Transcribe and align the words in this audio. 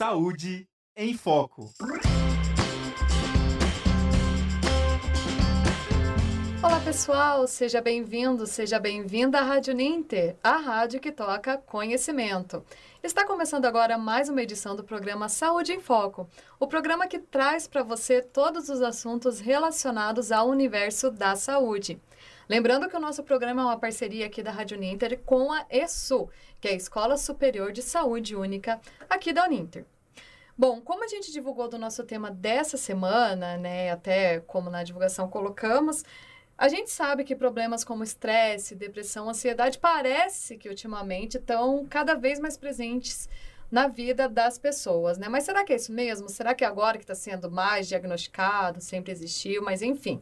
Saúde 0.00 0.66
em 0.96 1.12
Foco. 1.12 1.70
Olá 6.62 6.80
pessoal, 6.82 7.46
seja 7.46 7.82
bem-vindo, 7.82 8.46
seja 8.46 8.78
bem-vinda 8.78 9.40
à 9.40 9.42
Rádio 9.42 9.74
Ninter, 9.74 10.36
a 10.42 10.56
rádio 10.56 11.00
que 11.00 11.12
toca 11.12 11.58
conhecimento. 11.58 12.64
Está 13.02 13.26
começando 13.26 13.66
agora 13.66 13.98
mais 13.98 14.30
uma 14.30 14.40
edição 14.40 14.74
do 14.74 14.82
programa 14.82 15.28
Saúde 15.28 15.74
em 15.74 15.80
Foco, 15.80 16.26
o 16.58 16.66
programa 16.66 17.06
que 17.06 17.18
traz 17.18 17.68
para 17.68 17.82
você 17.82 18.22
todos 18.22 18.70
os 18.70 18.80
assuntos 18.80 19.38
relacionados 19.38 20.32
ao 20.32 20.48
universo 20.48 21.10
da 21.10 21.36
saúde. 21.36 22.00
Lembrando 22.50 22.88
que 22.88 22.96
o 22.96 23.00
nosso 23.00 23.22
programa 23.22 23.62
é 23.62 23.64
uma 23.64 23.78
parceria 23.78 24.26
aqui 24.26 24.42
da 24.42 24.50
Rádio 24.50 24.76
Ninter 24.76 25.20
com 25.24 25.52
a 25.52 25.64
ESU, 25.70 26.28
que 26.60 26.66
é 26.66 26.72
a 26.72 26.74
Escola 26.74 27.16
Superior 27.16 27.70
de 27.70 27.80
Saúde 27.80 28.34
Única 28.34 28.80
aqui 29.08 29.32
da 29.32 29.44
Uninter. 29.44 29.84
Bom, 30.58 30.80
como 30.80 31.04
a 31.04 31.06
gente 31.06 31.30
divulgou 31.30 31.68
do 31.68 31.78
nosso 31.78 32.02
tema 32.02 32.28
dessa 32.28 32.76
semana, 32.76 33.56
né, 33.56 33.92
até 33.92 34.40
como 34.40 34.68
na 34.68 34.82
divulgação 34.82 35.28
colocamos, 35.28 36.04
a 36.58 36.68
gente 36.68 36.90
sabe 36.90 37.22
que 37.22 37.36
problemas 37.36 37.84
como 37.84 38.02
estresse, 38.02 38.74
depressão, 38.74 39.28
ansiedade 39.30 39.78
parece 39.78 40.56
que 40.56 40.68
ultimamente 40.68 41.36
estão 41.36 41.86
cada 41.88 42.16
vez 42.16 42.40
mais 42.40 42.56
presentes 42.56 43.28
na 43.70 43.86
vida 43.86 44.28
das 44.28 44.58
pessoas, 44.58 45.18
né? 45.18 45.28
Mas 45.28 45.44
será 45.44 45.62
que 45.62 45.72
é 45.72 45.76
isso 45.76 45.92
mesmo? 45.92 46.28
Será 46.28 46.52
que 46.52 46.64
é 46.64 46.66
agora 46.66 46.98
que 46.98 47.04
está 47.04 47.14
sendo 47.14 47.48
mais 47.48 47.86
diagnosticado, 47.86 48.80
sempre 48.80 49.12
existiu? 49.12 49.62
Mas 49.62 49.82
enfim, 49.82 50.20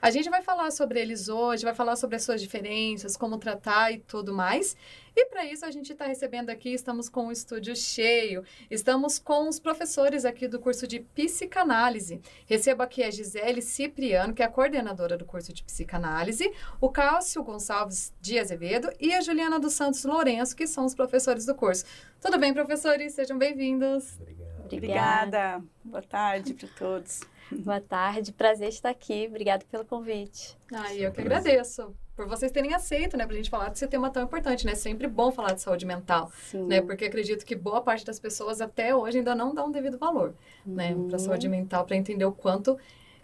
a 0.00 0.10
gente 0.10 0.30
vai 0.30 0.42
falar 0.42 0.70
sobre 0.70 1.00
eles 1.00 1.28
hoje, 1.28 1.64
vai 1.64 1.74
falar 1.74 1.96
sobre 1.96 2.16
as 2.16 2.22
suas 2.22 2.40
diferenças, 2.40 3.16
como 3.16 3.38
tratar 3.38 3.92
e 3.92 3.98
tudo 3.98 4.32
mais. 4.32 4.76
E 5.14 5.26
para 5.26 5.44
isso 5.44 5.66
a 5.66 5.70
gente 5.70 5.92
está 5.92 6.06
recebendo 6.06 6.50
aqui, 6.50 6.72
estamos 6.72 7.08
com 7.08 7.26
o 7.26 7.32
estúdio 7.32 7.74
cheio, 7.74 8.44
estamos 8.70 9.18
com 9.18 9.48
os 9.48 9.58
professores 9.58 10.24
aqui 10.24 10.46
do 10.46 10.60
curso 10.60 10.86
de 10.86 11.00
psicanálise. 11.00 12.20
Recebo 12.46 12.82
aqui 12.82 13.02
a 13.02 13.10
Gisele 13.10 13.60
Cipriano, 13.60 14.32
que 14.32 14.42
é 14.42 14.46
a 14.46 14.48
coordenadora 14.48 15.16
do 15.16 15.24
curso 15.24 15.52
de 15.52 15.64
psicanálise, 15.64 16.50
o 16.80 16.88
Cássio 16.88 17.42
Gonçalves 17.42 18.14
de 18.20 18.38
Azevedo 18.38 18.90
e 19.00 19.12
a 19.12 19.20
Juliana 19.20 19.58
dos 19.58 19.74
Santos 19.74 20.04
Lourenço, 20.04 20.56
que 20.56 20.66
são 20.66 20.84
os 20.84 20.94
professores 20.94 21.44
do 21.44 21.54
curso. 21.54 21.84
Tudo 22.20 22.38
bem, 22.38 22.54
professores? 22.54 23.14
Sejam 23.14 23.36
bem-vindos. 23.36 24.18
Obrigado. 24.20 24.50
Obrigada. 24.64 25.64
Boa 25.84 26.02
tarde 26.02 26.54
para 26.54 26.68
todos. 26.78 27.20
Boa 27.64 27.80
tarde, 27.80 28.32
prazer 28.32 28.68
estar 28.68 28.90
aqui. 28.90 29.26
Obrigada 29.28 29.64
pelo 29.70 29.84
convite. 29.84 30.56
Ah, 30.72 30.94
eu 30.94 31.10
que 31.12 31.20
agradeço 31.20 31.94
por 32.14 32.26
vocês 32.26 32.52
terem 32.52 32.74
aceito, 32.74 33.16
né, 33.16 33.26
pra 33.26 33.34
gente 33.34 33.50
falar 33.50 33.70
desse 33.70 33.86
tema 33.88 34.10
tão 34.10 34.22
importante, 34.22 34.66
né? 34.66 34.74
Sempre 34.74 35.06
bom 35.06 35.32
falar 35.32 35.54
de 35.54 35.62
saúde 35.62 35.86
mental, 35.86 36.30
Sim. 36.42 36.66
né? 36.66 36.80
Porque 36.80 37.06
acredito 37.06 37.44
que 37.44 37.56
boa 37.56 37.80
parte 37.80 38.04
das 38.04 38.20
pessoas 38.20 38.60
até 38.60 38.94
hoje 38.94 39.18
ainda 39.18 39.34
não 39.34 39.54
dão 39.54 39.68
um 39.68 39.70
devido 39.70 39.98
valor, 39.98 40.34
né, 40.64 40.92
uhum. 40.92 41.04
né, 41.04 41.08
para 41.08 41.18
saúde 41.18 41.48
mental, 41.48 41.84
para 41.84 41.96
entender 41.96 42.24
o 42.24 42.32
quanto 42.32 42.78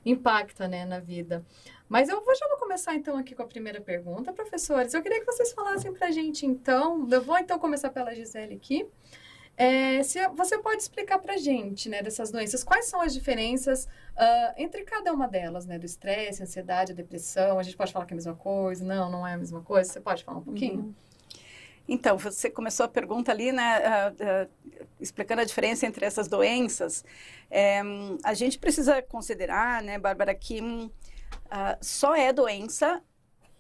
impacta, 0.04 0.66
né, 0.66 0.84
na 0.84 0.98
vida. 0.98 1.44
Mas 1.88 2.08
eu 2.08 2.24
vou, 2.24 2.34
já 2.34 2.48
vou 2.48 2.56
começar 2.56 2.94
então 2.94 3.16
aqui 3.16 3.34
com 3.34 3.42
a 3.42 3.46
primeira 3.46 3.80
pergunta, 3.80 4.32
professores. 4.32 4.92
Eu 4.92 5.02
queria 5.02 5.20
que 5.20 5.26
vocês 5.26 5.52
falassem 5.52 5.92
pra 5.92 6.10
gente 6.10 6.46
então, 6.46 7.06
eu 7.10 7.22
vou 7.22 7.38
então 7.38 7.58
começar 7.58 7.90
pela 7.90 8.14
Gisele 8.14 8.54
aqui. 8.54 8.86
É, 9.56 10.02
se 10.02 10.18
você 10.28 10.58
pode 10.58 10.82
explicar 10.82 11.18
para 11.18 11.38
gente, 11.38 11.88
né, 11.88 12.02
dessas 12.02 12.30
doenças, 12.30 12.62
quais 12.62 12.86
são 12.86 13.00
as 13.00 13.14
diferenças 13.14 13.86
uh, 14.14 14.52
entre 14.58 14.84
cada 14.84 15.12
uma 15.12 15.26
delas, 15.26 15.64
né, 15.64 15.78
do 15.78 15.86
estresse, 15.86 16.42
ansiedade, 16.42 16.92
depressão? 16.92 17.58
A 17.58 17.62
gente 17.62 17.76
pode 17.76 17.90
falar 17.90 18.04
que 18.04 18.12
é 18.12 18.14
a 18.14 18.16
mesma 18.16 18.34
coisa? 18.34 18.84
Não, 18.84 19.10
não 19.10 19.26
é 19.26 19.32
a 19.32 19.38
mesma 19.38 19.62
coisa? 19.62 19.90
Você 19.90 20.00
pode 20.00 20.24
falar 20.24 20.38
um 20.38 20.42
pouquinho? 20.42 20.80
Uhum. 20.80 20.94
Então, 21.88 22.18
você 22.18 22.50
começou 22.50 22.84
a 22.84 22.88
pergunta 22.88 23.32
ali, 23.32 23.50
né, 23.50 23.80
uh, 23.80 24.44
uh, 24.44 24.76
explicando 25.00 25.40
a 25.40 25.44
diferença 25.44 25.86
entre 25.86 26.04
essas 26.04 26.28
doenças. 26.28 27.02
É, 27.50 27.80
a 28.24 28.34
gente 28.34 28.58
precisa 28.58 29.00
considerar, 29.00 29.82
né, 29.82 29.98
Bárbara, 29.98 30.34
que 30.34 30.60
só 31.80 32.14
é 32.14 32.32
doença 32.32 33.00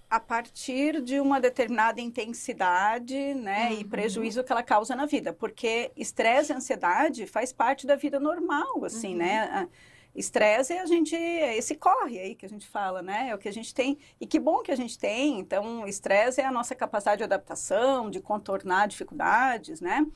a 0.08 0.20
partir 0.20 1.02
de 1.02 1.18
uma 1.20 1.40
determinada 1.40 2.00
intensidade, 2.00 3.34
né, 3.34 3.70
uhum. 3.70 3.80
e 3.80 3.84
prejuízo 3.84 4.44
que 4.44 4.52
ela 4.52 4.62
causa 4.62 4.94
na 4.94 5.04
vida, 5.04 5.32
porque 5.32 5.90
estresse 5.96 6.52
e 6.52 6.54
ansiedade 6.54 7.26
faz 7.26 7.52
parte 7.52 7.86
da 7.86 7.96
vida 7.96 8.20
normal, 8.20 8.84
assim, 8.84 9.12
uhum. 9.12 9.18
né? 9.18 9.68
Estresse 10.14 10.72
é 10.72 10.80
a 10.80 10.86
gente, 10.86 11.14
é 11.14 11.58
esse 11.58 11.74
corre 11.74 12.18
aí 12.18 12.34
que 12.34 12.46
a 12.46 12.48
gente 12.48 12.66
fala, 12.66 13.02
né? 13.02 13.28
É 13.28 13.34
o 13.34 13.38
que 13.38 13.48
a 13.48 13.52
gente 13.52 13.74
tem, 13.74 13.98
e 14.18 14.26
que 14.26 14.38
bom 14.38 14.62
que 14.62 14.72
a 14.72 14.76
gente 14.76 14.98
tem. 14.98 15.38
Então, 15.38 15.86
estresse 15.86 16.40
é 16.40 16.46
a 16.46 16.50
nossa 16.50 16.74
capacidade 16.74 17.18
de 17.18 17.24
adaptação, 17.24 18.08
de 18.08 18.18
contornar 18.18 18.88
dificuldades, 18.88 19.78
né? 19.80 20.06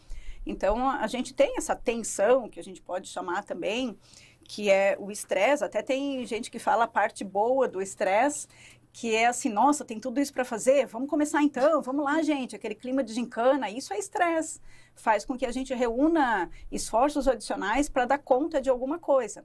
Então, 0.47 0.89
a 0.89 1.07
gente 1.07 1.34
tem 1.34 1.59
essa 1.59 1.77
tensão, 1.77 2.49
que 2.49 2.59
a 2.59 2.62
gente 2.62 2.81
pode 2.81 3.09
chamar 3.09 3.45
também, 3.45 3.99
que 4.43 4.71
é 4.71 4.97
o 4.99 5.11
estresse. 5.11 5.62
Até 5.62 5.83
tem 5.83 6.25
gente 6.25 6.51
que 6.51 6.59
fala 6.59 6.84
a 6.84 6.89
parte 6.89 7.22
boa 7.22 7.69
do 7.69 7.83
estresse, 7.83 8.49
que 8.93 9.15
é 9.15 9.27
assim, 9.27 9.49
nossa, 9.49 9.84
tem 9.84 10.01
tudo 10.01 10.21
isso 10.21 10.33
para 10.33 10.45
fazer, 10.45 10.87
vamos 10.87 11.09
começar 11.09 11.43
então, 11.43 11.81
vamos 11.81 12.05
lá, 12.05 12.23
gente, 12.23 12.56
aquele 12.56 12.75
clima 12.75 13.05
de 13.05 13.15
gincana, 13.15 13.71
isso 13.71 13.93
é 13.95 13.99
estresse, 13.99 14.61
faz 14.95 15.25
com 15.25 15.37
que 15.37 15.47
a 15.47 15.53
gente 15.53 15.73
reúna 15.73 16.51
esforços 16.71 17.28
adicionais 17.28 17.89
para 17.89 18.05
dar 18.05 18.19
conta 18.19 18.61
de 18.61 18.69
alguma 18.69 18.99
coisa. 18.99 19.45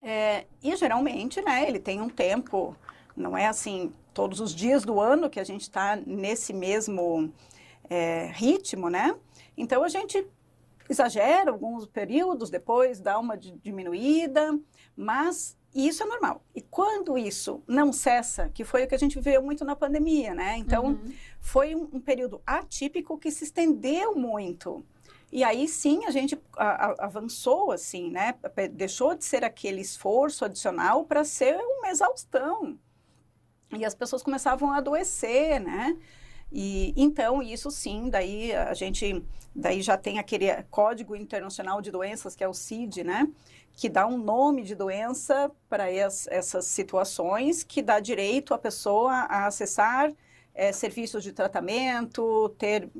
É, 0.00 0.46
e 0.62 0.74
geralmente, 0.76 1.42
né, 1.42 1.68
ele 1.68 1.80
tem 1.80 2.00
um 2.00 2.08
tempo, 2.08 2.76
não 3.16 3.36
é 3.36 3.46
assim, 3.46 3.92
todos 4.14 4.40
os 4.40 4.54
dias 4.54 4.84
do 4.84 5.00
ano 5.00 5.28
que 5.28 5.40
a 5.40 5.44
gente 5.44 5.62
está 5.62 5.96
nesse 5.96 6.52
mesmo 6.52 7.32
é, 7.90 8.30
ritmo, 8.32 8.88
né? 8.88 9.14
Então 9.56 9.82
a 9.82 9.88
gente 9.88 10.24
exagera 10.88 11.50
alguns 11.50 11.86
períodos, 11.86 12.50
depois 12.50 13.00
dá 13.00 13.18
uma 13.18 13.36
diminuída, 13.36 14.58
mas 14.96 15.57
e 15.78 15.86
isso 15.86 16.02
é 16.02 16.06
normal. 16.06 16.42
E 16.52 16.60
quando 16.60 17.16
isso 17.16 17.62
não 17.64 17.92
cessa, 17.92 18.48
que 18.48 18.64
foi 18.64 18.82
o 18.82 18.88
que 18.88 18.96
a 18.96 18.98
gente 18.98 19.14
viveu 19.14 19.40
muito 19.40 19.64
na 19.64 19.76
pandemia, 19.76 20.34
né? 20.34 20.56
Então, 20.56 20.86
uhum. 20.86 21.14
foi 21.38 21.72
um, 21.72 21.88
um, 21.92 22.00
período 22.00 22.42
atípico 22.44 23.16
que 23.16 23.30
se 23.30 23.44
estendeu 23.44 24.16
muito. 24.16 24.84
E 25.30 25.44
aí 25.44 25.68
sim 25.68 26.04
a 26.04 26.10
gente 26.10 26.36
a, 26.56 26.86
a, 26.86 27.04
avançou 27.04 27.70
assim, 27.70 28.10
né? 28.10 28.34
Deixou 28.72 29.14
de 29.14 29.24
ser 29.24 29.44
aquele 29.44 29.80
esforço 29.80 30.44
adicional 30.44 31.04
para 31.04 31.22
ser 31.22 31.54
uma 31.54 31.90
exaustão. 31.90 32.76
E 33.70 33.84
as 33.84 33.94
pessoas 33.94 34.20
começavam 34.20 34.72
a 34.72 34.78
adoecer, 34.78 35.60
né? 35.60 35.96
E 36.50 36.94
então 36.96 37.42
isso 37.42 37.70
sim, 37.70 38.08
daí 38.08 38.54
a 38.54 38.72
gente 38.74 39.22
daí 39.54 39.82
já 39.82 39.96
tem 39.96 40.18
aquele 40.18 40.46
Código 40.70 41.14
Internacional 41.14 41.80
de 41.82 41.90
Doenças 41.90 42.34
que 42.34 42.42
é 42.42 42.48
o 42.48 42.54
CID, 42.54 43.04
né? 43.04 43.28
que 43.78 43.88
dá 43.88 44.08
um 44.08 44.18
nome 44.18 44.64
de 44.64 44.74
doença 44.74 45.52
para 45.68 45.88
essas 45.88 46.64
situações, 46.64 47.62
que 47.62 47.80
dá 47.80 48.00
direito 48.00 48.52
à 48.52 48.58
pessoa 48.58 49.12
a 49.12 49.46
acessar 49.46 50.12
é, 50.52 50.72
serviços 50.72 51.22
de 51.22 51.32
tratamento, 51.32 52.48
ter 52.58 52.90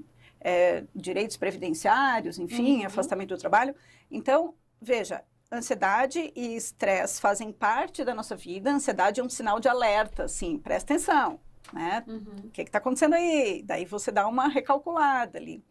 é, 0.40 0.84
direitos 0.94 1.36
previdenciários, 1.36 2.38
enfim, 2.38 2.78
uhum. 2.78 2.86
afastamento 2.86 3.34
do 3.34 3.40
trabalho. 3.40 3.74
Então, 4.08 4.54
veja, 4.80 5.24
ansiedade 5.50 6.32
e 6.36 6.54
estresse 6.54 7.20
fazem 7.20 7.50
parte 7.50 8.04
da 8.04 8.14
nossa 8.14 8.36
vida. 8.36 8.70
A 8.70 8.74
ansiedade 8.74 9.20
é 9.20 9.24
um 9.24 9.28
sinal 9.28 9.58
de 9.58 9.68
alerta, 9.68 10.26
assim, 10.26 10.58
presta 10.58 10.94
atenção, 10.94 11.40
né? 11.72 12.04
Uhum. 12.06 12.46
O 12.46 12.50
que 12.50 12.62
está 12.62 12.78
acontecendo 12.78 13.14
aí? 13.14 13.62
Daí 13.64 13.84
você 13.84 14.10
dá 14.10 14.26
uma 14.26 14.48
recalculada 14.48 15.38
ali. 15.38 15.62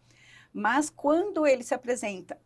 Mas 0.53 0.89
quando 0.89 1.45
ele 1.45 1.63
se 1.63 1.73
apresenta 1.73 2.37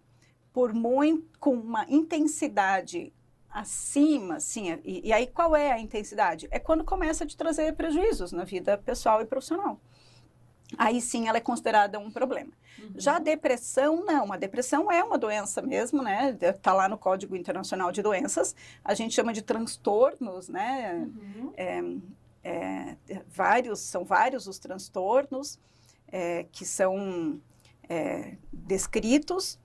por 0.53 0.73
muito, 0.73 1.39
com 1.39 1.53
uma 1.53 1.85
intensidade 1.87 3.13
acima, 3.49 4.35
assim, 4.35 4.79
e, 4.83 5.07
e, 5.09 5.13
aí 5.13 5.27
qual 5.27 5.55
é 5.55 5.71
a 5.71 5.79
intensidade? 5.79 6.47
É 6.51 6.59
quando 6.59 6.83
começa 6.83 7.23
a 7.23 7.27
te 7.27 7.35
trazer 7.35 7.73
prejuízos 7.73 8.31
na 8.31 8.43
vida 8.43 8.77
pessoal 8.77 9.21
e 9.21 9.25
profissional. 9.25 9.79
Aí 10.77 11.01
sim 11.01 11.27
ela 11.27 11.37
é 11.37 11.41
considerada 11.41 11.99
um 11.99 12.09
problema. 12.09 12.51
Uhum. 12.79 12.91
Já 12.95 13.17
a 13.17 13.19
depressão, 13.19 14.05
não. 14.05 14.31
A 14.31 14.37
depressão 14.37 14.91
é 14.91 15.03
uma 15.03 15.17
doença 15.17 15.61
mesmo, 15.61 16.01
né? 16.01 16.37
Está 16.41 16.73
lá 16.73 16.87
no 16.87 16.97
Código 16.97 17.35
Internacional 17.35 17.91
de 17.91 18.01
Doenças. 18.01 18.55
A 18.83 18.93
gente 18.93 19.13
chama 19.13 19.33
de 19.33 19.41
transtornos, 19.41 20.47
né? 20.47 20.93
Uhum. 20.95 21.53
É, 21.57 21.81
é, 22.43 22.95
vários, 23.27 23.79
são 23.79 24.03
vários 24.03 24.47
os 24.47 24.59
transtornos 24.59 25.59
é, 26.07 26.45
que 26.51 26.65
são 26.65 27.39
é, 27.87 28.37
descritos 28.51 29.59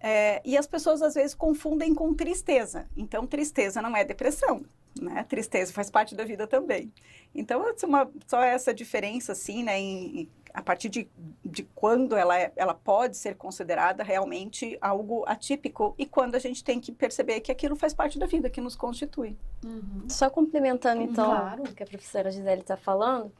é, 0.00 0.40
e 0.44 0.56
as 0.56 0.66
pessoas 0.66 1.02
às 1.02 1.14
vezes 1.14 1.34
confundem 1.34 1.94
com 1.94 2.14
tristeza. 2.14 2.86
Então, 2.96 3.26
tristeza 3.26 3.80
não 3.80 3.96
é 3.96 4.04
depressão, 4.04 4.64
né? 5.00 5.24
Tristeza 5.24 5.72
faz 5.72 5.90
parte 5.90 6.14
da 6.14 6.24
vida 6.24 6.46
também. 6.46 6.92
Então, 7.34 7.66
é 7.66 7.86
uma, 7.86 8.10
só 8.26 8.42
essa 8.42 8.72
diferença, 8.72 9.32
assim, 9.32 9.62
né? 9.62 9.80
Em, 9.80 10.28
a 10.56 10.62
partir 10.62 10.88
de, 10.88 11.06
de 11.44 11.62
quando 11.74 12.16
ela, 12.16 12.40
é, 12.40 12.50
ela 12.56 12.72
pode 12.72 13.16
ser 13.16 13.36
considerada 13.36 14.02
realmente 14.02 14.78
algo 14.80 15.22
atípico 15.26 15.94
e 15.98 16.06
quando 16.06 16.34
a 16.34 16.38
gente 16.38 16.64
tem 16.64 16.80
que 16.80 16.90
perceber 16.90 17.40
que 17.40 17.52
aquilo 17.52 17.76
faz 17.76 17.92
parte 17.92 18.18
da 18.18 18.24
vida, 18.24 18.48
que 18.48 18.60
nos 18.60 18.74
constitui. 18.74 19.36
Uhum. 19.62 20.08
Só 20.08 20.30
complementando, 20.30 21.02
então, 21.02 21.26
claro. 21.26 21.62
o 21.64 21.74
que 21.74 21.82
a 21.82 21.86
professora 21.86 22.30
Gisele 22.30 22.62
está 22.62 22.76
falando, 22.76 23.30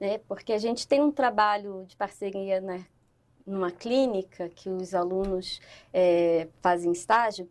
né? 0.00 0.18
Porque 0.26 0.52
a 0.52 0.58
gente 0.58 0.88
tem 0.88 1.00
um 1.00 1.12
trabalho 1.12 1.84
de 1.86 1.96
parceria, 1.96 2.60
né? 2.60 2.84
numa 3.46 3.70
clínica 3.70 4.48
que 4.48 4.70
os 4.70 4.94
alunos 4.94 5.60
é, 5.92 6.48
fazem 6.62 6.92
estágio 6.92 7.48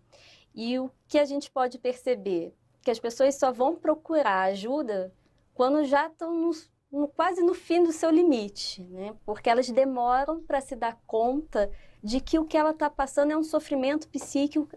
e 0.56 0.80
o 0.80 0.90
que 1.08 1.20
a 1.20 1.26
gente 1.26 1.52
pode 1.52 1.78
perceber? 1.78 2.54
Que 2.82 2.92
as 2.92 3.00
pessoas 3.00 3.36
só 3.36 3.52
vão 3.52 3.76
procurar 3.76 4.42
ajuda 4.46 5.14
quando 5.54 5.84
já 5.84 6.08
estão 6.08 6.34
no, 6.34 6.50
no, 6.50 6.52
quase 7.16 7.42
no 7.42 7.54
fim 7.54 7.84
do 7.84 7.92
seu 7.92 8.10
limite, 8.10 8.84
né? 8.84 9.16
Porque 9.26 9.50
elas 9.50 9.70
demoram 9.70 10.42
para 10.42 10.62
se 10.62 10.76
dar 10.76 11.00
conta 11.08 11.72
de 12.04 12.20
que 12.20 12.38
o 12.38 12.46
que 12.46 12.58
ela 12.58 12.72
está 12.72 12.90
passando 12.90 13.32
é 13.32 13.38
um 13.38 13.44
sofrimento 13.44 14.08
psíquico, 14.10 14.68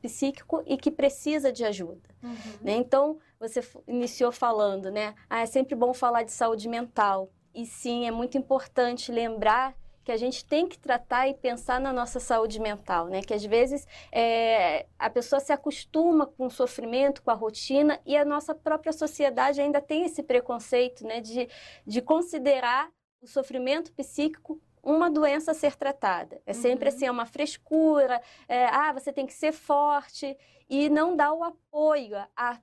psíquico 0.00 0.62
e 0.66 0.76
que 0.76 0.90
precisa 0.90 1.52
de 1.52 1.64
ajuda. 1.64 2.08
Uhum. 2.22 2.34
Né? 2.62 2.72
Então, 2.76 3.18
você 3.38 3.60
iniciou 3.86 4.32
falando, 4.32 4.90
né? 4.90 5.14
Ah, 5.28 5.42
é 5.42 5.46
sempre 5.46 5.74
bom 5.74 5.94
falar 5.94 6.22
de 6.22 6.32
saúde 6.32 6.68
mental. 6.68 7.30
E 7.54 7.66
sim, 7.66 8.06
é 8.06 8.10
muito 8.10 8.36
importante 8.38 9.12
lembrar 9.12 9.76
que 10.10 10.14
a 10.14 10.16
gente 10.16 10.44
tem 10.44 10.66
que 10.66 10.76
tratar 10.76 11.28
e 11.28 11.34
pensar 11.34 11.80
na 11.80 11.92
nossa 11.92 12.18
saúde 12.18 12.58
mental, 12.58 13.06
né? 13.06 13.22
Que 13.22 13.32
às 13.32 13.44
vezes 13.44 13.86
é, 14.10 14.86
a 14.98 15.08
pessoa 15.08 15.38
se 15.38 15.52
acostuma 15.52 16.26
com 16.26 16.46
o 16.46 16.50
sofrimento, 16.50 17.22
com 17.22 17.30
a 17.30 17.34
rotina 17.34 18.00
e 18.04 18.16
a 18.16 18.24
nossa 18.24 18.52
própria 18.52 18.92
sociedade 18.92 19.60
ainda 19.60 19.80
tem 19.80 20.04
esse 20.04 20.20
preconceito, 20.20 21.06
né? 21.06 21.20
De, 21.20 21.48
de 21.86 22.02
considerar 22.02 22.90
o 23.22 23.28
sofrimento 23.28 23.92
psíquico 23.92 24.60
uma 24.82 25.08
doença 25.08 25.52
a 25.52 25.54
ser 25.54 25.76
tratada. 25.76 26.42
É 26.44 26.52
sempre 26.52 26.88
uhum. 26.88 26.96
assim, 26.96 27.06
é 27.06 27.10
uma 27.10 27.26
frescura, 27.26 28.20
é, 28.48 28.66
ah, 28.66 28.92
você 28.92 29.12
tem 29.12 29.26
que 29.26 29.34
ser 29.34 29.52
forte 29.52 30.36
e 30.68 30.88
não 30.88 31.14
dá 31.14 31.32
o 31.32 31.44
apoio 31.44 32.16
a 32.16 32.28
a 32.34 32.58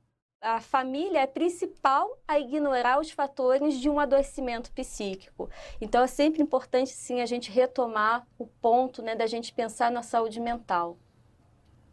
família 0.61 1.19
é 1.19 1.27
principal 1.27 2.17
a 2.27 2.39
ignorar 2.39 2.99
os 2.99 3.11
fatores 3.11 3.79
de 3.79 3.89
um 3.89 3.99
adoecimento 3.99 4.71
psíquico. 4.71 5.49
Então 5.81 6.03
é 6.03 6.07
sempre 6.07 6.41
importante 6.41 6.91
sim 6.91 7.21
a 7.21 7.25
gente 7.25 7.51
retomar 7.51 8.25
o 8.37 8.45
ponto, 8.45 9.01
né, 9.01 9.15
da 9.15 9.27
gente 9.27 9.53
pensar 9.53 9.91
na 9.91 10.03
saúde 10.03 10.39
mental. 10.39 10.97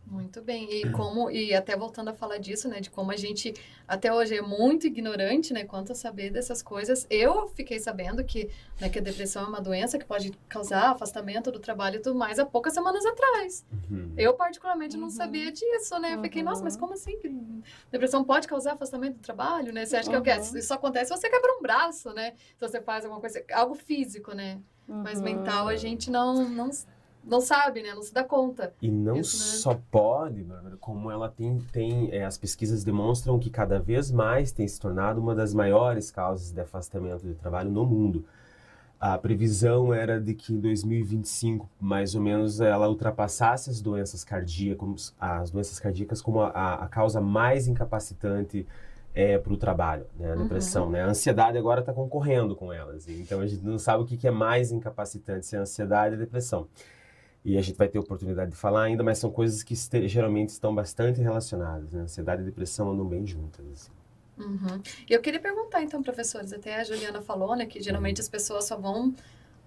Muito 0.07 0.43
bem. 0.43 0.71
E 0.71 0.91
como 0.91 1.31
e 1.31 1.55
até 1.55 1.77
voltando 1.77 2.09
a 2.09 2.13
falar 2.13 2.39
disso, 2.39 2.69
né, 2.69 2.81
de 2.81 2.91
como 2.91 3.11
a 3.11 3.17
gente 3.17 3.55
até 3.89 4.13
hoje 4.13 4.37
é 4.37 4.43
muito 4.43 4.87
ignorante, 4.87 5.53
né, 5.53 5.65
quanto 5.65 5.93
a 5.93 5.95
saber 5.95 6.31
dessas 6.31 6.63
coisas. 6.63 7.07
Eu 7.09 7.49
fiquei 7.49 7.79
sabendo 7.79 8.23
que, 8.23 8.51
né, 8.81 8.89
que 8.89 8.99
a 8.99 9.03
depressão 9.03 9.45
é 9.45 9.49
uma 9.49 9.61
doença 9.61 9.99
que 9.99 10.05
pode 10.05 10.33
causar 10.49 10.91
afastamento 10.91 11.51
do 11.51 11.59
trabalho 11.59 11.97
e 11.97 12.01
tudo 12.01 12.19
mais 12.19 12.39
há 12.39 12.45
poucas 12.45 12.75
semanas 12.75 13.05
atrás. 13.07 13.65
Uhum. 13.91 14.13
Eu 14.17 14.35
particularmente 14.35 14.97
não 14.97 15.05
uhum. 15.05 15.11
sabia 15.11 15.51
disso, 15.51 15.99
né? 15.99 16.15
Eu 16.15 16.23
fiquei, 16.23 16.43
nossa, 16.43 16.63
mas 16.63 16.75
uhum. 16.75 16.81
como 16.81 16.93
assim 16.93 17.19
que 17.19 17.35
depressão 17.91 18.23
pode 18.25 18.47
causar 18.47 18.75
afastamento 18.75 19.15
do 19.15 19.23
trabalho, 19.23 19.73
né? 19.73 19.87
Você 19.87 19.97
acha 19.97 20.09
que 20.09 20.15
é 20.15 20.19
o 20.19 20.23
quê? 20.23 20.33
Uhum. 20.33 20.59
Isso 20.59 20.75
acontece 20.75 21.13
se 21.13 21.21
você 21.21 21.31
quebra 21.31 21.53
um 21.59 21.63
braço, 21.63 22.13
né? 22.13 22.35
Se 22.59 22.61
você 22.61 22.81
faz 22.81 23.05
alguma 23.05 23.21
coisa, 23.21 23.43
algo 23.53 23.75
físico, 23.75 24.33
né? 24.33 24.61
Mas 24.87 25.21
mental 25.21 25.69
a 25.69 25.77
gente 25.77 26.11
não 26.11 26.47
não 26.49 26.71
não 27.27 27.41
sabe, 27.41 27.83
né? 27.83 27.95
Não 27.95 28.03
se 28.03 28.13
dá 28.13 28.23
conta. 28.23 28.73
E 28.81 28.91
não 28.91 29.17
Isso, 29.17 29.39
né? 29.39 29.59
só 29.61 29.81
pode, 29.91 30.47
como 30.81 31.11
ela 31.11 31.29
tem, 31.29 31.59
tem 31.73 32.11
é, 32.13 32.25
as 32.25 32.37
pesquisas 32.37 32.85
demonstram 32.85 33.39
que 33.39 33.51
cada 33.51 33.79
vez 33.79 34.11
mais 34.11 34.53
tem 34.53 34.69
se 34.69 34.79
tornado 34.79 35.21
uma 35.21 35.35
das 35.35 35.55
maiores 35.55 36.11
causas 36.11 36.53
de 36.53 36.61
afastamento 36.61 37.27
de 37.27 37.35
trabalho 37.35 37.71
no 37.71 37.85
mundo. 37.87 38.25
A 39.01 39.19
previsão 39.19 39.93
era 39.93 40.21
de 40.21 40.35
que 40.35 40.53
em 40.53 40.61
2025, 40.61 41.69
mais 41.81 42.15
ou 42.15 42.23
menos, 42.23 42.61
ela 42.61 42.89
ultrapassasse 42.89 43.69
as 43.69 43.81
doenças 43.81 44.25
cardíacas, 44.25 45.15
as 45.21 45.51
doenças 45.51 45.79
cardíacas 45.79 46.23
como 46.23 46.41
a, 46.41 46.75
a 46.75 46.89
causa 46.89 47.21
mais 47.21 47.67
incapacitante 47.67 48.67
é, 49.15 49.39
para 49.39 49.53
o 49.53 49.57
trabalho, 49.57 50.07
né? 50.19 50.33
A 50.33 50.35
depressão, 50.37 50.87
uhum. 50.87 50.91
né? 50.91 51.03
A 51.03 51.09
ansiedade 51.09 51.59
agora 51.59 51.81
está 51.81 51.93
concorrendo 51.93 52.57
com 52.57 52.73
elas. 52.73 53.09
Então 53.09 53.41
a 53.41 53.47
gente 53.47 53.65
não 53.65 53.79
sabe 53.79 54.03
o 54.03 54.07
que, 54.07 54.17
que 54.17 54.27
é 54.27 54.31
mais 54.31 54.73
incapacitante, 54.73 55.47
se 55.47 55.55
é 55.55 55.59
a 55.59 55.63
ansiedade 55.63 56.15
ou 56.15 56.21
a 56.21 56.25
depressão 56.25 56.67
e 57.45 57.59
a 57.59 57.61
gente 57.61 57.77
vai 57.77 57.89
ter 57.89 57.99
oportunidade 57.99 58.53
de 58.53 58.57
falar 58.57 58.85
ainda, 58.85 59.03
mas 59.03 59.19
são 59.19 59.31
coisas 59.31 59.63
que 59.63 59.75
geralmente 60.09 60.49
estão 60.49 60.75
bastante 60.75 61.21
relacionadas. 61.21 61.93
Né? 61.93 62.03
Ansiedade 62.03 62.43
e 62.43 62.45
depressão 62.45 62.91
andam 62.91 63.07
bem 63.07 63.27
juntas. 63.27 63.67
Assim. 63.71 63.91
Uhum. 64.39 64.83
Eu 65.09 65.21
queria 65.21 65.39
perguntar, 65.39 65.83
então, 65.83 66.03
professores, 66.03 66.53
até 66.53 66.77
a 66.77 66.85
Juliana 66.85 67.21
falou, 67.21 67.55
né, 67.55 67.67
que 67.67 67.81
geralmente 67.83 68.21
as 68.21 68.29
pessoas 68.29 68.65
só 68.65 68.77
vão 68.77 69.15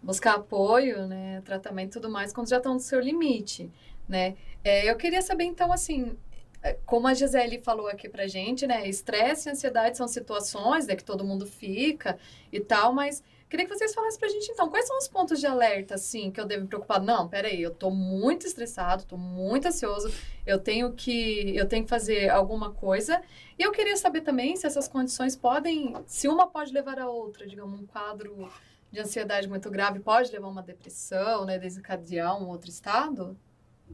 buscar 0.01 0.35
apoio, 0.35 1.07
né, 1.07 1.41
tratamento 1.45 1.91
e 1.91 1.93
tudo 1.93 2.09
mais 2.09 2.33
quando 2.33 2.49
já 2.49 2.57
estão 2.57 2.73
no 2.73 2.79
seu 2.79 2.99
limite, 2.99 3.71
né? 4.07 4.35
É, 4.63 4.89
eu 4.89 4.95
queria 4.95 5.21
saber, 5.21 5.45
então, 5.45 5.71
assim, 5.71 6.17
é, 6.61 6.73
como 6.85 7.07
a 7.07 7.13
Gisele 7.13 7.61
falou 7.61 7.87
aqui 7.87 8.09
pra 8.09 8.27
gente, 8.27 8.67
né, 8.67 8.87
estresse 8.87 9.47
e 9.47 9.51
ansiedade 9.51 9.97
são 9.97 10.07
situações, 10.07 10.87
né, 10.87 10.95
que 10.95 11.03
todo 11.03 11.23
mundo 11.23 11.45
fica 11.45 12.17
e 12.51 12.59
tal, 12.59 12.93
mas 12.93 13.23
Queria 13.49 13.65
que 13.65 13.73
vocês 13.73 13.93
falassem 13.93 14.19
pra 14.19 14.27
gente, 14.27 14.51
então, 14.51 14.69
quais 14.69 14.85
são 14.85 14.97
os 14.97 15.07
pontos 15.07 15.39
de 15.39 15.47
alerta, 15.47 15.95
assim, 15.95 16.29
que 16.29 16.39
eu 16.39 16.45
devo 16.45 16.63
me 16.63 16.67
preocupar? 16.67 17.01
Não, 17.01 17.29
peraí, 17.29 17.61
eu 17.61 17.73
tô 17.73 17.89
muito 17.89 18.45
estressado, 18.45 19.05
tô 19.05 19.15
muito 19.15 19.67
ansioso, 19.67 20.13
eu 20.45 20.59
tenho 20.59 20.91
que, 20.91 21.55
eu 21.55 21.65
tenho 21.65 21.83
que 21.85 21.89
fazer 21.89 22.29
alguma 22.29 22.71
coisa. 22.71 23.21
E 23.57 23.63
eu 23.63 23.71
queria 23.71 23.95
saber 23.95 24.21
também 24.21 24.55
se 24.57 24.67
essas 24.67 24.87
condições 24.89 25.35
podem, 25.35 25.93
se 26.05 26.27
uma 26.27 26.45
pode 26.45 26.73
levar 26.73 26.99
a 26.99 27.09
outra, 27.09 27.47
digamos, 27.47 27.79
um 27.79 27.85
quadro 27.85 28.49
de 28.91 28.99
ansiedade 28.99 29.47
muito 29.47 29.69
grave 29.69 29.99
pode 29.99 30.31
levar 30.31 30.47
a 30.47 30.51
uma 30.51 30.63
depressão, 30.63 31.45
né, 31.45 31.57
desencadear 31.57 32.41
um 32.41 32.49
outro 32.49 32.69
estado? 32.69 33.37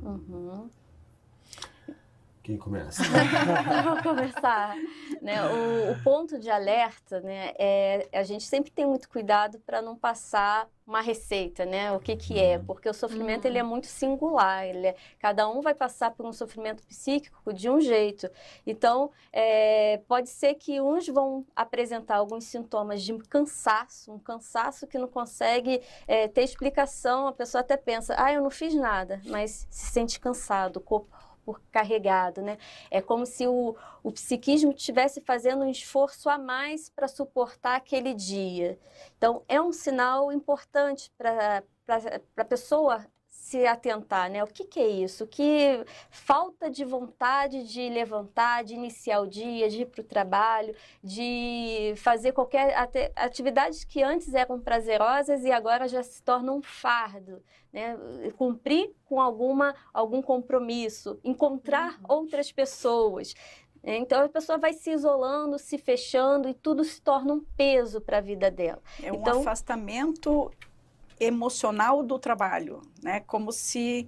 Uhum. 0.01 0.67
Quem 2.43 2.57
começa? 2.57 3.01
Vou 3.85 4.03
começar. 4.03 4.75
Né? 5.21 5.41
O, 5.45 5.93
o, 5.93 6.03
ponto 6.03 6.37
de 6.37 6.49
alerta, 6.49 7.21
né, 7.21 7.53
é 7.57 8.09
a 8.11 8.23
gente 8.23 8.43
sempre 8.43 8.69
tem 8.69 8.85
muito 8.85 9.07
cuidado 9.07 9.59
para 9.59 9.81
não 9.81 9.95
passar 9.95 10.67
uma 10.85 10.99
receita, 10.99 11.65
né? 11.65 11.93
O 11.93 11.99
que 12.01 12.17
que 12.17 12.37
é? 12.37 12.57
Uhum. 12.57 12.65
Porque 12.65 12.89
o 12.89 12.93
sofrimento 12.93 13.45
ele 13.45 13.57
é 13.57 13.63
uhum. 13.63 13.69
muito 13.69 13.87
singular. 13.87 14.65
Ele 14.65 14.87
é, 14.87 14.95
cada 15.19 15.47
um 15.47 15.61
vai 15.61 15.73
passar 15.73 16.11
por 16.11 16.25
um 16.25 16.33
sofrimento 16.33 16.85
psíquico 16.85 17.53
de 17.53 17.69
um 17.69 17.79
jeito. 17.79 18.29
Então, 18.67 19.09
é, 19.31 20.01
pode 20.05 20.29
ser 20.29 20.55
que 20.55 20.81
uns 20.81 21.07
vão 21.07 21.45
apresentar 21.55 22.17
alguns 22.17 22.43
sintomas 22.43 23.01
de 23.01 23.17
cansaço, 23.19 24.11
um 24.11 24.19
cansaço 24.19 24.85
que 24.85 24.97
não 24.97 25.07
consegue 25.07 25.81
é, 26.05 26.27
ter 26.27 26.43
explicação. 26.43 27.27
A 27.27 27.31
pessoa 27.31 27.61
até 27.61 27.77
pensa, 27.77 28.13
ah, 28.17 28.33
eu 28.33 28.41
não 28.41 28.49
fiz 28.49 28.75
nada, 28.75 29.21
mas 29.27 29.65
se 29.69 29.91
sente 29.91 30.19
cansado, 30.19 30.77
o 30.77 30.81
corpo 30.81 31.07
por 31.45 31.61
carregado, 31.71 32.41
né? 32.41 32.57
É 32.89 33.01
como 33.01 33.25
se 33.25 33.47
o, 33.47 33.75
o 34.01 34.11
psiquismo 34.11 34.71
estivesse 34.71 35.21
fazendo 35.21 35.63
um 35.63 35.69
esforço 35.69 36.29
a 36.29 36.37
mais 36.37 36.89
para 36.89 37.07
suportar 37.07 37.75
aquele 37.75 38.13
dia. 38.13 38.79
Então, 39.17 39.43
é 39.47 39.61
um 39.61 39.71
sinal 39.71 40.31
importante 40.31 41.11
para 41.17 41.63
a 42.37 42.45
pessoa 42.45 43.05
se 43.53 43.67
atentar, 43.67 44.31
né? 44.31 44.43
O 44.43 44.47
que, 44.47 44.63
que 44.65 44.79
é 44.79 44.87
isso? 44.87 45.27
Que 45.27 45.85
falta 46.09 46.71
de 46.71 46.83
vontade 46.83 47.67
de 47.67 47.87
levantar, 47.87 48.63
de 48.63 48.73
iniciar 48.73 49.19
o 49.19 49.27
dia, 49.27 49.69
de 49.69 49.83
ir 49.83 49.85
para 49.85 50.01
o 50.01 50.03
trabalho, 50.03 50.75
de 51.03 51.93
fazer 51.97 52.31
qualquer 52.31 52.75
atividades 53.15 53.83
que 53.83 54.01
antes 54.01 54.33
eram 54.33 54.59
prazerosas 54.59 55.43
e 55.43 55.51
agora 55.51 55.87
já 55.87 56.01
se 56.01 56.23
tornam 56.23 56.57
um 56.57 56.61
fardo, 56.63 57.43
né? 57.71 57.95
Cumprir 58.37 58.91
com 59.05 59.21
alguma 59.21 59.75
algum 59.93 60.21
compromisso, 60.21 61.19
encontrar 61.23 61.99
uhum. 61.99 62.05
outras 62.17 62.51
pessoas. 62.51 63.35
Então 63.83 64.25
a 64.25 64.29
pessoa 64.29 64.57
vai 64.57 64.73
se 64.73 64.89
isolando, 64.89 65.59
se 65.59 65.77
fechando 65.77 66.49
e 66.49 66.55
tudo 66.55 66.83
se 66.83 66.99
torna 66.99 67.33
um 67.33 67.41
peso 67.55 68.01
para 68.01 68.17
a 68.17 68.21
vida 68.21 68.49
dela. 68.49 68.81
É 69.03 69.11
um 69.11 69.15
então, 69.15 69.41
afastamento 69.41 70.51
emocional 71.19 72.03
do 72.03 72.17
trabalho, 72.19 72.81
né? 73.01 73.19
Como 73.21 73.51
se 73.51 74.07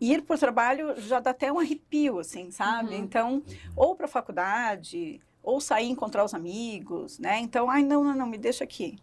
ir 0.00 0.22
para 0.22 0.36
o 0.36 0.38
trabalho 0.38 1.00
já 1.00 1.20
dá 1.20 1.30
até 1.30 1.52
um 1.52 1.58
arrepio, 1.58 2.18
assim, 2.18 2.50
sabe? 2.50 2.94
Uhum. 2.94 3.00
Então, 3.02 3.42
ou 3.76 3.94
para 3.94 4.06
a 4.06 4.08
faculdade, 4.08 5.20
ou 5.42 5.60
sair 5.60 5.88
encontrar 5.88 6.24
os 6.24 6.34
amigos, 6.34 7.18
né? 7.18 7.38
Então, 7.38 7.70
ai, 7.70 7.82
não, 7.82 8.02
não, 8.02 8.14
não, 8.14 8.26
me 8.26 8.38
deixa 8.38 8.64
aqui. 8.64 8.98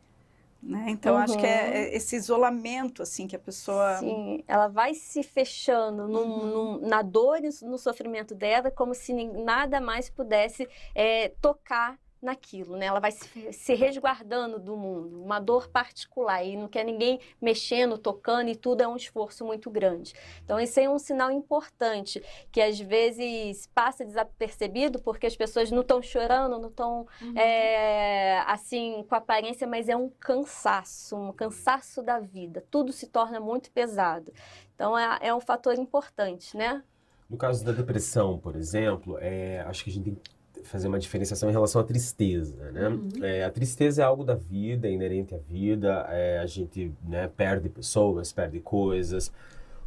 Né? 0.62 0.88
Então, 0.90 1.16
uhum. 1.16 1.22
acho 1.22 1.38
que 1.38 1.46
é, 1.46 1.64
uhum. 1.64 1.74
é 1.74 1.96
esse 1.96 2.18
isolamento, 2.18 3.02
assim, 3.02 3.28
que 3.28 3.36
a 3.36 3.40
pessoa... 3.40 3.98
Sim, 3.98 4.44
ela 4.46 4.68
vai 4.68 4.94
se 4.94 5.24
fechando 5.24 6.04
uhum. 6.04 6.86
na 6.86 7.02
dor 7.02 7.40
e 7.44 7.50
no 7.66 7.78
sofrimento 7.78 8.36
dela, 8.36 8.70
como 8.70 8.94
se 8.94 9.14
nada 9.14 9.80
mais 9.80 10.10
pudesse 10.10 10.68
é, 10.94 11.30
tocar 11.42 11.98
naquilo, 12.22 12.76
né? 12.76 12.86
Ela 12.86 13.00
vai 13.00 13.12
se, 13.12 13.54
se 13.54 13.74
resguardando 13.74 14.60
do 14.60 14.76
mundo, 14.76 15.22
uma 15.24 15.40
dor 15.40 15.70
particular 15.70 16.44
e 16.44 16.56
não 16.56 16.68
quer 16.68 16.84
ninguém 16.84 17.20
mexendo, 17.42 17.98
tocando 17.98 18.50
e 18.50 18.56
tudo 18.56 18.82
é 18.82 18.88
um 18.88 18.96
esforço 18.96 19.46
muito 19.46 19.70
grande. 19.70 20.14
Então 20.44 20.60
esse 20.60 20.82
é 20.82 20.90
um 20.90 21.00
sinal 21.00 21.32
importante 21.32 22.22
que 22.52 22.62
às 22.62 22.80
vezes 22.80 23.68
passa 23.74 24.06
desapercebido 24.06 25.00
porque 25.00 25.28
as 25.28 25.36
pessoas 25.36 25.72
não 25.72 25.82
estão 25.82 26.02
chorando, 26.02 26.60
não 26.60 26.70
estão 26.70 27.08
uhum. 27.22 27.38
é, 27.38 28.40
assim 28.48 29.06
com 29.08 29.16
aparência, 29.16 29.66
mas 29.66 29.88
é 29.88 29.96
um 29.96 30.10
cansaço, 30.10 31.16
um 31.16 31.32
cansaço 31.32 32.02
da 32.02 32.20
vida. 32.20 32.64
Tudo 32.70 32.92
se 32.92 33.08
torna 33.08 33.40
muito 33.40 33.72
pesado. 33.72 34.34
Então 34.76 34.98
é, 34.98 35.20
é 35.22 35.34
um 35.34 35.40
fator 35.40 35.78
importante, 35.78 36.56
né? 36.58 36.84
No 37.30 37.38
caso 37.38 37.64
da 37.64 37.72
depressão, 37.72 38.40
por 38.40 38.56
exemplo, 38.56 39.18
é, 39.20 39.62
acho 39.62 39.84
que 39.84 39.92
a 39.92 39.94
gente 39.94 40.06
tem 40.06 40.18
fazer 40.64 40.88
uma 40.88 41.00
diferenciação 41.00 41.50
em 41.50 41.52
relação 41.52 41.82
à 41.82 41.84
tristeza, 41.84 42.72
né? 42.72 42.88
Uhum. 42.90 43.10
É, 43.24 43.44
a 43.44 43.50
tristeza 43.50 44.02
é 44.02 44.06
algo 44.06 44.24
da 44.24 44.36
vida, 44.36 44.88
é 44.88 44.92
inerente 44.92 45.34
à 45.34 45.38
vida. 45.38 46.06
É, 46.10 46.40
a 46.40 46.46
gente 46.46 46.92
né, 47.08 47.28
perde 47.28 47.70
pessoas, 47.70 48.32
perde 48.32 48.60
coisas. 48.60 49.32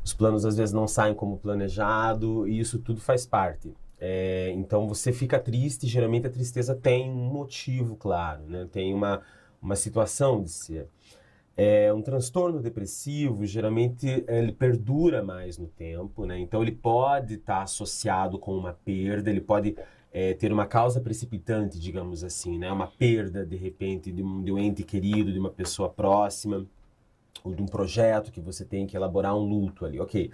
Os 0.04 0.12
planos 0.12 0.44
às 0.44 0.56
vezes 0.56 0.72
não 0.72 0.88
saem 0.88 1.14
como 1.14 1.38
planejado 1.38 2.46
e 2.48 2.58
isso 2.58 2.78
tudo 2.78 3.00
faz 3.00 3.24
parte. 3.24 3.72
É, 4.00 4.50
então 4.56 4.88
você 4.88 5.12
fica 5.12 5.38
triste. 5.38 5.86
Geralmente 5.86 6.26
a 6.26 6.30
tristeza 6.30 6.74
tem 6.74 7.10
um 7.10 7.30
motivo 7.30 7.96
claro, 7.96 8.42
né? 8.48 8.66
Tem 8.70 8.92
uma 8.92 9.22
uma 9.62 9.76
situação 9.76 10.42
de 10.42 10.50
ser. 10.50 10.88
É, 11.56 11.92
um 11.92 12.02
transtorno 12.02 12.60
depressivo, 12.60 13.44
geralmente, 13.46 14.24
ele 14.26 14.52
perdura 14.52 15.22
mais 15.22 15.58
no 15.58 15.68
tempo, 15.68 16.26
né? 16.26 16.38
Então, 16.38 16.62
ele 16.62 16.72
pode 16.72 17.34
estar 17.34 17.58
tá 17.58 17.62
associado 17.62 18.38
com 18.38 18.56
uma 18.56 18.72
perda, 18.72 19.30
ele 19.30 19.40
pode 19.40 19.76
é, 20.12 20.34
ter 20.34 20.52
uma 20.52 20.66
causa 20.66 21.00
precipitante, 21.00 21.78
digamos 21.78 22.22
assim, 22.22 22.58
né? 22.58 22.70
Uma 22.70 22.86
perda, 22.86 23.46
de 23.46 23.56
repente, 23.56 24.12
de 24.12 24.22
um, 24.22 24.42
de 24.42 24.52
um 24.52 24.58
ente 24.58 24.82
querido, 24.82 25.32
de 25.32 25.38
uma 25.38 25.50
pessoa 25.50 25.88
próxima, 25.88 26.66
ou 27.42 27.54
de 27.54 27.62
um 27.62 27.66
projeto 27.66 28.30
que 28.30 28.40
você 28.40 28.64
tem 28.64 28.86
que 28.86 28.96
elaborar 28.96 29.34
um 29.36 29.42
luto 29.42 29.84
ali, 29.84 29.98
ok. 29.98 30.30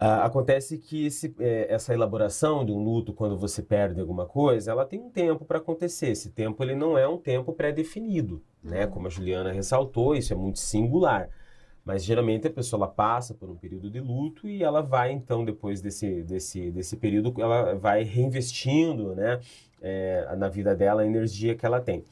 Uh, 0.00 0.24
acontece 0.24 0.78
que 0.78 1.06
esse, 1.06 1.34
é, 1.38 1.66
essa 1.72 1.92
elaboração 1.92 2.64
de 2.64 2.72
um 2.72 2.82
luto, 2.82 3.12
quando 3.12 3.36
você 3.36 3.62
perde 3.62 4.00
alguma 4.00 4.24
coisa, 4.24 4.70
ela 4.70 4.86
tem 4.86 4.98
um 4.98 5.10
tempo 5.10 5.44
para 5.44 5.58
acontecer. 5.58 6.08
Esse 6.08 6.30
tempo 6.30 6.62
ele 6.64 6.74
não 6.74 6.96
é 6.96 7.06
um 7.06 7.18
tempo 7.18 7.52
pré-definido, 7.52 8.42
né? 8.62 8.86
Uhum. 8.86 8.90
Como 8.92 9.06
a 9.06 9.10
Juliana 9.10 9.52
ressaltou, 9.52 10.16
isso 10.16 10.32
é 10.32 10.36
muito 10.36 10.58
singular. 10.58 11.28
Mas 11.84 12.04
geralmente 12.04 12.46
a 12.46 12.50
pessoa 12.50 12.84
ela 12.84 12.88
passa 12.88 13.34
por 13.34 13.48
um 13.48 13.56
período 13.56 13.90
de 13.90 14.00
luto 14.00 14.48
e 14.48 14.62
ela 14.62 14.82
vai 14.82 15.12
então 15.12 15.44
depois 15.44 15.80
desse 15.80 16.22
desse 16.22 16.70
desse 16.70 16.96
período 16.96 17.34
ela 17.38 17.74
vai 17.74 18.02
reinvestindo, 18.02 19.14
né, 19.14 19.40
é, 19.80 20.34
na 20.36 20.48
vida 20.48 20.74
dela 20.74 21.02
a 21.02 21.06
energia 21.06 21.54
que 21.54 21.64
ela 21.64 21.80
tem. 21.80 22.04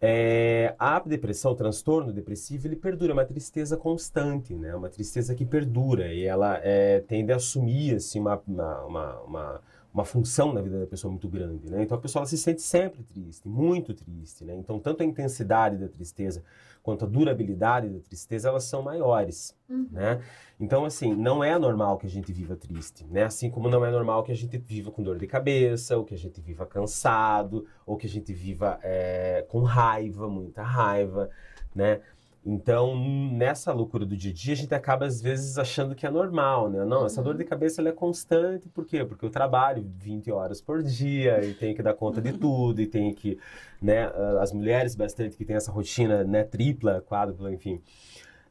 É, 0.00 0.76
a 0.78 1.00
depressão, 1.00 1.52
o 1.52 1.54
transtorno 1.56 2.12
depressivo, 2.12 2.68
ele 2.68 2.76
perdura, 2.76 3.10
é 3.10 3.14
uma 3.14 3.24
tristeza 3.24 3.76
constante, 3.76 4.54
né? 4.54 4.74
Uma 4.74 4.88
tristeza 4.88 5.34
que 5.34 5.44
perdura 5.44 6.12
e 6.12 6.24
ela 6.24 6.60
é, 6.62 7.00
tende 7.00 7.32
a 7.32 7.36
assumir 7.36 7.96
assim, 7.96 8.20
uma, 8.20 8.40
uma, 8.46 8.84
uma, 8.84 9.20
uma, 9.22 9.60
função 10.04 10.52
na 10.52 10.60
vida 10.60 10.80
da 10.80 10.86
pessoa 10.86 11.10
muito 11.10 11.28
grande, 11.28 11.70
né? 11.70 11.82
Então 11.82 11.96
a 11.96 12.00
pessoa 12.00 12.24
se 12.26 12.38
sente 12.38 12.62
sempre 12.62 13.02
triste, 13.02 13.48
muito 13.48 13.94
triste, 13.94 14.44
né? 14.44 14.54
Então 14.54 14.78
tanto 14.78 15.02
a 15.02 15.06
intensidade 15.06 15.76
da 15.76 15.88
tristeza 15.88 16.42
quanto 16.88 17.04
a 17.04 17.08
durabilidade 17.08 17.88
da 17.90 18.00
tristeza, 18.00 18.48
elas 18.48 18.64
são 18.64 18.80
maiores, 18.80 19.54
uhum. 19.68 19.86
né? 19.90 20.22
Então, 20.58 20.86
assim, 20.86 21.14
não 21.14 21.44
é 21.44 21.58
normal 21.58 21.98
que 21.98 22.06
a 22.06 22.08
gente 22.08 22.32
viva 22.32 22.56
triste, 22.56 23.04
né? 23.10 23.24
Assim 23.24 23.50
como 23.50 23.68
não 23.68 23.84
é 23.84 23.90
normal 23.90 24.22
que 24.22 24.32
a 24.32 24.34
gente 24.34 24.56
viva 24.56 24.90
com 24.90 25.02
dor 25.02 25.18
de 25.18 25.26
cabeça, 25.26 25.98
ou 25.98 26.04
que 26.04 26.14
a 26.14 26.18
gente 26.18 26.40
viva 26.40 26.64
cansado, 26.64 27.66
ou 27.84 27.96
que 27.98 28.06
a 28.06 28.08
gente 28.08 28.32
viva 28.32 28.78
é, 28.82 29.44
com 29.50 29.60
raiva, 29.60 30.28
muita 30.28 30.62
raiva, 30.62 31.28
né? 31.74 32.00
Então, 32.44 32.96
nessa 33.32 33.72
loucura 33.72 34.06
do 34.06 34.16
dia 34.16 34.30
a 34.30 34.34
dia, 34.34 34.54
a 34.54 34.56
gente 34.56 34.74
acaba 34.74 35.04
às 35.04 35.20
vezes 35.20 35.58
achando 35.58 35.94
que 35.94 36.06
é 36.06 36.10
normal, 36.10 36.70
né? 36.70 36.84
Não, 36.84 37.04
essa 37.04 37.22
dor 37.22 37.36
de 37.36 37.44
cabeça 37.44 37.80
ela 37.80 37.90
é 37.90 37.92
constante, 37.92 38.68
por 38.68 38.86
quê? 38.86 39.04
Porque 39.04 39.24
eu 39.24 39.30
trabalho 39.30 39.84
20 39.98 40.30
horas 40.30 40.60
por 40.60 40.82
dia 40.82 41.44
e 41.44 41.52
tenho 41.54 41.74
que 41.74 41.82
dar 41.82 41.94
conta 41.94 42.20
de 42.22 42.32
tudo 42.32 42.80
e 42.80 42.86
tenho 42.86 43.14
que, 43.14 43.38
né, 43.82 44.06
as 44.40 44.52
mulheres 44.52 44.94
bastante 44.94 45.36
que 45.36 45.44
têm 45.44 45.56
essa 45.56 45.70
rotina, 45.72 46.24
né, 46.24 46.44
tripla, 46.44 47.02
quádrupla, 47.02 47.52
enfim. 47.52 47.82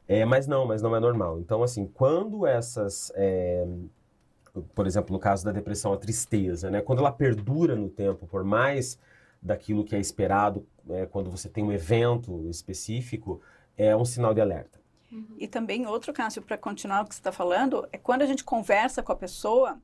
É, 0.06 0.24
mas 0.24 0.46
não, 0.46 0.66
mas 0.66 0.80
não 0.80 0.94
é 0.94 1.00
normal. 1.00 1.38
Então, 1.40 1.62
assim, 1.62 1.86
quando 1.86 2.46
essas, 2.46 3.10
é, 3.14 3.66
por 4.74 4.86
exemplo, 4.86 5.12
no 5.12 5.18
caso 5.18 5.44
da 5.44 5.52
depressão, 5.52 5.92
a 5.92 5.96
tristeza, 5.96 6.70
né, 6.70 6.80
quando 6.80 7.00
ela 7.00 7.12
perdura 7.12 7.74
no 7.74 7.88
tempo, 7.88 8.26
por 8.26 8.44
mais 8.44 8.98
daquilo 9.42 9.84
que 9.84 9.94
é 9.96 10.00
esperado, 10.00 10.66
é, 10.90 11.06
quando 11.06 11.30
você 11.30 11.48
tem 11.48 11.64
um 11.64 11.72
evento 11.72 12.48
específico, 12.48 13.40
é 13.78 13.96
um 13.96 14.04
sinal 14.04 14.34
de 14.34 14.40
alerta. 14.40 14.78
Uhum. 15.10 15.36
E 15.38 15.46
também 15.46 15.86
outro, 15.86 16.12
Cássio, 16.12 16.42
para 16.42 16.58
continuar 16.58 17.02
o 17.02 17.04
que 17.06 17.14
você 17.14 17.20
está 17.20 17.32
falando, 17.32 17.88
é 17.92 17.96
quando 17.96 18.22
a 18.22 18.26
gente 18.26 18.44
conversa 18.44 19.02
com 19.02 19.12
a 19.12 19.16
pessoa, 19.16 19.80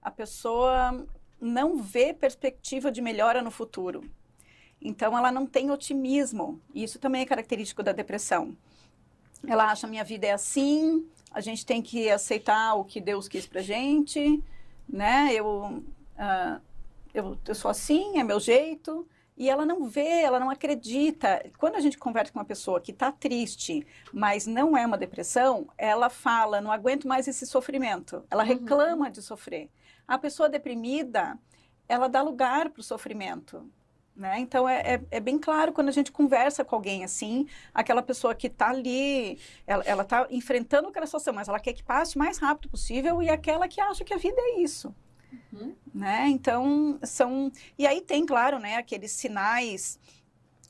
a 0.00 0.10
pessoa 0.10 1.06
não 1.40 1.78
vê 1.78 2.12
perspectiva 2.12 2.92
de 2.92 3.00
melhora 3.00 3.42
no 3.42 3.50
futuro. 3.50 4.08
Então, 4.80 5.16
ela 5.18 5.32
não 5.32 5.46
tem 5.46 5.70
otimismo. 5.70 6.60
Isso 6.72 7.00
também 7.00 7.22
é 7.22 7.26
característico 7.26 7.82
da 7.82 7.90
depressão. 7.90 8.56
Ela 9.46 9.70
acha 9.72 9.86
minha 9.86 10.04
vida 10.04 10.26
é 10.26 10.32
assim, 10.32 11.08
a 11.32 11.40
gente 11.40 11.64
tem 11.64 11.80
que 11.82 12.10
aceitar 12.10 12.74
o 12.74 12.84
que 12.84 13.00
Deus 13.00 13.28
quis 13.28 13.46
para 13.46 13.62
gente, 13.62 14.42
né? 14.88 15.30
Eu, 15.32 15.82
uh, 16.16 16.60
eu, 17.14 17.38
eu 17.46 17.54
sou 17.54 17.70
assim, 17.70 18.18
é 18.18 18.24
meu 18.24 18.38
jeito 18.38 19.06
e 19.38 19.48
ela 19.48 19.64
não 19.64 19.84
vê, 19.84 20.22
ela 20.22 20.40
não 20.40 20.50
acredita. 20.50 21.48
Quando 21.56 21.76
a 21.76 21.80
gente 21.80 21.96
conversa 21.96 22.32
com 22.32 22.40
uma 22.40 22.44
pessoa 22.44 22.80
que 22.80 22.90
está 22.90 23.12
triste, 23.12 23.86
mas 24.12 24.46
não 24.46 24.76
é 24.76 24.84
uma 24.84 24.98
depressão, 24.98 25.68
ela 25.78 26.10
fala: 26.10 26.60
não 26.60 26.72
aguento 26.72 27.06
mais 27.06 27.28
esse 27.28 27.46
sofrimento. 27.46 28.24
Ela 28.28 28.42
uhum. 28.42 28.48
reclama 28.48 29.10
de 29.10 29.22
sofrer. 29.22 29.70
A 30.08 30.18
pessoa 30.18 30.48
deprimida, 30.48 31.38
ela 31.88 32.08
dá 32.08 32.20
lugar 32.20 32.70
para 32.70 32.80
o 32.80 32.84
sofrimento. 32.84 33.64
Né? 34.16 34.40
Então 34.40 34.68
é, 34.68 34.94
é, 34.94 35.00
é, 35.12 35.20
bem 35.20 35.38
claro 35.38 35.72
quando 35.72 35.90
a 35.90 35.92
gente 35.92 36.10
conversa 36.10 36.64
com 36.64 36.74
alguém 36.74 37.04
assim, 37.04 37.46
aquela 37.72 38.02
pessoa 38.02 38.34
que 38.34 38.48
está 38.48 38.70
ali, 38.70 39.38
ela 39.64 40.02
está 40.02 40.26
enfrentando 40.28 40.88
aquela 40.88 41.06
situação, 41.06 41.32
mas 41.32 41.46
ela 41.46 41.60
quer 41.60 41.72
que 41.72 41.84
passe 41.84 42.16
o 42.16 42.18
mais 42.18 42.38
rápido 42.38 42.68
possível 42.68 43.22
e 43.22 43.30
aquela 43.30 43.68
que 43.68 43.80
acha 43.80 44.02
que 44.04 44.12
a 44.12 44.16
vida 44.16 44.36
é 44.36 44.60
isso. 44.60 44.92
Uhum. 45.52 45.74
Né? 45.94 46.28
Então, 46.28 46.98
são... 47.02 47.50
E 47.78 47.86
aí 47.86 48.00
tem, 48.00 48.24
claro, 48.24 48.58
né, 48.58 48.76
aqueles 48.76 49.12
sinais 49.12 49.98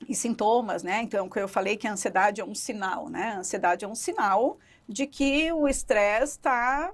e 0.08 0.14
sintomas, 0.14 0.82
né? 0.82 1.02
Então, 1.02 1.28
que 1.28 1.38
eu 1.38 1.48
falei 1.48 1.76
que 1.76 1.86
a 1.86 1.92
ansiedade 1.92 2.40
é 2.40 2.44
um 2.44 2.54
sinal, 2.54 3.08
né? 3.08 3.32
A 3.32 3.38
ansiedade 3.38 3.84
é 3.84 3.88
um 3.88 3.94
sinal 3.94 4.58
de 4.88 5.06
que 5.06 5.50
o 5.52 5.66
estresse 5.66 6.32
está 6.32 6.92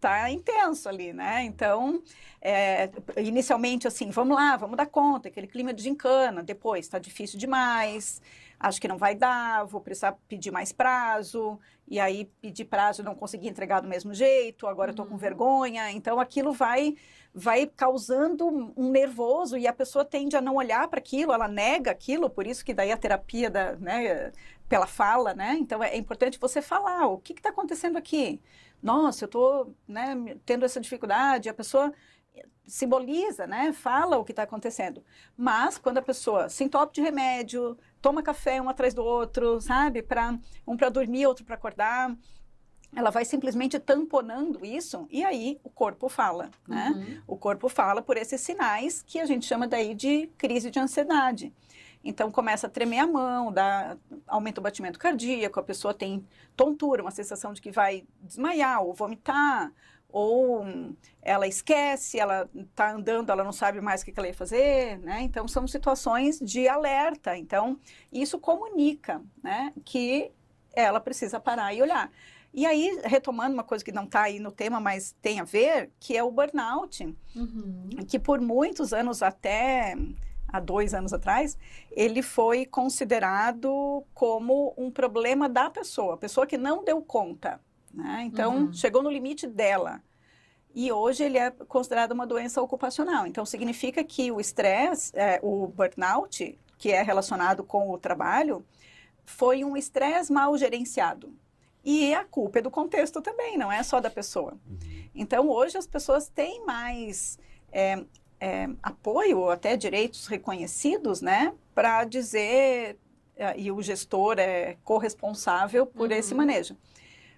tá 0.00 0.30
intenso 0.30 0.88
ali, 0.88 1.12
né? 1.12 1.42
Então, 1.44 2.02
é, 2.40 2.90
inicialmente 3.16 3.88
assim, 3.88 4.10
vamos 4.10 4.36
lá, 4.36 4.56
vamos 4.56 4.76
dar 4.76 4.86
conta, 4.86 5.28
aquele 5.28 5.46
clima 5.46 5.72
de 5.72 5.82
gincana, 5.82 6.42
depois 6.42 6.84
está 6.84 6.98
difícil 6.98 7.38
demais, 7.38 8.20
acho 8.64 8.80
que 8.80 8.88
não 8.88 8.96
vai 8.96 9.14
dar, 9.14 9.64
vou 9.64 9.80
precisar 9.80 10.12
pedir 10.26 10.50
mais 10.50 10.72
prazo, 10.72 11.58
e 11.86 12.00
aí 12.00 12.24
pedir 12.40 12.64
prazo 12.64 13.02
não 13.02 13.14
consegui 13.14 13.46
entregar 13.46 13.80
do 13.80 13.88
mesmo 13.88 14.14
jeito, 14.14 14.66
agora 14.66 14.90
estou 14.90 15.04
com 15.04 15.12
uhum. 15.12 15.18
vergonha. 15.18 15.90
Então 15.90 16.18
aquilo 16.18 16.52
vai 16.52 16.94
vai 17.36 17.66
causando 17.66 18.46
um 18.76 18.90
nervoso 18.90 19.58
e 19.58 19.66
a 19.66 19.72
pessoa 19.72 20.04
tende 20.04 20.36
a 20.36 20.40
não 20.40 20.54
olhar 20.54 20.86
para 20.88 21.00
aquilo, 21.00 21.32
ela 21.32 21.48
nega 21.48 21.90
aquilo, 21.90 22.30
por 22.30 22.46
isso 22.46 22.64
que 22.64 22.72
daí 22.72 22.92
a 22.92 22.96
terapia 22.96 23.50
da, 23.50 23.74
né, 23.74 24.30
pela 24.68 24.86
fala, 24.86 25.34
né? 25.34 25.56
Então 25.58 25.82
é, 25.82 25.90
é 25.90 25.96
importante 25.98 26.38
você 26.38 26.62
falar 26.62 27.06
o 27.08 27.18
que 27.18 27.32
está 27.32 27.50
acontecendo 27.50 27.98
aqui. 27.98 28.40
Nossa, 28.82 29.24
eu 29.24 29.26
estou 29.26 29.74
né, 29.86 30.36
tendo 30.46 30.64
essa 30.64 30.80
dificuldade. 30.80 31.48
A 31.48 31.54
pessoa 31.54 31.92
simboliza, 32.66 33.46
né? 33.46 33.72
Fala 33.72 34.18
o 34.18 34.24
que 34.24 34.32
está 34.32 34.42
acontecendo. 34.42 35.02
Mas 35.36 35.78
quando 35.78 35.98
a 35.98 36.02
pessoa 36.02 36.48
se 36.48 36.64
entope 36.64 36.94
de 36.94 37.00
remédio, 37.00 37.76
toma 38.04 38.22
café 38.22 38.60
um 38.60 38.68
atrás 38.68 38.92
do 38.92 39.02
outro, 39.02 39.62
sabe? 39.62 40.02
Para 40.02 40.38
um 40.66 40.76
para 40.76 40.90
dormir, 40.90 41.26
outro 41.26 41.42
para 41.42 41.54
acordar, 41.54 42.14
ela 42.94 43.08
vai 43.08 43.24
simplesmente 43.24 43.78
tamponando 43.78 44.62
isso 44.62 45.08
e 45.10 45.24
aí 45.24 45.58
o 45.64 45.70
corpo 45.70 46.06
fala, 46.10 46.50
né? 46.68 46.92
Uhum. 46.94 47.22
O 47.26 47.36
corpo 47.38 47.66
fala 47.66 48.02
por 48.02 48.18
esses 48.18 48.42
sinais 48.42 49.00
que 49.00 49.18
a 49.18 49.24
gente 49.24 49.46
chama 49.46 49.66
daí 49.66 49.94
de 49.94 50.26
crise 50.36 50.70
de 50.70 50.78
ansiedade. 50.78 51.50
Então 52.04 52.30
começa 52.30 52.66
a 52.66 52.70
tremer 52.70 52.98
a 52.98 53.06
mão, 53.06 53.50
dá, 53.50 53.96
aumenta 54.26 54.60
o 54.60 54.62
batimento 54.62 54.98
cardíaco, 54.98 55.58
a 55.58 55.62
pessoa 55.62 55.94
tem 55.94 56.26
tontura, 56.54 57.00
uma 57.00 57.10
sensação 57.10 57.54
de 57.54 57.62
que 57.62 57.70
vai 57.70 58.04
desmaiar 58.20 58.82
ou 58.82 58.92
vomitar, 58.92 59.72
ou 60.14 60.64
ela 61.20 61.44
esquece, 61.44 62.20
ela 62.20 62.48
está 62.54 62.92
andando, 62.92 63.30
ela 63.30 63.42
não 63.42 63.50
sabe 63.50 63.80
mais 63.80 64.00
o 64.00 64.04
que 64.04 64.14
ela 64.16 64.28
ia 64.28 64.34
fazer, 64.34 65.00
né? 65.00 65.22
Então, 65.22 65.48
são 65.48 65.66
situações 65.66 66.38
de 66.38 66.68
alerta. 66.68 67.36
Então, 67.36 67.76
isso 68.12 68.38
comunica, 68.38 69.20
né? 69.42 69.72
Que 69.84 70.30
ela 70.72 71.00
precisa 71.00 71.40
parar 71.40 71.74
e 71.74 71.82
olhar. 71.82 72.12
E 72.52 72.64
aí, 72.64 72.96
retomando 73.02 73.54
uma 73.54 73.64
coisa 73.64 73.84
que 73.84 73.90
não 73.90 74.04
está 74.04 74.22
aí 74.22 74.38
no 74.38 74.52
tema, 74.52 74.78
mas 74.78 75.16
tem 75.20 75.40
a 75.40 75.44
ver, 75.44 75.90
que 75.98 76.16
é 76.16 76.22
o 76.22 76.30
burnout, 76.30 77.04
uhum. 77.34 77.88
que 78.06 78.16
por 78.16 78.40
muitos 78.40 78.92
anos, 78.92 79.20
até 79.20 79.96
há 80.46 80.60
dois 80.60 80.94
anos 80.94 81.12
atrás, 81.12 81.58
ele 81.90 82.22
foi 82.22 82.64
considerado 82.64 84.04
como 84.14 84.72
um 84.78 84.92
problema 84.92 85.48
da 85.48 85.68
pessoa, 85.68 86.14
a 86.14 86.18
pessoa 86.18 86.46
que 86.46 86.56
não 86.56 86.84
deu 86.84 87.02
conta, 87.02 87.60
né? 87.96 88.22
Então, 88.26 88.66
uhum. 88.66 88.72
chegou 88.72 89.02
no 89.02 89.10
limite 89.10 89.46
dela. 89.46 90.02
E 90.74 90.90
hoje 90.90 91.22
ele 91.22 91.38
é 91.38 91.50
considerado 91.50 92.12
uma 92.12 92.26
doença 92.26 92.60
ocupacional. 92.60 93.26
Então, 93.26 93.46
significa 93.46 94.02
que 94.02 94.32
o 94.32 94.40
estresse, 94.40 95.12
é, 95.14 95.38
o 95.42 95.68
burnout, 95.68 96.58
que 96.76 96.90
é 96.90 97.02
relacionado 97.02 97.62
com 97.62 97.90
o 97.90 97.98
trabalho, 97.98 98.64
foi 99.24 99.64
um 99.64 99.76
estresse 99.76 100.32
mal 100.32 100.56
gerenciado. 100.58 101.32
E 101.84 102.14
a 102.14 102.24
culpa 102.24 102.58
é 102.58 102.62
do 102.62 102.70
contexto 102.70 103.20
também, 103.20 103.56
não 103.56 103.70
é 103.70 103.82
só 103.82 104.00
da 104.00 104.10
pessoa. 104.10 104.58
Uhum. 104.68 105.04
Então, 105.14 105.48
hoje 105.48 105.78
as 105.78 105.86
pessoas 105.86 106.28
têm 106.28 106.64
mais 106.64 107.38
é, 107.70 108.04
é, 108.40 108.68
apoio 108.82 109.38
ou 109.38 109.50
até 109.50 109.76
direitos 109.76 110.26
reconhecidos, 110.26 111.20
né, 111.20 111.54
para 111.74 112.04
dizer 112.04 112.98
é, 113.36 113.58
e 113.58 113.70
o 113.70 113.82
gestor 113.82 114.38
é 114.38 114.76
corresponsável 114.84 115.86
por 115.86 116.10
uhum. 116.10 116.16
esse 116.16 116.34
manejo. 116.34 116.76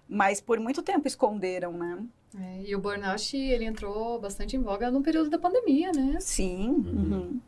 Mas 0.08 0.40
por 0.40 0.58
muito 0.60 0.82
tempo 0.82 1.06
esconderam, 1.06 1.72
né? 1.72 2.04
É, 2.38 2.62
e 2.62 2.74
o 2.74 2.78
burnout, 2.78 3.36
ele 3.36 3.64
entrou 3.64 4.20
bastante 4.20 4.56
em 4.56 4.62
voga 4.62 4.90
no 4.90 5.02
período 5.02 5.30
da 5.30 5.38
pandemia, 5.38 5.90
né? 5.92 6.18
Sim. 6.20 6.68
Uhum. 6.68 7.12
Uhum. 7.12 7.40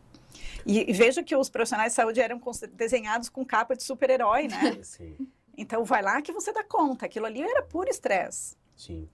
E, 0.66 0.90
e 0.90 0.92
veja 0.92 1.22
que 1.22 1.36
os 1.36 1.48
profissionais 1.48 1.92
de 1.92 1.96
saúde 1.96 2.20
eram 2.20 2.40
desenhados 2.72 3.28
com 3.28 3.44
capa 3.44 3.76
de 3.76 3.82
super-herói, 3.82 4.48
né? 4.48 4.78
Sim. 4.82 5.16
Então 5.56 5.84
vai 5.84 6.02
lá 6.02 6.20
que 6.22 6.32
você 6.32 6.52
dá 6.52 6.62
conta. 6.62 7.06
Aquilo 7.06 7.26
ali 7.26 7.42
era 7.42 7.62
puro 7.62 7.88
estresse. 7.88 8.56
Sim 8.76 9.08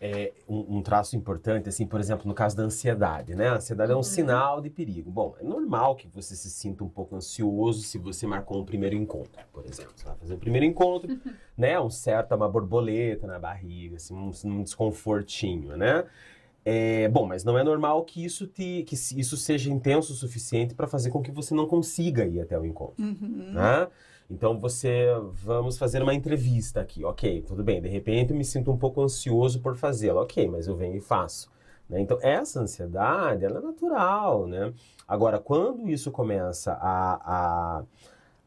é, 0.00 0.32
um, 0.48 0.78
um, 0.78 0.82
traço 0.82 1.16
importante, 1.16 1.68
assim, 1.68 1.86
por 1.86 1.98
exemplo, 1.98 2.26
no 2.26 2.34
caso 2.34 2.56
da 2.56 2.62
ansiedade, 2.62 3.34
né? 3.34 3.48
A 3.48 3.56
ansiedade 3.56 3.90
é 3.90 3.94
um 3.94 3.98
uhum. 3.98 4.02
sinal 4.02 4.60
de 4.60 4.70
perigo. 4.70 5.10
Bom, 5.10 5.34
é 5.40 5.44
normal 5.44 5.96
que 5.96 6.08
você 6.08 6.36
se 6.36 6.50
sinta 6.50 6.84
um 6.84 6.88
pouco 6.88 7.16
ansioso 7.16 7.82
se 7.82 7.98
você 7.98 8.26
marcou 8.26 8.60
um 8.60 8.64
primeiro 8.64 8.94
encontro, 8.94 9.42
por 9.52 9.64
exemplo. 9.66 9.92
Você 9.96 10.04
vai 10.04 10.16
fazer 10.16 10.34
o 10.34 10.38
primeiro 10.38 10.64
encontro, 10.64 11.10
uhum. 11.10 11.32
né? 11.56 11.80
Um 11.80 11.90
certo, 11.90 12.34
uma 12.34 12.48
borboleta 12.48 13.26
na 13.26 13.38
barriga, 13.38 13.96
assim, 13.96 14.14
um, 14.14 14.30
um 14.44 14.62
desconfortinho, 14.62 15.76
né? 15.76 16.04
É, 16.64 17.08
bom, 17.08 17.26
mas 17.26 17.44
não 17.44 17.58
é 17.58 17.64
normal 17.64 18.04
que 18.04 18.22
isso 18.22 18.46
te, 18.46 18.82
que 18.82 18.94
isso 18.94 19.36
seja 19.36 19.70
intenso 19.70 20.12
o 20.12 20.16
suficiente 20.16 20.74
para 20.74 20.86
fazer 20.86 21.10
com 21.10 21.22
que 21.22 21.30
você 21.30 21.54
não 21.54 21.66
consiga 21.66 22.26
ir 22.26 22.40
até 22.40 22.58
o 22.58 22.64
encontro, 22.64 23.02
uhum. 23.02 23.52
né? 23.52 23.88
Então 24.30 24.58
você, 24.58 25.06
vamos 25.32 25.78
fazer 25.78 26.02
uma 26.02 26.12
entrevista 26.14 26.80
aqui, 26.80 27.02
ok, 27.02 27.42
tudo 27.42 27.64
bem. 27.64 27.80
De 27.80 27.88
repente 27.88 28.30
eu 28.30 28.36
me 28.36 28.44
sinto 28.44 28.70
um 28.70 28.76
pouco 28.76 29.02
ansioso 29.02 29.60
por 29.60 29.74
fazê-la, 29.76 30.20
ok, 30.20 30.46
mas 30.48 30.66
eu 30.66 30.76
venho 30.76 30.96
e 30.96 31.00
faço. 31.00 31.50
Né? 31.88 32.00
Então 32.00 32.18
essa 32.20 32.60
ansiedade, 32.60 33.44
ela 33.44 33.58
é 33.58 33.62
natural, 33.62 34.46
né? 34.46 34.72
Agora, 35.06 35.38
quando 35.38 35.88
isso 35.88 36.10
começa 36.10 36.72
a, 36.74 37.14
a, 37.24 37.84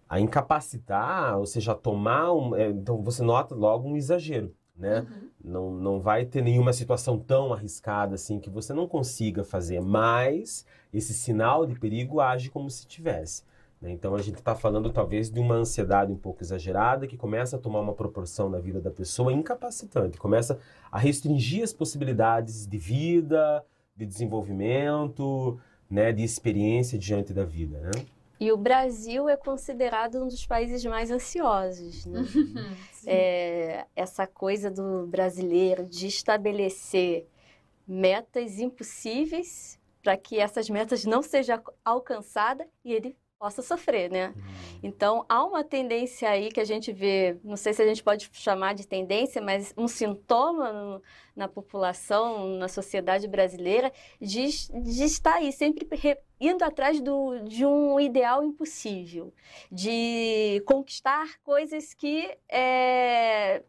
a 0.07 0.19
incapacitar, 0.19 1.39
ou 1.39 1.47
seja, 1.47 1.73
tomar 1.73 2.31
um, 2.31 2.55
é, 2.55 2.69
então 2.69 3.01
você 3.01 3.23
nota 3.23 3.55
logo 3.55 3.89
um 3.89 3.97
exagero. 3.97 4.53
Né? 4.77 4.99
Uhum. 4.99 5.29
Não, 5.43 5.71
não 5.71 5.99
vai 5.99 6.25
ter 6.25 6.41
nenhuma 6.41 6.73
situação 6.73 7.17
tão 7.17 7.53
arriscada 7.53 8.15
assim 8.15 8.39
que 8.39 8.49
você 8.49 8.73
não 8.73 8.87
consiga 8.87 9.43
fazer, 9.43 9.79
mas 9.81 10.65
esse 10.93 11.13
sinal 11.13 11.65
de 11.65 11.79
perigo 11.79 12.19
age 12.19 12.49
como 12.49 12.69
se 12.69 12.85
tivesse. 12.87 13.43
Né? 13.81 13.91
Então 13.91 14.15
a 14.15 14.21
gente 14.21 14.35
está 14.35 14.53
falando 14.53 14.91
talvez 14.91 15.29
de 15.29 15.39
uma 15.39 15.55
ansiedade 15.55 16.11
um 16.11 16.17
pouco 16.17 16.43
exagerada 16.43 17.07
que 17.07 17.17
começa 17.17 17.55
a 17.55 17.59
tomar 17.59 17.79
uma 17.79 17.93
proporção 17.93 18.49
na 18.49 18.59
vida 18.59 18.79
da 18.79 18.91
pessoa 18.91 19.33
incapacitante, 19.33 20.17
começa 20.17 20.59
a 20.91 20.99
restringir 20.99 21.63
as 21.63 21.73
possibilidades 21.73 22.67
de 22.67 22.77
vida, 22.77 23.65
de 23.95 24.05
desenvolvimento, 24.05 25.59
né, 25.89 26.11
de 26.11 26.23
experiência 26.23 26.97
diante 26.97 27.33
da 27.33 27.43
vida. 27.43 27.79
Né? 27.79 27.91
E 28.39 28.51
o 28.51 28.57
Brasil 28.57 29.29
é 29.29 29.37
considerado 29.37 30.23
um 30.23 30.27
dos 30.27 30.45
países 30.45 30.83
mais 30.85 31.11
ansiosos. 31.11 32.05
Né? 32.05 32.21
é, 33.05 33.85
essa 33.95 34.25
coisa 34.25 34.71
do 34.71 35.05
brasileiro 35.05 35.85
de 35.85 36.07
estabelecer 36.07 37.27
metas 37.87 38.57
impossíveis 38.59 39.79
para 40.01 40.17
que 40.17 40.39
essas 40.39 40.69
metas 40.69 41.05
não 41.05 41.21
sejam 41.21 41.61
alcançadas 41.85 42.65
e 42.83 42.93
ele 42.93 43.15
possa 43.41 43.63
sofrer, 43.63 44.11
né? 44.11 44.27
Uhum. 44.35 44.79
Então, 44.83 45.25
há 45.27 45.43
uma 45.43 45.63
tendência 45.63 46.29
aí 46.29 46.51
que 46.51 46.59
a 46.59 46.63
gente 46.63 46.91
vê, 46.91 47.39
não 47.43 47.57
sei 47.57 47.73
se 47.73 47.81
a 47.81 47.87
gente 47.87 48.03
pode 48.03 48.29
chamar 48.33 48.75
de 48.75 48.85
tendência, 48.85 49.41
mas 49.41 49.73
um 49.75 49.87
sintoma 49.87 50.71
no, 50.71 51.01
na 51.35 51.47
população, 51.47 52.59
na 52.59 52.67
sociedade 52.67 53.27
brasileira, 53.27 53.91
de, 54.21 54.47
de 54.83 55.03
estar 55.03 55.37
aí 55.37 55.51
sempre 55.51 55.87
re, 55.95 56.19
indo 56.39 56.63
atrás 56.63 57.01
do, 57.01 57.39
de 57.39 57.65
um 57.65 57.99
ideal 57.99 58.43
impossível, 58.43 59.33
de 59.71 60.61
conquistar 60.67 61.39
coisas 61.41 61.95
que 61.95 62.37
é, 62.47 63.63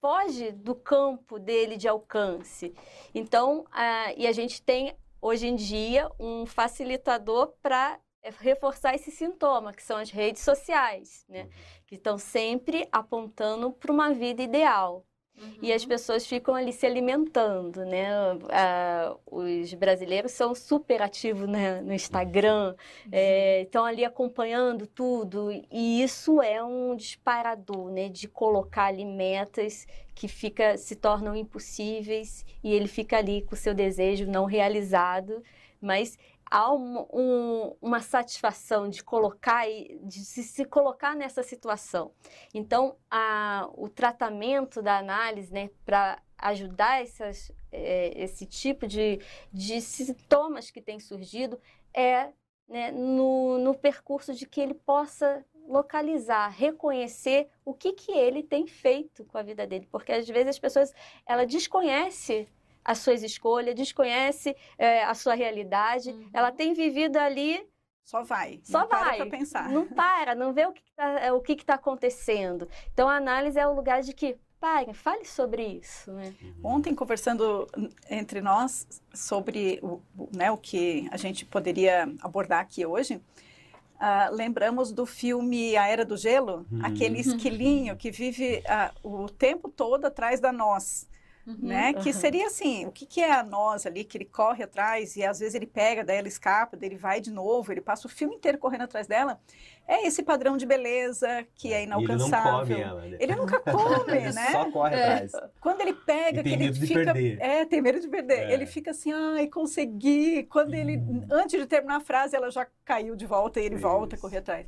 foge 0.00 0.52
do 0.52 0.76
campo 0.76 1.40
dele 1.40 1.76
de 1.76 1.88
alcance. 1.88 2.72
Então, 3.12 3.66
a, 3.72 4.12
e 4.16 4.28
a 4.28 4.32
gente 4.32 4.62
tem 4.62 4.94
hoje 5.20 5.48
em 5.48 5.56
dia 5.56 6.08
um 6.20 6.46
facilitador 6.46 7.52
para 7.60 7.98
é 8.22 8.30
reforçar 8.40 8.94
esse 8.94 9.10
sintoma, 9.10 9.72
que 9.72 9.82
são 9.82 9.96
as 9.96 10.10
redes 10.10 10.42
sociais, 10.42 11.24
né? 11.28 11.42
Uhum. 11.42 11.50
Que 11.86 11.94
estão 11.96 12.16
sempre 12.16 12.88
apontando 12.92 13.72
para 13.72 13.92
uma 13.92 14.12
vida 14.12 14.42
ideal. 14.42 15.04
Uhum. 15.36 15.58
E 15.62 15.72
as 15.72 15.82
uhum. 15.82 15.88
pessoas 15.88 16.26
ficam 16.26 16.54
ali 16.54 16.72
se 16.72 16.86
alimentando, 16.86 17.84
né? 17.84 18.06
Ah, 18.50 19.16
os 19.26 19.72
brasileiros 19.74 20.32
são 20.32 20.54
super 20.54 21.02
ativos 21.02 21.48
né? 21.48 21.80
no 21.80 21.92
Instagram, 21.92 22.76
uhum. 23.06 23.10
é, 23.10 23.62
estão 23.62 23.84
ali 23.84 24.04
acompanhando 24.04 24.86
tudo. 24.86 25.50
E 25.70 26.02
isso 26.02 26.40
é 26.40 26.62
um 26.62 26.94
disparador, 26.94 27.90
né? 27.90 28.08
De 28.08 28.28
colocar 28.28 28.84
ali 28.84 29.04
metas 29.04 29.86
que 30.14 30.28
fica, 30.28 30.76
se 30.76 30.94
tornam 30.94 31.34
impossíveis 31.34 32.44
e 32.62 32.72
ele 32.72 32.86
fica 32.86 33.16
ali 33.16 33.42
com 33.42 33.54
o 33.54 33.58
seu 33.58 33.74
desejo 33.74 34.26
não 34.26 34.44
realizado. 34.44 35.42
Mas 35.80 36.16
há 36.52 36.70
um, 36.70 37.06
um, 37.10 37.76
uma 37.80 38.00
satisfação 38.00 38.86
de 38.86 39.02
colocar 39.02 39.64
de 40.02 40.18
se, 40.22 40.42
se, 40.42 40.66
colocar 40.66 41.16
nessa 41.16 41.42
situação. 41.42 42.12
Então, 42.52 42.94
a, 43.10 43.70
o 43.74 43.88
tratamento 43.88 44.82
da 44.82 44.98
análise, 44.98 45.50
né, 45.50 45.70
para 45.82 46.20
ajudar 46.36 47.00
essas, 47.00 47.50
é, 47.72 48.12
esse 48.22 48.44
tipo 48.44 48.86
de, 48.86 49.18
de 49.50 49.80
sintomas 49.80 50.70
que 50.70 50.82
tem 50.82 51.00
surgido 51.00 51.58
é 51.94 52.28
né, 52.68 52.92
no, 52.92 53.56
no 53.56 53.74
percurso 53.74 54.34
de 54.34 54.44
que 54.44 54.60
ele 54.60 54.74
possa 54.74 55.42
localizar, 55.66 56.48
reconhecer 56.48 57.48
o 57.64 57.72
que, 57.72 57.94
que 57.94 58.12
ele 58.12 58.42
tem 58.42 58.66
feito 58.66 59.24
com 59.24 59.38
a 59.38 59.42
vida 59.42 59.66
dele, 59.66 59.88
porque 59.90 60.12
às 60.12 60.28
vezes 60.28 60.48
as 60.48 60.58
pessoas 60.58 60.92
ela 61.24 61.46
desconhece 61.46 62.46
as 62.84 62.98
suas 62.98 63.22
escolhas, 63.22 63.74
desconhece 63.74 64.56
é, 64.78 65.04
a 65.04 65.14
sua 65.14 65.34
realidade. 65.34 66.10
Uhum. 66.10 66.30
Ela 66.32 66.50
tem 66.50 66.74
vivido 66.74 67.16
ali. 67.16 67.64
Só 68.04 68.22
vai. 68.22 68.60
Só 68.64 68.80
não 68.80 68.88
vai. 68.88 69.16
Para 69.18 69.30
pensar. 69.30 69.68
Não 69.68 69.86
para, 69.86 70.34
não 70.34 70.52
vê 70.52 70.66
o 70.66 70.72
que 70.72 70.82
está 70.82 71.34
o 71.34 71.40
que 71.40 71.52
está 71.52 71.74
acontecendo. 71.74 72.68
Então 72.92 73.08
a 73.08 73.16
análise 73.16 73.58
é 73.58 73.66
o 73.66 73.74
lugar 73.74 74.02
de 74.02 74.12
que 74.12 74.36
pare, 74.62 74.94
fale 74.94 75.24
sobre 75.24 75.64
isso. 75.64 76.12
Né? 76.12 76.32
Uhum. 76.40 76.76
Ontem, 76.76 76.94
conversando 76.94 77.68
entre 78.08 78.40
nós 78.40 78.86
sobre 79.12 79.80
o, 79.82 80.00
né, 80.32 80.52
o 80.52 80.56
que 80.56 81.08
a 81.10 81.16
gente 81.16 81.44
poderia 81.44 82.08
abordar 82.20 82.60
aqui 82.60 82.86
hoje, 82.86 83.16
uh, 83.16 84.32
lembramos 84.32 84.92
do 84.92 85.04
filme 85.04 85.76
A 85.76 85.88
Era 85.88 86.04
do 86.04 86.16
Gelo, 86.16 86.64
uhum. 86.70 86.78
aquele 86.84 87.18
esquilinho 87.18 87.96
que 87.96 88.12
vive 88.12 88.62
uh, 89.04 89.24
o 89.24 89.28
tempo 89.28 89.68
todo 89.68 90.04
atrás 90.04 90.38
da 90.38 90.52
nós. 90.52 91.08
Uhum, 91.46 91.56
né? 91.60 91.92
Que 91.94 92.12
seria 92.12 92.46
assim, 92.46 92.86
o 92.86 92.92
que, 92.92 93.04
que, 93.04 93.20
é 93.20 93.32
a 93.32 93.42
nós 93.42 93.84
ali, 93.84 94.04
que 94.04 94.16
ele 94.16 94.24
corre 94.24 94.62
atrás 94.62 95.16
e 95.16 95.24
às 95.24 95.40
vezes 95.40 95.54
ele 95.54 95.66
pega, 95.66 96.04
daí 96.04 96.18
ela 96.18 96.28
escapa, 96.28 96.76
daí 96.76 96.88
ele 96.88 96.96
vai 96.96 97.20
de 97.20 97.32
novo, 97.32 97.72
ele 97.72 97.80
passa 97.80 98.06
o 98.06 98.10
filme 98.10 98.36
inteiro 98.36 98.58
correndo 98.58 98.82
atrás 98.82 99.08
dela. 99.08 99.40
É 99.86 100.06
esse 100.06 100.22
padrão 100.22 100.56
de 100.56 100.64
beleza 100.64 101.44
que 101.56 101.72
é 101.72 101.82
inalcançável. 101.82 102.76
ele 102.76 102.84
não 102.84 102.90
come 102.90 103.00
ela, 103.02 103.06
né? 103.08 103.16
Ele 103.18 103.34
nunca 103.34 103.58
come, 103.60 104.16
ele 104.16 104.32
né? 104.32 104.52
Só 104.52 104.70
corre 104.70 104.94
é. 104.94 105.04
atrás. 105.04 105.32
Quando 105.60 105.80
ele 105.80 105.94
pega, 105.94 106.40
e 106.40 106.42
tem 106.44 106.52
que 106.52 106.58
medo 106.58 106.62
ele 106.62 106.72
de 106.72 106.86
fica. 106.86 107.12
Perder. 107.12 107.38
É, 107.40 107.64
tem 107.64 107.82
medo 107.82 108.00
de 108.00 108.08
perder. 108.08 108.38
É. 108.38 108.52
Ele 108.52 108.66
fica 108.66 108.92
assim, 108.92 109.12
ai, 109.12 109.48
consegui. 109.48 110.44
Quando 110.44 110.74
ele, 110.74 110.98
hum. 110.98 111.26
antes 111.32 111.60
de 111.60 111.66
terminar 111.66 111.96
a 111.96 112.00
frase, 112.00 112.36
ela 112.36 112.50
já 112.50 112.66
caiu 112.84 113.16
de 113.16 113.26
volta 113.26 113.60
e 113.60 113.64
ele 113.64 113.74
Isso. 113.74 113.82
volta 113.82 114.14
a 114.14 114.18
correr 114.18 114.38
atrás. 114.38 114.66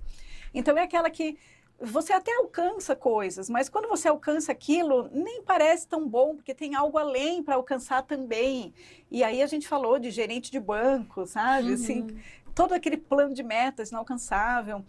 Então 0.53 0.77
é 0.77 0.83
aquela 0.83 1.11
que 1.11 1.37
você 1.81 2.13
até 2.13 2.35
alcança 2.37 2.95
coisas, 2.95 3.51
mas 3.51 3.69
quando 3.69 3.89
você 3.89 4.09
alcança 4.09 4.53
aquilo, 4.53 5.09
nem 5.13 5.43
parece 5.43 5.87
tão 5.87 6.09
bom, 6.09 6.37
porque 6.37 6.55
tem 6.55 6.75
algo 6.75 6.97
além 6.97 7.43
para 7.43 7.57
alcançar 7.57 8.03
também. 8.03 8.73
E 9.11 9.25
aí 9.25 9.43
a 9.43 9.47
gente 9.47 9.67
falou 9.67 9.99
de 9.99 10.11
gerente 10.11 10.51
de 10.51 10.61
banco, 10.61 11.27
sabe? 11.27 11.69
Uhum. 11.69 11.75
Assim, 11.75 12.21
todo 12.55 12.73
aquele 12.73 12.97
plano 12.97 13.35
de 13.35 13.43
metas 13.43 13.91
inalcançável. 13.91 14.85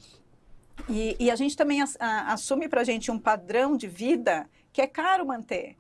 E, 0.90 1.16
e 1.20 1.32
a 1.32 1.36
gente 1.36 1.56
também 1.58 1.82
a, 1.82 1.86
a, 2.00 2.34
assume 2.34 2.68
para 2.68 2.82
a 2.82 2.84
gente 2.84 3.10
um 3.10 3.20
padrão 3.20 3.76
de 3.76 3.88
vida 3.88 4.48
que 4.72 4.82
é 4.82 4.88
caro 4.88 5.26
manter. 5.26 5.76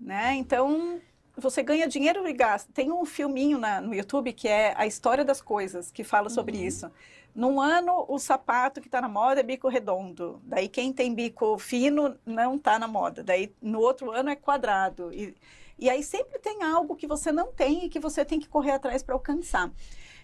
Né? 0.00 0.34
Então, 0.34 1.00
você 1.36 1.62
ganha 1.62 1.86
dinheiro 1.86 2.26
e 2.26 2.32
gasta. 2.32 2.72
Tem 2.72 2.90
um 2.90 3.04
filminho 3.04 3.58
na, 3.58 3.80
no 3.80 3.94
YouTube 3.94 4.32
que 4.32 4.48
é 4.48 4.74
A 4.76 4.86
História 4.86 5.24
das 5.24 5.40
Coisas, 5.40 5.90
que 5.90 6.02
fala 6.02 6.28
sobre 6.28 6.56
uhum. 6.56 6.64
isso. 6.64 6.90
Num 7.34 7.60
ano, 7.60 8.04
o 8.08 8.18
sapato 8.18 8.80
que 8.80 8.88
está 8.88 9.00
na 9.00 9.08
moda 9.08 9.40
é 9.40 9.42
bico 9.42 9.68
redondo. 9.68 10.40
Daí, 10.44 10.68
quem 10.68 10.92
tem 10.92 11.14
bico 11.14 11.56
fino 11.58 12.14
não 12.26 12.56
está 12.56 12.78
na 12.78 12.86
moda. 12.86 13.22
Daí, 13.22 13.54
no 13.60 13.80
outro 13.80 14.10
ano, 14.10 14.28
é 14.28 14.36
quadrado. 14.36 15.10
E, 15.12 15.34
e 15.78 15.88
aí, 15.88 16.02
sempre 16.02 16.38
tem 16.38 16.62
algo 16.62 16.94
que 16.94 17.06
você 17.06 17.32
não 17.32 17.50
tem 17.50 17.86
e 17.86 17.88
que 17.88 17.98
você 17.98 18.24
tem 18.24 18.38
que 18.38 18.48
correr 18.48 18.72
atrás 18.72 19.02
para 19.02 19.14
alcançar. 19.14 19.70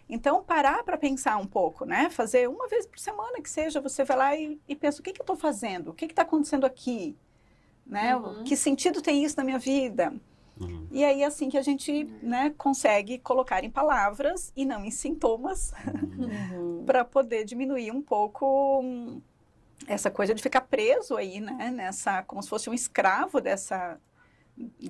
Então, 0.06 0.42
parar 0.42 0.84
para 0.84 0.98
pensar 0.98 1.36
um 1.38 1.46
pouco, 1.46 1.86
né? 1.86 2.10
Fazer 2.10 2.48
uma 2.48 2.68
vez 2.68 2.86
por 2.86 2.98
semana 2.98 3.40
que 3.40 3.48
seja, 3.48 3.80
você 3.80 4.04
vai 4.04 4.16
lá 4.16 4.36
e, 4.36 4.60
e 4.68 4.76
pensa: 4.76 5.00
o 5.00 5.02
que, 5.02 5.12
que 5.12 5.20
eu 5.20 5.24
estou 5.24 5.36
fazendo? 5.36 5.90
O 5.90 5.94
que 5.94 6.04
está 6.04 6.22
acontecendo 6.22 6.64
aqui? 6.64 7.16
Né? 7.86 8.14
Uhum. 8.16 8.44
Que 8.44 8.54
sentido 8.54 9.00
tem 9.00 9.24
isso 9.24 9.36
na 9.36 9.44
minha 9.44 9.58
vida? 9.58 10.12
Uhum. 10.60 10.86
E 10.90 11.04
aí, 11.04 11.22
assim 11.22 11.48
que 11.48 11.58
a 11.58 11.62
gente 11.62 12.04
né, 12.22 12.54
consegue 12.56 13.18
colocar 13.18 13.62
em 13.64 13.70
palavras 13.70 14.52
e 14.56 14.64
não 14.64 14.84
em 14.84 14.90
sintomas, 14.90 15.72
Uhum. 16.18 16.82
para 16.86 17.04
poder 17.04 17.44
diminuir 17.44 17.90
um 17.90 18.02
pouco 18.02 18.80
hum, 18.80 19.20
essa 19.86 20.10
coisa 20.10 20.34
de 20.34 20.42
ficar 20.42 20.62
preso 20.62 21.16
aí, 21.16 21.40
né? 21.40 21.70
Nessa, 21.70 22.22
como 22.22 22.42
se 22.42 22.48
fosse 22.48 22.68
um 22.68 22.74
escravo 22.74 23.40
dessa, 23.40 23.98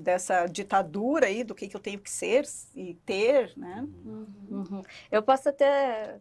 dessa 0.01 0.47
ditadura 0.47 1.27
aí 1.27 1.45
do 1.45 1.55
que, 1.55 1.69
que 1.69 1.77
eu 1.77 1.81
tenho 1.81 1.99
que 1.99 2.11
ser 2.11 2.45
e 2.75 2.95
ter, 3.05 3.53
né? 3.57 3.87
Uhum. 4.51 4.83
Eu 5.11 5.23
posso 5.23 5.49
até, 5.49 6.19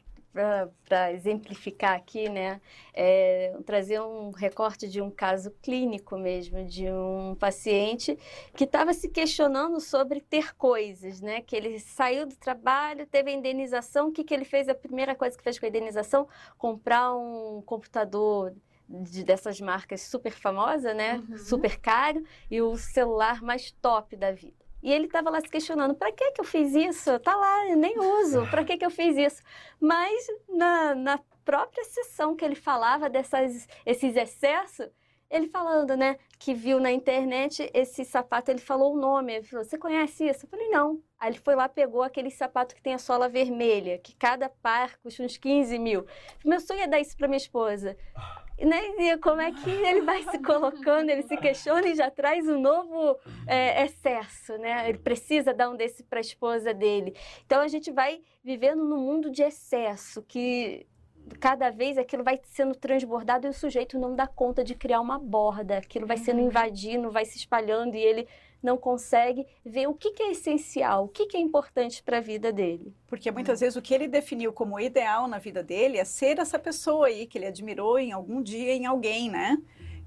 para 0.83 1.11
exemplificar 1.11 1.95
aqui, 1.95 2.29
né, 2.29 2.61
é, 2.93 3.55
trazer 3.65 3.99
um 4.01 4.31
recorte 4.31 4.87
de 4.87 5.01
um 5.01 5.09
caso 5.09 5.51
clínico 5.61 6.17
mesmo, 6.17 6.63
de 6.65 6.87
um 6.91 7.35
paciente 7.35 8.17
que 8.55 8.63
estava 8.65 8.93
se 8.93 9.09
questionando 9.09 9.79
sobre 9.79 10.21
ter 10.21 10.55
coisas, 10.55 11.21
né, 11.21 11.41
que 11.41 11.55
ele 11.55 11.79
saiu 11.79 12.27
do 12.27 12.35
trabalho, 12.35 13.07
teve 13.07 13.31
a 13.31 13.33
indenização, 13.33 14.09
o 14.09 14.11
que, 14.11 14.23
que 14.23 14.33
ele 14.33 14.45
fez? 14.45 14.69
A 14.69 14.75
primeira 14.75 15.15
coisa 15.15 15.37
que 15.37 15.43
fez 15.43 15.57
com 15.57 15.65
a 15.65 15.69
indenização, 15.69 16.27
comprar 16.57 17.15
um 17.15 17.61
computador 17.65 18.53
de, 18.89 19.23
dessas 19.23 19.59
marcas 19.59 20.01
super 20.01 20.31
famosa, 20.31 20.93
né, 20.93 21.17
Uhum. 21.29 21.37
super 21.37 21.79
caro, 21.79 22.23
e 22.49 22.61
o 22.61 22.77
celular 22.77 23.41
mais 23.41 23.71
top 23.81 24.15
da 24.15 24.31
vida. 24.31 24.66
E 24.81 24.91
ele 24.91 25.05
estava 25.05 25.29
lá 25.29 25.41
se 25.41 25.49
questionando: 25.49 25.95
para 25.95 26.11
que 26.11 26.31
que 26.31 26.41
eu 26.41 26.45
fiz 26.45 26.73
isso? 26.75 27.19
Tá 27.19 27.35
lá, 27.35 27.67
eu 27.67 27.77
nem 27.77 27.99
uso. 27.99 28.47
Para 28.49 28.63
que 28.63 28.77
que 28.77 28.85
eu 28.85 28.91
fiz 28.91 29.17
isso? 29.17 29.41
Mas 29.79 30.27
na, 30.49 30.95
na 30.95 31.19
própria 31.43 31.83
sessão 31.85 32.35
que 32.35 32.43
ele 32.43 32.55
falava 32.55 33.09
dessas 33.09 33.67
esses 33.85 34.15
excessos, 34.15 34.89
ele 35.29 35.47
falando, 35.47 35.95
né, 35.95 36.17
que 36.39 36.53
viu 36.53 36.79
na 36.79 36.91
internet 36.91 37.69
esse 37.73 38.05
sapato, 38.05 38.49
ele 38.49 38.59
falou 38.59 38.93
o 38.93 38.99
nome, 38.99 39.33
ele 39.33 39.45
falou: 39.45 39.65
"Você 39.65 39.77
conhece 39.77 40.27
isso?" 40.27 40.45
Eu 40.45 40.49
falei: 40.49 40.69
"Não". 40.69 41.01
Aí 41.19 41.31
ele 41.31 41.39
foi 41.39 41.55
lá 41.55 41.67
pegou 41.67 42.03
aquele 42.03 42.29
sapato 42.29 42.75
que 42.75 42.81
tem 42.81 42.93
a 42.93 42.99
sola 42.99 43.27
vermelha, 43.27 43.97
que 43.97 44.15
cada 44.15 44.47
par 44.49 44.97
custa 44.97 45.23
uns 45.23 45.37
15 45.37 45.77
mil. 45.79 46.05
Meu 46.45 46.59
sonho 46.59 46.81
é 46.81 46.87
dar 46.87 46.99
isso 46.99 47.17
para 47.17 47.27
minha 47.27 47.37
esposa. 47.37 47.97
E, 48.57 48.65
né, 48.65 48.79
e 48.97 49.17
como 49.17 49.39
é 49.39 49.51
que 49.51 49.69
ele 49.69 50.01
vai 50.01 50.23
se 50.23 50.39
colocando, 50.39 51.09
ele 51.09 51.21
se 51.21 51.37
questiona 51.37 51.87
e 51.87 51.95
já 51.95 52.09
traz 52.09 52.47
um 52.47 52.59
novo 52.59 53.17
é, 53.45 53.83
excesso, 53.83 54.57
né? 54.57 54.89
Ele 54.89 54.97
precisa 54.97 55.53
dar 55.53 55.69
um 55.69 55.75
desse 55.75 56.03
para 56.03 56.19
a 56.19 56.21
esposa 56.21 56.73
dele. 56.73 57.15
Então 57.45 57.61
a 57.61 57.67
gente 57.67 57.91
vai 57.91 58.21
vivendo 58.43 58.83
num 58.83 58.97
mundo 58.97 59.29
de 59.29 59.43
excesso 59.43 60.23
que 60.23 60.87
cada 61.39 61.69
vez 61.69 61.97
aquilo 61.97 62.23
vai 62.23 62.39
sendo 62.43 62.75
transbordado 62.75 63.47
e 63.47 63.49
o 63.49 63.53
sujeito 63.53 63.99
não 63.99 64.15
dá 64.15 64.27
conta 64.27 64.63
de 64.63 64.75
criar 64.75 65.01
uma 65.01 65.19
borda, 65.19 65.77
aquilo 65.77 66.07
vai 66.07 66.17
sendo 66.17 66.39
invadindo, 66.39 67.11
vai 67.11 67.25
se 67.25 67.37
espalhando 67.37 67.95
e 67.95 67.99
ele 67.99 68.27
não 68.61 68.77
consegue 68.77 69.45
ver 69.63 69.87
o 69.87 69.93
que, 69.93 70.11
que 70.11 70.23
é 70.23 70.31
essencial, 70.31 71.05
o 71.05 71.07
que, 71.07 71.27
que 71.27 71.37
é 71.37 71.39
importante 71.39 72.01
para 72.01 72.17
a 72.17 72.21
vida 72.21 72.51
dele. 72.51 72.93
Porque 73.07 73.29
muitas 73.31 73.59
vezes 73.59 73.75
o 73.75 73.81
que 73.81 73.93
ele 73.93 74.07
definiu 74.07 74.51
como 74.51 74.79
ideal 74.79 75.27
na 75.27 75.37
vida 75.37 75.63
dele 75.63 75.97
é 75.97 76.03
ser 76.03 76.39
essa 76.39 76.57
pessoa 76.57 77.07
aí 77.07 77.27
que 77.27 77.37
ele 77.37 77.45
admirou 77.45 77.99
em 77.99 78.11
algum 78.11 78.41
dia 78.41 78.73
em 78.73 78.85
alguém, 78.85 79.29
né? 79.29 79.57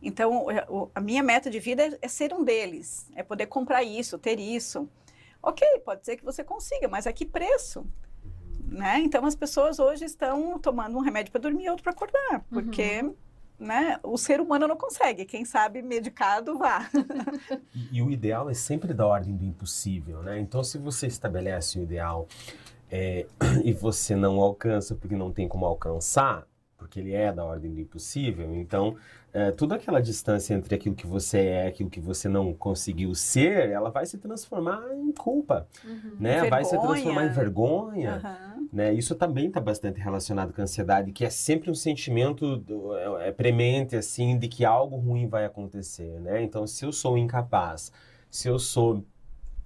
Então, 0.03 0.47
a 0.95 1.01
minha 1.01 1.23
meta 1.23 1.51
de 1.51 1.61
vida 1.61 1.83
é, 1.83 1.99
é 2.03 2.09
ser 2.09 2.33
um 2.33 2.43
deles, 2.43 3.11
é 3.15 3.23
poder 3.23 3.47
comprar 3.47 3.83
isso, 3.83 4.19
ter 4.19 4.41
isso. 4.41 4.89
Ok, 5.43 5.67
pode 5.85 6.05
ser 6.05 6.17
que 6.17 6.25
você 6.25 6.43
consiga, 6.43 6.89
mas 6.89 7.07
a 7.07 7.13
que 7.13 7.25
preço? 7.25 7.87
Né? 8.71 9.01
Então, 9.01 9.27
as 9.27 9.35
pessoas 9.35 9.81
hoje 9.81 10.05
estão 10.05 10.57
tomando 10.59 10.97
um 10.97 11.01
remédio 11.01 11.33
para 11.33 11.41
dormir 11.41 11.65
e 11.65 11.69
outro 11.69 11.83
para 11.83 11.93
acordar, 11.93 12.45
porque 12.49 13.03
né, 13.59 13.99
o 14.05 14.17
ser 14.17 14.41
humano 14.41 14.69
não 14.69 14.77
consegue. 14.77 15.25
Quem 15.25 15.45
sabe 15.45 15.83
medicado, 15.83 16.57
vá. 16.57 16.89
E, 17.75 17.99
e 17.99 18.03
o 18.03 18.11
ideal 18.11 18.49
é 18.49 18.55
sempre 18.55 18.95
da 18.95 19.07
ordem 19.07 19.37
do 19.37 19.45
impossível, 19.45 20.23
né? 20.23 20.39
Então, 20.39 20.63
se 20.63 20.79
você 20.79 21.09
estabelece 21.09 21.79
um 21.79 21.83
ideal 21.83 22.29
é, 22.91 23.27
e 23.65 23.73
você 23.73 24.15
não 24.15 24.41
alcança 24.41 24.95
porque 24.95 25.17
não 25.17 25.33
tem 25.33 25.49
como 25.49 25.67
alcançar, 25.67 26.47
porque 26.79 27.01
ele 27.01 27.13
é 27.13 27.33
da 27.33 27.45
ordem 27.45 27.73
do 27.73 27.81
impossível, 27.81 28.55
então 28.55 28.97
é, 29.33 29.51
toda 29.53 29.77
aquela 29.77 30.01
distância 30.01 30.55
entre 30.55 30.75
aquilo 30.75 30.95
que 30.95 31.07
você 31.07 31.39
é 31.39 31.65
e 31.65 31.69
aquilo 31.69 31.89
que 31.91 32.01
você 32.01 32.29
não 32.29 32.53
conseguiu 32.53 33.15
ser, 33.15 33.69
ela 33.71 33.91
vai 33.91 34.05
se 34.07 34.19
transformar 34.19 34.83
em 34.95 35.13
culpa, 35.13 35.67
Uhum. 35.85 36.17
né? 36.19 36.49
Vai 36.49 36.65
se 36.65 36.73
Vergonha. 36.73 36.93
transformar 36.95 37.25
em 37.27 37.29
vergonha. 37.33 38.15
Aham. 38.17 38.51
né? 38.73 38.93
Isso 38.95 39.15
também 39.17 39.49
está 39.49 39.61
bastante 39.61 39.99
relacionado 40.01 40.53
com 40.53 40.61
a 40.61 40.65
ansiedade, 40.65 41.11
que 41.13 41.25
é 41.25 41.31
sempre 41.31 41.71
um 41.71 41.75
sentimento 41.75 42.57
do- 42.57 42.97
é, 42.97 43.29
é 43.29 43.33
premente 43.33 43.97
assim 43.97 44.39
de 44.39 44.47
que 44.47 44.65
algo 44.65 44.97
ruim 44.97 45.27
vai 45.27 45.45
acontecer, 45.45 46.21
né? 46.21 46.41
Então, 46.43 46.67
se 46.69 46.85
eu 46.85 46.93
sou 46.93 47.19
incapaz, 47.19 47.91
se 48.31 48.47
eu 48.49 48.59
sou 48.61 49.05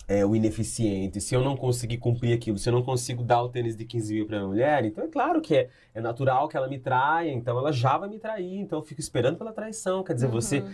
é, 0.07 0.25
o 0.25 0.35
ineficiente, 0.37 1.21
se 1.21 1.35
eu 1.35 1.43
não 1.43 1.57
conseguir 1.57 1.99
cumprir 1.99 2.35
aquilo, 2.35 2.59
se 2.59 2.69
eu 2.69 2.73
não 2.73 2.83
consigo 2.83 3.23
dar 3.23 3.43
o 3.43 3.49
tênis 3.49 3.77
de 3.77 3.85
15 3.85 4.14
mil 4.14 4.27
para 4.27 4.37
minha 4.38 4.49
mulher, 4.49 4.85
então 4.85 5.05
é 5.05 5.09
claro 5.09 5.40
que 5.40 5.57
é, 5.57 5.69
é 5.95 6.01
natural 6.01 6.49
que 6.49 6.57
ela 6.57 6.69
me 6.69 6.79
traia, 6.79 7.31
então 7.31 7.59
ela 7.59 7.73
já 7.73 7.97
vai 7.97 8.09
me 8.09 8.19
trair, 8.19 8.59
então 8.59 8.79
eu 8.79 8.85
fico 8.85 9.01
esperando 9.01 9.38
pela 9.38 9.53
traição. 9.53 10.03
Quer 10.05 10.14
dizer, 10.14 10.29
você 10.29 10.64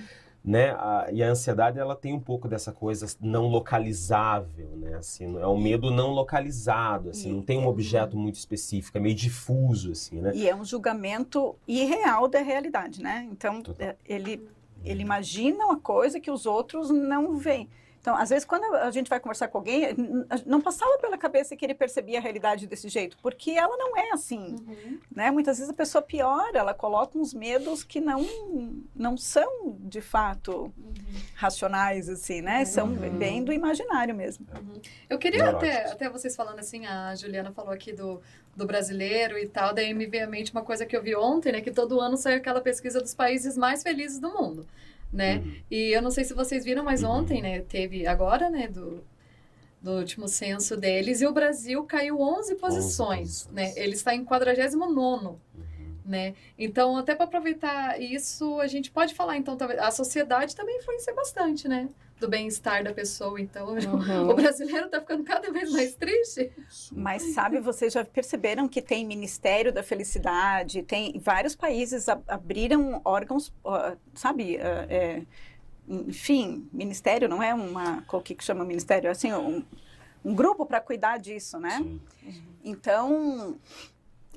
né? 0.43 0.71
A, 0.71 1.09
e 1.13 1.23
a 1.23 1.29
ansiedade 1.31 1.79
ela 1.79 1.95
tem 1.95 2.15
um 2.15 2.21
pouco 2.21 2.49
dessa 2.49 2.73
coisa 2.73 3.07
não 3.21 3.47
localizável, 3.47 4.71
né? 4.77 4.95
Assim, 4.95 5.39
é 5.39 5.47
um 5.47 5.61
medo 5.61 5.91
não 5.91 6.11
localizado, 6.11 7.11
assim, 7.11 7.31
E- 7.31 7.33
não 7.33 7.43
tem 7.43 7.59
um 7.59 7.67
objeto 7.67 8.17
muito 8.17 8.37
específico, 8.37 8.97
é 8.97 9.01
meio 9.01 9.15
difuso, 9.15 9.93
assim, 9.93 10.21
né? 10.21 10.33
E 10.35 10.49
é 10.49 10.55
um 10.55 10.65
julgamento 10.65 11.55
irreal 11.69 12.27
da 12.27 12.41
realidade, 12.41 13.03
né? 13.03 13.29
Então, 13.31 13.63
Total. 13.63 13.89
é, 13.89 13.97
ele, 14.07 14.49
ele 14.85 15.03
imagina 15.03 15.65
uma 15.67 15.79
coisa 15.79 16.19
que 16.19 16.31
os 16.31 16.47
outros 16.47 16.91
não 16.91 17.37
veem. 17.37 17.69
Então, 18.01 18.17
às 18.17 18.31
vezes, 18.31 18.47
quando 18.47 18.65
a 18.77 18.91
gente 18.91 19.11
vai 19.11 19.21
conversar 19.21 19.49
com 19.49 19.59
alguém, 19.59 19.89
não 20.47 20.61
passava 20.61 20.97
pela 20.99 21.19
cabeça 21.19 21.55
que 21.55 21.65
ele 21.65 21.75
percebia 21.75 22.19
a 22.19 22.21
realidade 22.23 22.67
desse 22.67 22.89
jeito, 22.89 23.17
porque 23.21 23.51
ela 23.51 23.77
não 23.77 23.95
é 23.97 24.11
assim, 24.13 24.57
Uhum. 24.67 24.99
né? 25.15 25.31
Muitas 25.31 25.59
vezes 25.59 25.71
a 25.71 25.77
pessoa 25.77 26.01
piora, 26.01 26.59
ela 26.59 26.73
coloca 26.73 27.19
uns 27.19 27.35
medos 27.35 27.85
que 27.85 28.01
não, 28.01 28.27
não 28.97 29.17
são, 29.19 29.77
de 29.81 30.01
fato, 30.01 30.73
racionais, 31.35 32.09
assim, 32.09 32.41
né? 32.41 32.65
São 32.65 32.89
Uhum. 32.89 33.19
bem 33.19 33.45
do 33.45 33.53
imaginário 33.53 34.15
mesmo. 34.15 34.47
Eu 35.09 35.19
queria 35.19 35.51
até, 35.51 35.91
até 35.91 36.09
vocês 36.09 36.35
falando 36.35 36.59
assim, 36.59 36.87
a 36.87 37.15
Juliana 37.15 37.53
falou 37.53 37.73
aqui 37.73 37.93
do, 37.93 38.21
do 38.57 38.67
brasileiro 38.67 39.39
e 39.39 39.47
tal, 39.47 39.75
daí 39.75 39.93
me 39.93 40.07
veio 40.07 40.25
à 40.25 40.27
mente 40.27 40.53
uma 40.53 40.63
coisa 40.63 40.87
que 40.87 40.97
eu 40.97 41.03
vi 41.03 41.15
ontem, 41.15 41.53
né? 41.53 41.61
Que 41.61 41.71
todo 41.71 42.01
ano 42.01 42.17
sai 42.17 42.35
aquela 42.35 42.61
pesquisa 42.61 43.01
dos 43.01 43.15
países 43.15 43.57
mais 43.57 43.83
felizes 43.83 44.19
do 44.19 44.31
mundo, 44.33 44.67
né? 45.13 45.39
Uhum. 45.39 45.55
E 45.71 45.91
eu 45.93 46.03
não 46.03 46.11
sei 46.11 46.25
se 46.25 46.35
vocês 46.35 46.65
viram, 46.65 46.85
mas 46.85 47.03
Uhum. 47.03 47.11
ontem, 47.11 47.43
né, 47.43 47.61
teve 47.61 48.07
agora, 48.07 48.49
né, 48.51 48.69
do, 48.69 49.03
do 49.83 49.93
último 49.93 50.29
censo 50.29 50.77
deles, 50.77 51.21
e 51.21 51.27
o 51.27 51.33
Brasil 51.33 51.83
caiu 51.85 52.21
11 52.21 52.55
posições, 52.57 53.45
posições. 53.45 53.49
né? 53.53 53.73
Ele 53.77 53.95
está 53.95 54.15
em 54.15 54.25
49º, 54.25 55.41
Uhum. 55.55 55.97
né? 56.05 56.35
Então, 56.59 56.97
até 56.97 57.15
para 57.15 57.25
aproveitar 57.25 58.01
isso, 58.01 58.61
a 58.61 58.67
gente 58.67 58.91
pode 58.91 59.15
falar, 59.15 59.37
então, 59.37 59.57
talvez, 59.57 59.81
a 59.81 59.91
sociedade 59.91 60.55
também 60.55 60.77
influencia 60.79 61.15
bastante, 61.15 61.67
né? 61.67 61.89
Do 62.21 62.29
bem-estar 62.29 62.85
da 62.85 62.93
pessoa, 62.93 63.41
então, 63.41 63.69
Uhum. 63.75 64.29
o 64.31 64.35
brasileiro 64.35 64.87
está 64.87 65.01
ficando 65.01 65.25
cada 65.25 65.51
vez 65.51 65.73
mais 65.73 65.95
triste. 65.95 66.53
Mas 66.93 67.23
sabe, 67.33 67.59
vocês 67.61 67.95
já 67.95 68.05
perceberam 68.05 68.69
que 68.69 68.83
tem 68.83 69.07
Ministério 69.07 69.73
da 69.73 69.83
Felicidade, 69.83 70.83
tem 70.83 71.19
vários 71.19 71.57
países 71.57 72.09
a- 72.11 72.21
abriram 72.29 73.01
órgãos, 73.05 73.51
ó, 73.65 73.93
sabe, 74.15 74.57
é, 74.57 74.87
é, 74.91 75.23
enfim, 75.89 76.69
ministério 76.73 77.27
não 77.29 77.43
é 77.43 77.55
uma, 77.55 78.05
o 78.13 78.21
que 78.21 78.35
que 78.35 78.45
chama 78.45 78.65
ministério, 78.67 79.09
é 79.09 79.11
assim, 79.13 79.33
um, 79.33 79.65
um 80.23 80.35
grupo 80.35 80.67
para 80.67 80.79
cuidar 80.81 81.19
disso, 81.19 81.59
né? 81.59 81.79
Sim. 81.79 82.01
Então, 82.63 83.57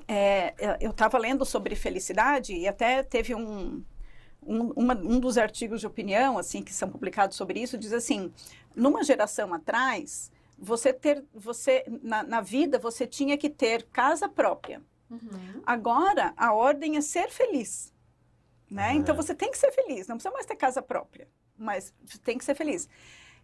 é, 0.08 0.54
eu 0.80 0.90
estava 0.90 1.18
lendo 1.18 1.44
sobre 1.44 1.74
felicidade 1.76 2.54
e 2.54 2.66
até 2.66 3.02
teve 3.02 3.34
um, 3.34 3.82
um, 4.46 4.72
uma- 4.76 4.94
um 4.94 5.18
dos 5.20 5.36
artigos 5.38 5.80
de 5.80 5.86
opinião 5.86 6.38
assim 6.38 6.62
que 6.62 6.72
são 6.72 6.88
publicados 6.88 7.36
sobre 7.36 7.60
isso 7.60 7.76
diz 7.78 7.92
assim, 7.92 8.32
numa 8.74 9.02
geração 9.04 9.52
atrás, 9.54 10.30
você 10.58 10.92
ter, 10.92 11.24
você 11.34 11.84
na, 12.02 12.22
na 12.22 12.40
vida 12.40 12.78
você 12.78 13.06
tinha 13.06 13.36
que 13.36 13.50
ter 13.50 13.84
casa 13.84 14.28
própria. 14.28 14.80
Uhum. 15.10 15.62
Agora 15.66 16.32
a 16.36 16.52
ordem 16.52 16.96
é 16.96 17.00
ser 17.00 17.30
feliz, 17.30 17.92
né? 18.70 18.90
É. 18.92 18.94
Então 18.94 19.14
você 19.14 19.34
tem 19.34 19.50
que 19.50 19.58
ser 19.58 19.70
feliz, 19.72 20.06
não 20.08 20.16
precisa 20.16 20.32
mais 20.32 20.46
ter 20.46 20.56
casa 20.56 20.80
própria, 20.82 21.28
mas 21.56 21.92
tem 22.24 22.38
que 22.38 22.44
ser 22.44 22.54
feliz. 22.54 22.88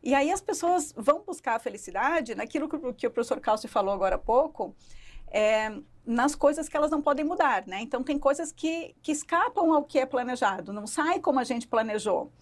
E 0.03 0.15
aí 0.15 0.33
as 0.33 0.41
pessoas 0.41 0.95
vão 0.97 1.23
buscar 1.23 1.57
a 1.57 1.59
felicidade 1.59 2.35
naquilo 2.35 2.69
que, 2.69 2.77
o- 2.77 2.95
que 2.95 3.07
o 3.07 3.11
professor 3.11 3.39
Calci 3.41 3.69
falou 3.69 3.93
agora 3.93 4.15
há 4.17 4.19
pouco, 4.19 4.75
é, 5.29 5.71
nas 6.11 6.35
coisas 6.35 6.69
que 6.69 6.77
elas 6.77 6.91
não 6.91 7.01
podem 7.01 7.25
mudar, 7.25 7.65
né? 7.67 7.81
Então 7.81 8.03
tem 8.03 8.19
coisas 8.19 8.51
que, 8.51 8.95
que 9.01 9.13
escapam 9.13 9.73
ao 9.73 9.85
que 9.85 9.99
é 9.99 10.05
planejado, 10.05 10.73
não 10.73 10.87
sai 10.87 11.21
como 11.21 11.39
a 11.39 11.45
gente 11.45 11.69
planejou. 11.69 12.33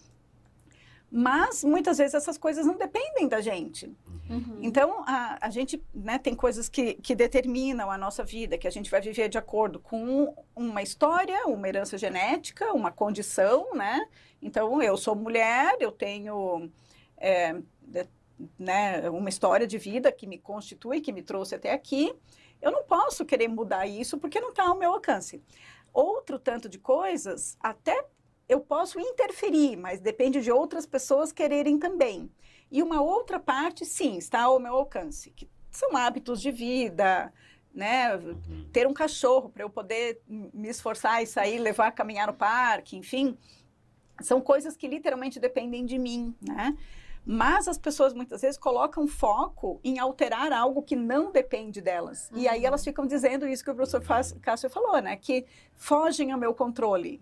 Mas 1.11 1.63
muitas 1.63 1.97
vezes 1.97 2.13
essas 2.13 2.37
coisas 2.37 2.65
não 2.65 2.77
dependem 2.77 3.27
da 3.27 3.41
gente. 3.41 3.91
Uhum. 4.29 4.59
Então, 4.61 5.03
a, 5.07 5.39
a 5.41 5.49
gente 5.49 5.83
né, 5.91 6.19
tem 6.19 6.35
coisas 6.35 6.69
que, 6.69 6.95
que 6.95 7.15
determinam 7.15 7.89
a 7.89 7.97
nossa 7.97 8.23
vida, 8.23 8.59
que 8.59 8.67
a 8.67 8.71
gente 8.71 8.91
vai 8.91 9.01
viver 9.01 9.27
de 9.27 9.37
acordo 9.37 9.79
com 9.79 10.35
uma 10.55 10.83
história, 10.83 11.47
uma 11.47 11.67
herança 11.67 11.97
genética, 11.97 12.71
uma 12.73 12.91
condição, 12.91 13.73
né? 13.73 13.99
Então, 14.39 14.83
eu 14.83 14.95
sou 14.97 15.15
mulher, 15.15 15.75
eu 15.79 15.91
tenho 15.91 16.69
é, 17.17 17.55
né, 18.57 19.09
uma 19.09 19.29
história 19.29 19.65
de 19.65 19.79
vida 19.79 20.11
que 20.11 20.27
me 20.27 20.37
constitui, 20.37 21.01
que 21.01 21.11
me 21.11 21.23
trouxe 21.23 21.55
até 21.55 21.73
aqui. 21.73 22.13
Eu 22.61 22.71
não 22.71 22.83
posso 22.83 23.25
querer 23.25 23.47
mudar 23.47 23.87
isso 23.87 24.17
porque 24.17 24.39
não 24.39 24.49
está 24.49 24.67
ao 24.67 24.77
meu 24.77 24.93
alcance. 24.93 25.41
Outro 25.93 26.37
tanto 26.37 26.69
de 26.69 26.77
coisas, 26.77 27.57
até 27.59 28.05
eu 28.47 28.59
posso 28.59 28.99
interferir, 28.99 29.75
mas 29.77 29.99
depende 29.99 30.41
de 30.41 30.51
outras 30.51 30.85
pessoas 30.85 31.31
quererem 31.31 31.77
também. 31.77 32.29
E 32.71 32.83
uma 32.83 33.01
outra 33.01 33.39
parte, 33.39 33.85
sim, 33.85 34.17
está 34.17 34.43
ao 34.43 34.59
meu 34.59 34.75
alcance, 34.75 35.31
que 35.31 35.49
são 35.71 35.95
hábitos 35.95 36.41
de 36.41 36.51
vida, 36.51 37.33
né? 37.73 38.15
Uhum. 38.15 38.67
Ter 38.71 38.87
um 38.87 38.93
cachorro 38.93 39.49
para 39.49 39.63
eu 39.63 39.69
poder 39.69 40.21
me 40.27 40.67
esforçar 40.67 41.21
e 41.23 41.27
sair, 41.27 41.59
levar 41.59 41.87
a 41.87 41.91
caminhar 41.91 42.27
no 42.27 42.33
parque, 42.33 42.97
enfim, 42.97 43.37
são 44.21 44.41
coisas 44.41 44.75
que 44.75 44.87
literalmente 44.87 45.39
dependem 45.39 45.85
de 45.85 45.97
mim, 45.97 46.35
né? 46.41 46.77
Mas 47.31 47.67
as 47.67 47.77
pessoas 47.77 48.11
muitas 48.11 48.41
vezes 48.41 48.57
colocam 48.57 49.05
foco 49.05 49.79
em 49.83 49.99
alterar 49.99 50.51
algo 50.51 50.81
que 50.81 50.95
não 50.95 51.31
depende 51.31 51.79
delas. 51.79 52.27
Uhum. 52.31 52.39
E 52.39 52.47
aí 52.47 52.65
elas 52.65 52.81
uhum. 52.81 52.85
ficam 52.85 53.05
dizendo 53.05 53.47
isso 53.47 53.63
que 53.63 53.69
o 53.69 53.75
professor 53.75 54.01
Cássio 54.41 54.67
falou, 54.67 54.99
né? 54.99 55.15
Que 55.15 55.45
fogem 55.75 56.31
ao 56.31 56.39
meu 56.39 56.55
controle. 56.55 57.21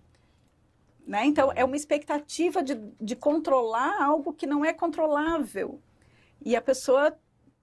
Né? 1.06 1.26
Então, 1.26 1.52
é 1.54 1.65
uma 1.65 1.76
expectativa 1.76 2.63
de, 2.63 2.76
de 3.02 3.17
controlar 3.17 4.02
algo 4.02 4.32
que 4.32 4.48
não 4.48 4.63
é 4.63 4.72
controlável. 4.72 5.82
E 6.41 6.56
a 6.56 6.62
pessoa 6.62 7.13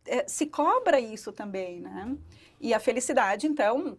é, 0.07 0.29
se 0.29 0.45
cobra 0.45 1.01
isso 1.01 1.33
também, 1.33 1.81
né? 1.81 2.15
E 2.61 2.75
a 2.75 2.79
felicidade, 2.79 3.47
então, 3.47 3.97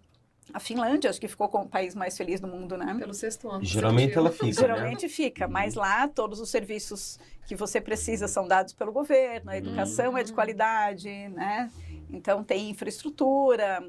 a 0.54 0.60
Finlândia, 0.60 1.10
acho 1.10 1.20
que 1.20 1.28
ficou 1.28 1.50
com 1.50 1.62
o 1.62 1.68
país 1.68 1.96
mais 1.96 2.18
feliz 2.18 2.40
do 2.40 2.48
mundo, 2.48 2.78
né? 2.78 2.96
Pelo 3.00 3.14
sexto 3.14 3.50
ano. 3.50 3.64
Geralmente 3.64 4.18
ela 4.18 4.32
fica, 4.32 4.54
Geralmente 4.54 5.04
né? 5.04 5.10
fica, 5.10 5.48
mas 5.48 5.74
lá 5.74 6.08
todos 6.08 6.40
os 6.40 6.50
serviços 6.50 7.20
que 7.48 7.56
você 7.56 7.82
precisa 7.82 8.28
são 8.28 8.48
dados 8.48 8.74
pelo 8.74 8.92
governo, 8.92 9.52
a 9.52 9.58
educação 9.58 10.12
uhum. 10.12 10.18
é 10.18 10.24
de 10.24 10.34
qualidade, 10.34 11.10
né? 11.30 11.72
Então 12.10 12.44
tem 12.44 12.70
infraestrutura. 12.70 13.86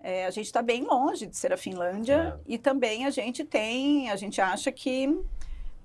É, 0.00 0.26
a 0.26 0.30
gente 0.30 0.46
está 0.46 0.60
bem 0.60 0.84
longe 0.84 1.26
de 1.26 1.34
ser 1.34 1.52
a 1.52 1.56
Finlândia 1.56 2.38
é. 2.38 2.52
e 2.52 2.58
também 2.58 3.06
a 3.06 3.10
gente 3.10 3.42
tem, 3.42 4.10
a 4.10 4.16
gente 4.16 4.38
acha 4.38 4.70
que 4.70 5.08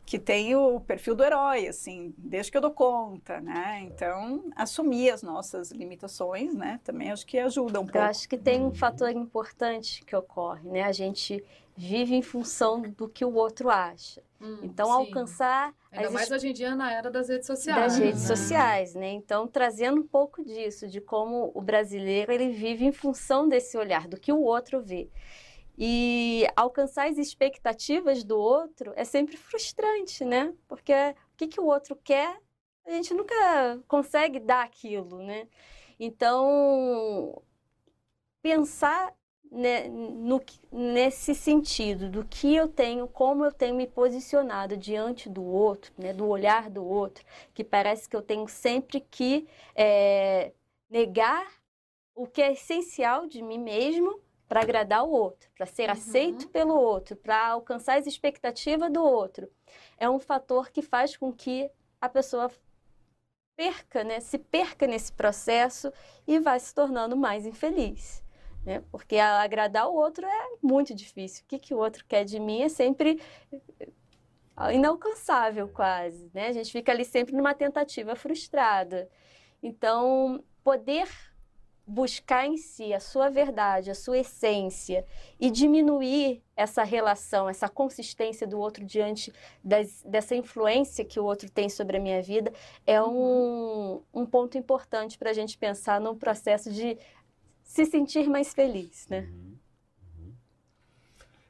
que 0.09 0.17
tem 0.17 0.55
o 0.55 0.79
perfil 0.79 1.13
do 1.13 1.23
herói, 1.23 1.67
assim, 1.67 2.15
desde 2.17 2.51
que 2.51 2.57
eu 2.57 2.61
dou 2.61 2.71
conta, 2.71 3.39
né? 3.39 3.81
Então, 3.83 4.43
assumir 4.55 5.11
as 5.11 5.21
nossas 5.21 5.69
limitações, 5.69 6.55
né? 6.55 6.79
Também 6.83 7.11
acho 7.11 7.27
que 7.27 7.37
ajuda 7.37 7.79
um 7.79 7.83
pouco. 7.83 7.99
Eu 7.99 8.05
acho 8.05 8.27
que 8.27 8.35
tem 8.35 8.59
um 8.59 8.73
fator 8.73 9.11
importante 9.11 10.03
que 10.03 10.15
ocorre, 10.15 10.67
né? 10.67 10.81
A 10.81 10.91
gente 10.91 11.45
vive 11.77 12.15
em 12.15 12.23
função 12.23 12.81
do 12.81 13.07
que 13.07 13.23
o 13.23 13.35
outro 13.35 13.69
acha. 13.69 14.23
Hum, 14.41 14.61
então, 14.63 14.87
sim. 14.87 14.93
alcançar... 14.93 15.75
Ainda 15.91 16.09
mais 16.09 16.31
hoje 16.31 16.49
em 16.49 16.53
dia 16.53 16.73
na 16.73 16.91
era 16.91 17.11
das 17.11 17.29
redes 17.29 17.45
sociais. 17.45 17.79
Das 17.79 17.97
redes 17.99 18.21
né? 18.21 18.35
sociais, 18.35 18.95
né? 18.95 19.11
Então, 19.11 19.47
trazendo 19.47 20.01
um 20.01 20.07
pouco 20.07 20.43
disso, 20.43 20.87
de 20.87 20.99
como 20.99 21.51
o 21.53 21.61
brasileiro, 21.61 22.31
ele 22.31 22.49
vive 22.49 22.83
em 22.83 22.91
função 22.91 23.47
desse 23.47 23.77
olhar, 23.77 24.07
do 24.07 24.19
que 24.19 24.33
o 24.33 24.41
outro 24.41 24.81
vê. 24.81 25.07
E 25.81 26.45
alcançar 26.57 27.07
as 27.07 27.17
expectativas 27.17 28.21
do 28.25 28.37
outro 28.37 28.91
é 28.97 29.05
sempre 29.05 29.37
frustrante, 29.37 30.25
né? 30.25 30.53
Porque 30.67 30.91
o 30.91 31.37
que, 31.37 31.47
que 31.47 31.61
o 31.61 31.67
outro 31.67 31.95
quer, 31.95 32.37
a 32.85 32.91
gente 32.91 33.13
nunca 33.13 33.79
consegue 33.87 34.41
dar 34.41 34.65
aquilo, 34.65 35.19
né? 35.23 35.47
Então, 35.97 37.41
pensar 38.41 39.15
né, 39.49 39.87
no, 39.87 40.41
nesse 40.69 41.33
sentido 41.33 42.09
do 42.09 42.25
que 42.25 42.53
eu 42.53 42.67
tenho, 42.67 43.07
como 43.07 43.45
eu 43.45 43.51
tenho 43.51 43.75
me 43.75 43.87
posicionado 43.87 44.75
diante 44.75 45.29
do 45.29 45.43
outro, 45.43 45.93
né, 45.97 46.11
do 46.11 46.27
olhar 46.27 46.69
do 46.69 46.85
outro, 46.85 47.25
que 47.53 47.63
parece 47.63 48.07
que 48.09 48.15
eu 48.17 48.21
tenho 48.21 48.47
sempre 48.49 48.99
que 48.99 49.47
é, 49.73 50.51
negar 50.89 51.47
o 52.13 52.27
que 52.27 52.41
é 52.41 52.51
essencial 52.51 53.25
de 53.25 53.41
mim 53.41 53.57
mesmo 53.57 54.19
para 54.49 54.61
agradar 54.61 55.05
o 55.05 55.11
outro, 55.11 55.47
para 55.55 55.67
ser 55.67 55.85
uhum. 55.85 55.93
aceito 55.93 56.49
pelo 56.49 56.73
outro, 56.73 57.15
para 57.15 57.49
alcançar 57.49 57.99
as 57.99 58.07
expectativas 58.07 58.91
do 58.91 59.03
outro, 59.03 59.47
é 59.95 60.09
um 60.09 60.19
fator 60.19 60.71
que 60.71 60.81
faz 60.81 61.15
com 61.15 61.31
que 61.31 61.69
a 62.01 62.09
pessoa 62.09 62.51
perca, 63.55 64.03
né, 64.03 64.19
se 64.19 64.39
perca 64.39 64.87
nesse 64.87 65.13
processo 65.13 65.93
e 66.25 66.39
vai 66.39 66.59
se 66.59 66.73
tornando 66.73 67.15
mais 67.15 67.45
infeliz. 67.45 68.23
Né? 68.65 68.83
Porque 68.91 69.17
agradar 69.17 69.87
o 69.87 69.93
outro 69.93 70.25
é 70.25 70.47
muito 70.61 70.95
difícil. 70.95 71.43
O 71.43 71.47
que, 71.47 71.59
que 71.59 71.73
o 71.73 71.77
outro 71.77 72.03
quer 72.07 72.25
de 72.25 72.39
mim 72.39 72.63
é 72.63 72.69
sempre 72.69 73.21
inalcançável, 74.73 75.67
quase. 75.69 76.29
Né? 76.33 76.47
A 76.47 76.53
gente 76.53 76.71
fica 76.71 76.91
ali 76.91 77.05
sempre 77.05 77.35
numa 77.35 77.53
tentativa 77.53 78.15
frustrada. 78.15 79.09
Então, 79.61 80.43
poder 80.63 81.07
buscar 81.89 82.45
em 82.45 82.55
si 82.55 82.93
a 82.93 82.99
sua 82.99 83.29
verdade, 83.29 83.89
a 83.89 83.95
sua 83.95 84.19
essência 84.19 85.03
e 85.39 85.49
diminuir 85.49 86.43
essa 86.55 86.83
relação, 86.83 87.49
essa 87.49 87.67
consistência 87.67 88.45
do 88.45 88.59
outro 88.59 88.85
diante 88.85 89.33
das, 89.63 90.03
dessa 90.03 90.35
influência 90.35 91.03
que 91.03 91.19
o 91.19 91.25
outro 91.25 91.49
tem 91.49 91.67
sobre 91.67 91.97
a 91.97 91.99
minha 91.99 92.21
vida, 92.21 92.53
é 92.85 93.01
uhum. 93.01 94.03
um, 94.13 94.21
um 94.21 94.25
ponto 94.25 94.55
importante 94.55 95.17
para 95.17 95.31
a 95.31 95.33
gente 95.33 95.57
pensar 95.57 95.99
no 95.99 96.15
processo 96.15 96.71
de 96.71 96.95
se 97.63 97.85
sentir 97.85 98.29
mais 98.29 98.53
feliz, 98.53 99.07
né? 99.09 99.21
Uhum. 99.21 99.57
uhum. 100.19 100.33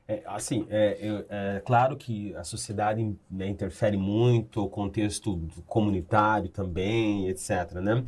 É, 0.07 0.23
assim, 0.25 0.65
é, 0.69 0.99
é, 1.01 1.25
é, 1.57 1.59
claro 1.65 1.97
que 1.97 2.33
a 2.35 2.45
sociedade 2.45 3.13
né, 3.29 3.47
interfere 3.47 3.97
muito, 3.97 4.63
o 4.63 4.69
contexto 4.69 5.37
comunitário 5.67 6.47
também, 6.47 7.27
etc, 7.27 7.73
né? 7.81 8.05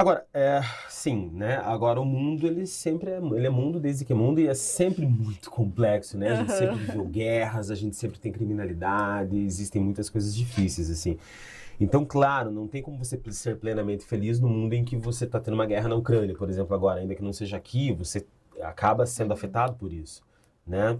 Agora, 0.00 0.26
é, 0.32 0.62
sim, 0.88 1.30
né? 1.34 1.56
Agora 1.58 2.00
o 2.00 2.06
mundo, 2.06 2.46
ele 2.46 2.66
sempre 2.66 3.10
é, 3.10 3.18
ele 3.18 3.46
é 3.46 3.50
mundo 3.50 3.78
desde 3.78 4.02
que 4.02 4.14
é 4.14 4.16
mundo 4.16 4.40
e 4.40 4.48
é 4.48 4.54
sempre 4.54 5.04
muito 5.04 5.50
complexo, 5.50 6.16
né? 6.16 6.30
A 6.30 6.34
gente 6.36 6.52
uhum. 6.52 6.56
sempre 6.56 6.76
viveu 6.76 7.04
guerras, 7.04 7.70
a 7.70 7.74
gente 7.74 7.94
sempre 7.94 8.18
tem 8.18 8.32
criminalidade, 8.32 9.36
existem 9.36 9.82
muitas 9.82 10.08
coisas 10.08 10.34
difíceis, 10.34 10.88
assim. 10.88 11.18
Então, 11.78 12.02
claro, 12.02 12.50
não 12.50 12.66
tem 12.66 12.82
como 12.82 12.96
você 12.96 13.20
ser 13.30 13.58
plenamente 13.58 14.06
feliz 14.06 14.40
no 14.40 14.48
mundo 14.48 14.72
em 14.72 14.84
que 14.84 14.96
você 14.96 15.26
está 15.26 15.38
tendo 15.38 15.52
uma 15.52 15.66
guerra 15.66 15.90
na 15.90 15.96
Ucrânia, 15.96 16.34
por 16.34 16.48
exemplo, 16.48 16.74
agora, 16.74 17.00
ainda 17.00 17.14
que 17.14 17.22
não 17.22 17.34
seja 17.34 17.58
aqui, 17.58 17.92
você 17.92 18.26
acaba 18.62 19.04
sendo 19.04 19.34
afetado 19.34 19.74
por 19.74 19.92
isso, 19.92 20.22
né? 20.66 20.98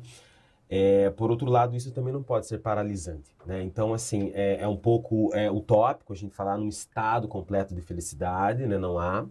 É, 0.73 1.11
por 1.11 1.33
outro 1.33 1.51
lado, 1.51 1.75
isso 1.75 1.91
também 1.91 2.13
não 2.13 2.23
pode 2.23 2.47
ser 2.47 2.59
paralisante. 2.59 3.35
Né? 3.45 3.61
Então, 3.65 3.93
assim, 3.93 4.31
é, 4.35 4.61
é 4.61 4.69
um 4.69 4.77
pouco 4.77 5.35
é, 5.35 5.51
utópico 5.51 6.13
a 6.13 6.17
gente 6.17 6.33
falar 6.33 6.57
num 6.57 6.69
estado 6.69 7.27
completo 7.27 7.75
de 7.75 7.81
felicidade, 7.81 8.65
né? 8.65 8.79
não 8.79 8.97
há. 8.97 9.27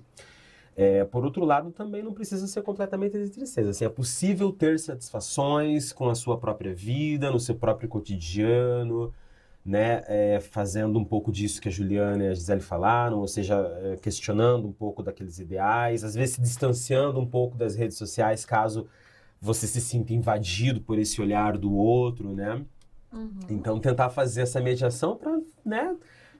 É, 0.75 1.06
por 1.06 1.23
outro 1.23 1.45
lado, 1.45 1.71
também 1.71 2.04
não 2.04 2.13
precisa 2.13 2.45
ser 2.45 2.62
completamente 2.62 3.17
de 3.17 3.30
tristeza. 3.30 3.69
Assim, 3.69 3.86
é 3.86 3.89
possível 3.89 4.52
ter 4.52 4.78
satisfações 4.80 5.93
com 5.93 6.10
a 6.10 6.15
sua 6.15 6.38
própria 6.38 6.73
vida, 6.73 7.32
no 7.32 7.39
seu 7.39 7.56
próprio 7.56 7.88
cotidiano, 7.88 9.13
né? 9.65 10.04
É, 10.08 10.39
fazendo 10.39 10.97
um 10.97 11.04
pouco 11.04 11.32
disso 11.34 11.62
que 11.62 11.67
a 11.67 11.71
Juliana 11.71 12.23
e 12.23 12.28
a 12.30 12.34
Gisele 12.34 12.62
falaram, 12.62 13.19
ou 13.19 13.28
seja, 13.28 13.56
é, 13.84 13.97
questionando 13.97 14.67
um 14.67 14.71
pouco 14.71 15.04
daqueles 15.04 15.38
ideais, 15.38 16.04
às 16.04 16.15
vezes 16.15 16.36
se 16.36 16.41
distanciando 16.41 17.19
um 17.19 17.25
pouco 17.25 17.58
das 17.58 17.75
redes 17.75 17.97
sociais, 17.97 18.45
caso 18.45 18.88
você 19.41 19.67
se 19.67 19.80
sinta 19.80 20.13
invadido 20.13 20.82
por 20.82 20.97
esse 20.99 21.21
olhar 21.21 21.58
do 21.58 21.73
outro, 21.73 22.34
né? 22.34 22.62
Uhum. 23.12 23.39
Então, 23.49 23.80
tentar 23.80 24.10
fazer 24.10 24.41
essa 24.41 24.60
mediação 24.60 25.15
para, 25.15 25.39
né, 25.65 25.95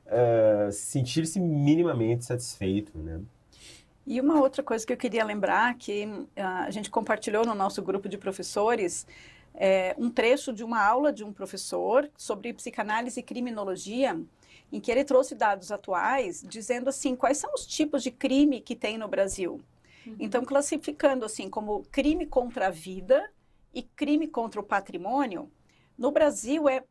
uh, 0.06 0.72
sentir-se 0.72 1.40
minimamente 1.40 2.26
satisfeito, 2.26 2.98
né? 2.98 3.22
E 4.06 4.20
uma 4.20 4.40
outra 4.40 4.64
coisa 4.64 4.86
que 4.86 4.92
eu 4.92 4.98
queria 4.98 5.24
lembrar, 5.24 5.76
que 5.76 6.06
uh, 6.06 6.28
a 6.36 6.72
gente 6.72 6.90
compartilhou 6.90 7.46
no 7.46 7.56
nosso 7.56 7.82
grupo 7.82 8.10
de 8.10 8.18
professores, 8.18 9.06
é 9.54 9.96
um 9.98 10.10
trecho 10.10 10.52
de 10.54 10.64
uma 10.64 10.84
aula 10.84 11.12
de 11.12 11.24
um 11.24 11.34
professor 11.34 12.10
sobre 12.18 12.54
psicanálise 12.54 13.20
e 13.20 13.24
criminologia, 13.24 14.20
em 14.72 14.80
que 14.80 14.92
ele 14.92 15.04
trouxe 15.04 15.36
dados 15.36 15.72
atuais, 15.72 16.44
dizendo 16.48 16.90
assim, 16.90 17.16
quais 17.16 17.38
são 17.38 17.52
os 17.54 17.66
tipos 17.66 18.04
de 18.04 18.12
crime 18.12 18.62
que 18.62 18.76
tem 18.76 18.98
no 18.98 19.08
Brasil. 19.08 19.60
Uhum. 20.10 20.16
Então, 20.20 20.44
classificando 20.44 21.26
assim 21.26 21.50
como 21.50 21.84
crime 21.92 22.26
contra 22.26 22.68
a 22.68 22.72
vida 22.72 23.30
e 23.74 23.84
crime 23.84 24.28
contra 24.28 24.60
o 24.60 24.64
patrimônio, 24.64 25.52
no 25.98 26.12
Brasil 26.12 26.68
é 26.68 26.84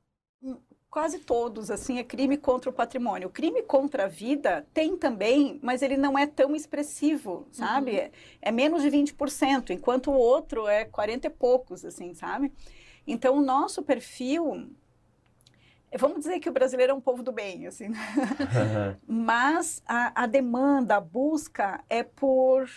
quase 0.91 1.19
todos, 1.19 1.71
assim, 1.71 1.99
é 1.99 2.05
crime 2.05 2.37
contra 2.37 2.71
o 2.71 2.73
patrimônio. 2.73 3.29
O 3.29 3.31
crime 3.31 3.63
contra 3.63 4.05
a 4.05 4.09
vida 4.09 4.67
tem 4.73 4.97
também, 4.97 5.59
mas 5.63 5.83
ele 5.83 5.97
não 5.97 6.19
é 6.19 6.27
tão 6.27 6.57
expressivo, 6.57 7.47
sabe? 7.53 7.93
Uhum. 7.93 7.97
É, 7.99 8.11
é, 8.43 8.51
menos 8.51 8.83
de 8.83 8.91
20%, 8.91 9.71
enquanto 9.71 10.11
o 10.11 10.17
outro 10.17 10.67
é 10.67 10.85
40 10.85 11.27
e 11.27 11.31
poucos, 11.31 11.85
assim, 11.85 12.15
sabe? 12.15 12.53
Então, 13.07 13.37
o 13.37 13.43
nosso 13.43 13.83
perfil... 13.83 14.71
Vamos 15.99 16.19
dizer 16.19 16.39
que 16.39 16.51
o 16.51 16.53
brasileiro 16.53 16.93
é 16.93 16.95
um 16.95 17.01
povo 17.01 17.23
do 17.23 17.33
bem, 17.33 17.67
assim. 17.67 17.89
Né? 17.89 17.99
mas 19.09 19.83
a, 19.87 20.25
a 20.25 20.27
demanda, 20.27 20.97
a 20.97 21.01
busca 21.01 21.83
é 21.89 22.03
por 22.03 22.69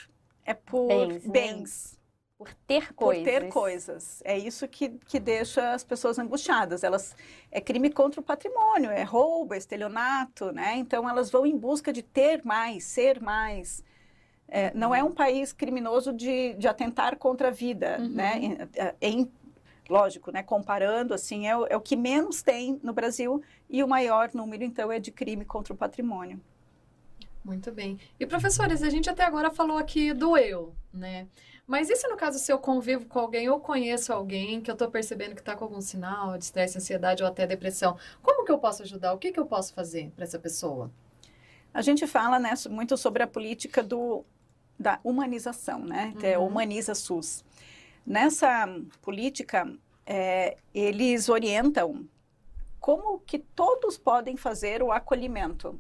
é 0.46 0.54
por 0.54 1.08
bens, 1.08 1.26
né? 1.26 1.32
bens 1.32 2.00
por 2.38 2.54
ter 2.68 2.88
por 2.94 2.96
coisas. 2.96 3.24
ter 3.24 3.50
coisas. 3.50 4.22
É 4.26 4.38
isso 4.38 4.68
que, 4.68 4.90
que 5.08 5.20
deixa 5.20 5.74
as 5.74 5.84
pessoas 5.84 6.18
angustiadas. 6.18 6.84
Elas 6.84 7.16
é 7.52 7.62
crime 7.62 7.92
contra 7.92 8.20
o 8.20 8.24
patrimônio, 8.24 8.90
é 8.90 9.04
roubo, 9.04 9.54
é 9.54 9.58
estelionato, 9.58 10.52
né? 10.52 10.76
Então 10.78 11.08
elas 11.08 11.30
vão 11.30 11.46
em 11.46 11.56
busca 11.58 11.94
de 11.94 12.02
ter 12.02 12.44
mais, 12.44 12.84
ser 12.86 13.22
mais. 13.22 13.84
É, 14.48 14.74
não 14.74 14.94
é 14.94 15.04
um 15.04 15.12
país 15.14 15.54
criminoso 15.54 16.12
de, 16.12 16.54
de 16.56 16.68
atentar 16.68 17.18
contra 17.18 17.50
a 17.50 17.52
vida, 17.52 17.98
Uhum. 18.00 18.10
né? 18.10 18.40
Em, 18.40 18.58
é, 18.76 18.96
em- 19.02 19.32
lógico, 19.90 20.32
né? 20.32 20.42
Comparando 20.44 21.14
assim, 21.14 21.48
é, 21.48 21.56
o- 21.56 21.68
é 21.68 21.78
o 21.78 21.82
que 21.82 21.96
menos 21.96 22.42
tem 22.42 22.80
no 22.84 22.94
Brasil 22.94 23.42
e 23.70 23.84
o 23.84 23.88
maior 23.88 24.32
número 24.34 24.64
então 24.64 24.92
é 24.92 25.00
de 25.00 25.12
crime 25.12 25.46
contra 25.46 25.74
o 25.74 25.78
patrimônio. 25.78 26.40
Muito 27.44 27.72
bem. 27.72 28.00
E 28.20 28.26
professores, 28.26 28.84
a 28.84 28.90
gente 28.90 29.10
até 29.10 29.24
agora 29.24 29.50
falou 29.50 29.78
aqui 29.78 30.14
do 30.14 30.38
eu, 30.38 30.76
né? 30.94 31.28
Mas 31.66 31.90
e 31.90 31.96
se 31.96 32.08
no 32.08 32.18
caso 32.18 32.38
se 32.38 32.52
eu 32.52 32.60
convivo 32.60 33.06
com 33.06 33.20
alguém 33.20 33.50
ou 33.50 33.60
conheço 33.60 34.14
alguém 34.14 34.62
que 34.62 34.70
eu 34.70 34.76
tô 34.76 34.90
percebendo 34.90 35.36
que 35.36 35.42
tá 35.42 35.56
com 35.56 35.64
algum 35.64 35.82
sinal 35.82 36.38
de 36.38 36.44
estresse, 36.44 36.78
ansiedade 36.78 37.24
ou 37.24 37.30
até 37.30 37.48
depressão, 37.48 37.98
como 38.22 38.46
que 38.46 38.52
eu 38.52 38.60
posso 38.60 38.84
ajudar? 38.84 39.14
O 39.14 39.18
que 39.18 39.32
que 39.32 39.40
eu 39.40 39.46
posso 39.46 39.74
fazer 39.74 40.12
para 40.16 40.24
essa 40.24 40.38
pessoa? 40.38 40.92
A 41.74 41.82
gente 41.82 42.06
fala 42.06 42.38
né, 42.38 42.54
muito 42.70 42.98
sobre 42.98 43.24
a 43.24 43.28
política 43.28 43.82
do, 43.82 44.26
da 44.78 45.00
humanização, 45.04 45.80
né? 45.80 46.14
Que 46.20 46.28
é 46.28 46.38
Uhum. 46.38 46.48
Humaniza 46.48 46.94
SUS. 46.94 47.44
Nessa 48.06 48.68
política, 49.02 49.72
é, 50.06 50.58
eles 50.74 51.30
orientam 51.30 52.06
como 52.80 53.20
que 53.20 53.40
todos 53.40 53.98
podem 53.98 54.36
fazer 54.36 54.82
o 54.84 54.92
acolhimento, 54.92 55.80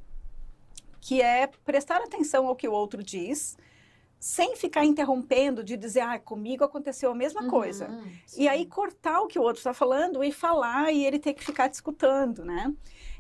que 1.02 1.22
é 1.22 1.48
prestar 1.66 1.98
atenção 1.98 2.48
ao 2.48 2.56
que 2.56 2.68
o 2.68 2.72
outro 2.72 3.04
diz, 3.04 3.58
sem 4.20 4.56
ficar 4.56 4.86
interrompendo 4.86 5.64
de 5.64 5.76
dizer, 5.76 6.02
ah, 6.02 6.20
comigo 6.20 6.64
aconteceu 6.64 7.12
a 7.12 7.16
mesma 7.16 7.48
coisa. 7.50 7.90
Uhum, 7.90 8.12
E 8.38 8.48
aí 8.48 8.60
sim. 8.60 8.70
cortar 8.70 9.20
o 9.22 9.28
que 9.28 9.40
o 9.40 9.42
outro 9.42 9.58
está 9.58 9.74
falando 9.74 10.24
e 10.24 10.32
falar 10.32 10.92
e 10.94 11.04
ele 11.04 11.18
ter 11.18 11.34
que 11.34 11.44
ficar 11.44 11.68
te 11.68 11.74
escutando, 11.74 12.46
né? 12.46 12.72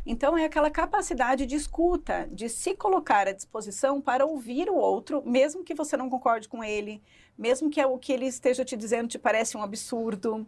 Então 0.05 0.37
é 0.37 0.45
aquela 0.45 0.69
capacidade 0.69 1.47
de 1.47 1.55
escuta, 1.55 2.29
de 2.31 2.47
se 2.47 2.75
colocar 2.75 3.27
à 3.27 3.31
disposição 3.31 3.99
para 3.99 4.25
ouvir 4.27 4.69
o 4.69 4.75
outro, 4.75 5.23
mesmo 5.25 5.63
que 5.63 5.73
você 5.73 5.97
não 5.97 6.07
concorde 6.07 6.47
com 6.47 6.63
ele, 6.63 7.01
mesmo 7.35 7.69
que 7.69 7.83
o 7.83 7.97
que 7.97 8.13
ele 8.13 8.27
esteja 8.27 8.63
te 8.63 8.77
dizendo 8.77 9.09
te 9.09 9.17
parece 9.17 9.57
um 9.57 9.63
absurdo. 9.63 10.45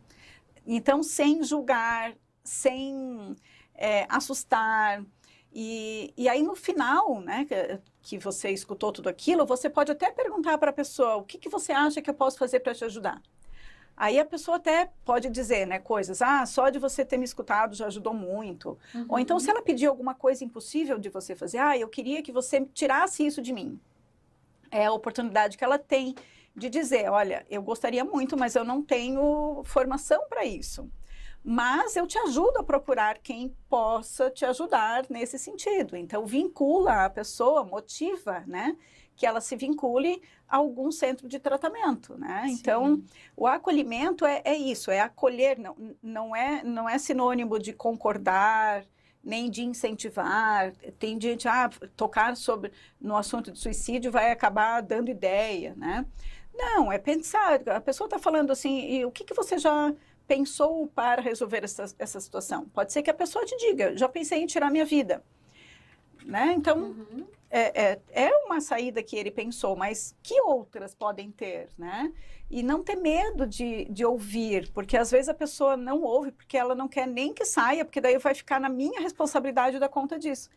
Então, 0.65 1.01
sem 1.01 1.43
julgar, 1.43 2.13
sem 2.43 3.35
é, 3.73 4.05
assustar. 4.07 5.03
E, 5.53 6.11
e 6.17 6.27
aí 6.27 6.41
no 6.41 6.55
final, 6.55 7.21
né, 7.21 7.45
que, 7.45 7.79
que 8.01 8.17
você 8.17 8.49
escutou 8.49 8.91
tudo 8.91 9.07
aquilo, 9.07 9.45
você 9.45 9.69
pode 9.69 9.91
até 9.91 10.09
perguntar 10.09 10.57
para 10.57 10.71
a 10.71 10.73
pessoa 10.73 11.17
o 11.17 11.23
que, 11.23 11.37
que 11.37 11.47
você 11.47 11.71
acha 11.71 12.01
que 12.01 12.09
eu 12.09 12.13
posso 12.13 12.39
fazer 12.39 12.59
para 12.61 12.73
te 12.73 12.83
ajudar. 12.83 13.21
Aí 13.95 14.19
a 14.19 14.25
pessoa 14.25 14.57
até 14.57 14.91
pode 15.05 15.29
dizer, 15.29 15.67
né, 15.67 15.77
coisas, 15.77 16.23
ah, 16.23 16.43
só 16.47 16.69
de 16.69 16.79
você 16.79 17.05
ter 17.05 17.17
me 17.17 17.25
escutado 17.25 17.75
já 17.75 17.85
ajudou 17.85 18.13
muito. 18.13 18.77
Ou 19.07 19.19
então, 19.19 19.39
se 19.39 19.51
ela 19.51 19.61
pedir 19.61 19.85
alguma 19.85 20.15
coisa 20.15 20.43
impossível 20.43 20.97
de 20.97 21.09
você 21.09 21.35
fazer, 21.35 21.59
ah, 21.59 21.77
eu 21.77 21.87
queria 21.87 22.23
que 22.23 22.31
você 22.31 22.65
tirasse 22.73 23.23
isso 23.23 23.39
de 23.39 23.53
mim. 23.53 23.79
É 24.71 24.87
a 24.87 24.91
oportunidade 24.91 25.55
que 25.55 25.63
ela 25.63 25.77
tem 25.77 26.15
de 26.55 26.69
dizer, 26.69 27.07
olha, 27.09 27.45
eu 27.47 27.61
gostaria 27.61 28.03
muito, 28.03 28.35
mas 28.35 28.55
eu 28.55 28.63
não 28.63 28.81
tenho 28.81 29.61
formação 29.63 30.23
para 30.27 30.43
isso. 30.43 30.89
Mas 31.43 31.97
eu 31.97 32.07
te 32.07 32.17
ajudo 32.17 32.59
a 32.59 32.63
procurar 32.63 33.17
quem 33.17 33.53
possa 33.69 34.29
te 34.29 34.45
ajudar 34.45 35.05
nesse 35.09 35.37
sentido. 35.37 35.97
Então, 35.97 36.25
vincula 36.25 37.03
a 37.03 37.09
pessoa, 37.09 37.65
motiva, 37.65 38.43
né? 38.47 38.77
Que 39.15 39.25
ela 39.25 39.41
se 39.41 39.55
vincule 39.55 40.21
a 40.47 40.57
algum 40.57 40.89
centro 40.89 41.27
de 41.27 41.39
tratamento, 41.39 42.17
né? 42.17 42.45
Então, 42.47 42.95
Sim. 42.95 43.05
o 43.35 43.45
acolhimento 43.45 44.25
é, 44.25 44.41
é 44.45 44.55
isso, 44.55 44.89
é 44.89 45.01
acolher, 45.01 45.59
não, 45.59 45.75
não, 46.01 46.35
é, 46.35 46.63
não 46.63 46.87
é 46.87 46.97
sinônimo 46.97 47.59
de 47.59 47.73
concordar, 47.73 48.85
nem 49.21 49.49
de 49.49 49.63
incentivar. 49.63 50.71
Tem 50.97 51.19
gente, 51.19 51.45
ah, 51.47 51.69
tocar 51.97 52.37
sobre 52.37 52.71
no 53.01 53.17
assunto 53.17 53.51
de 53.51 53.59
suicídio 53.59 54.11
vai 54.11 54.31
acabar 54.31 54.81
dando 54.81 55.11
ideia, 55.11 55.73
né? 55.75 56.05
Não, 56.53 56.91
é 56.91 56.97
pensar. 56.97 57.67
A 57.67 57.81
pessoa 57.81 58.05
está 58.05 58.19
falando 58.19 58.51
assim, 58.51 58.79
e 58.91 59.05
o 59.05 59.11
que, 59.11 59.23
que 59.23 59.33
você 59.33 59.57
já 59.57 59.93
pensou 60.27 60.87
para 60.87 61.21
resolver 61.21 61.63
essa, 61.63 61.85
essa 61.99 62.19
situação? 62.19 62.65
Pode 62.69 62.91
ser 62.93 63.03
que 63.03 63.09
a 63.09 63.13
pessoa 63.13 63.45
te 63.45 63.55
diga, 63.57 63.95
já 63.97 64.07
pensei 64.07 64.41
em 64.41 64.45
tirar 64.45 64.71
minha 64.71 64.85
vida. 64.85 65.23
Né? 66.25 66.53
Então, 66.55 66.77
Uhum. 66.77 67.27
é, 67.49 67.83
é, 67.83 67.99
é 68.11 68.31
uma 68.45 68.61
saída 68.61 69.03
que 69.03 69.15
ele 69.17 69.29
pensou, 69.29 69.75
mas 69.75 70.15
que 70.23 70.39
outras 70.41 70.95
podem 70.95 71.29
ter, 71.31 71.67
né? 71.77 72.13
E 72.49 72.63
não 72.63 72.81
ter 72.81 72.95
medo 72.95 73.45
de, 73.45 73.85
de 73.85 74.05
ouvir, 74.05 74.71
porque 74.71 74.95
às 74.95 75.11
vezes 75.11 75.27
a 75.27 75.33
pessoa 75.33 75.75
não 75.75 76.01
ouve 76.01 76.31
porque 76.31 76.57
ela 76.57 76.75
não 76.75 76.87
quer 76.87 77.07
nem 77.07 77.33
que 77.33 77.43
saia, 77.43 77.83
porque 77.83 77.99
daí 77.99 78.17
vai 78.19 78.33
ficar 78.33 78.59
na 78.59 78.69
minha 78.69 79.01
responsabilidade 79.01 79.79
da 79.79 79.89
conta 79.89 80.17
disso. 80.17 80.49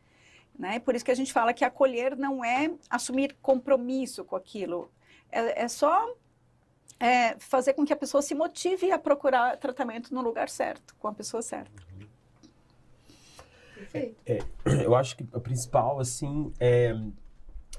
Né? 0.57 0.79
Por 0.79 0.94
isso 0.94 1.05
que 1.05 1.11
a 1.11 1.16
gente 1.16 1.33
fala 1.33 1.52
que 1.52 1.64
acolher 1.64 2.16
não 2.16 2.44
é 2.44 2.70
assumir 2.88 3.37
compromisso 3.42 4.24
com 4.24 4.37
aquilo, 4.37 4.90
é, 5.33 5.64
é 5.64 5.68
só 5.68 6.14
é, 6.99 7.39
fazer 7.39 7.75
com 7.75 7.85
que 7.85 7.93
a 7.93 7.97
pessoa 7.97 8.23
se 8.23 8.35
motive 8.35 8.91
a 8.91 8.99
procurar 8.99 9.57
tratamento 9.59 10.15
no 10.15 10.23
lugar 10.23 10.49
certo, 10.49 10.95
com 10.99 11.09
a 11.09 11.13
pessoa 11.13 11.43
certa. 11.43 11.71
Perfeito. 13.75 14.47
Eu 14.83 14.95
acho 14.95 15.17
que 15.17 15.27
o 15.33 15.41
principal, 15.41 16.01
assim, 16.01 16.53
é, 16.59 16.97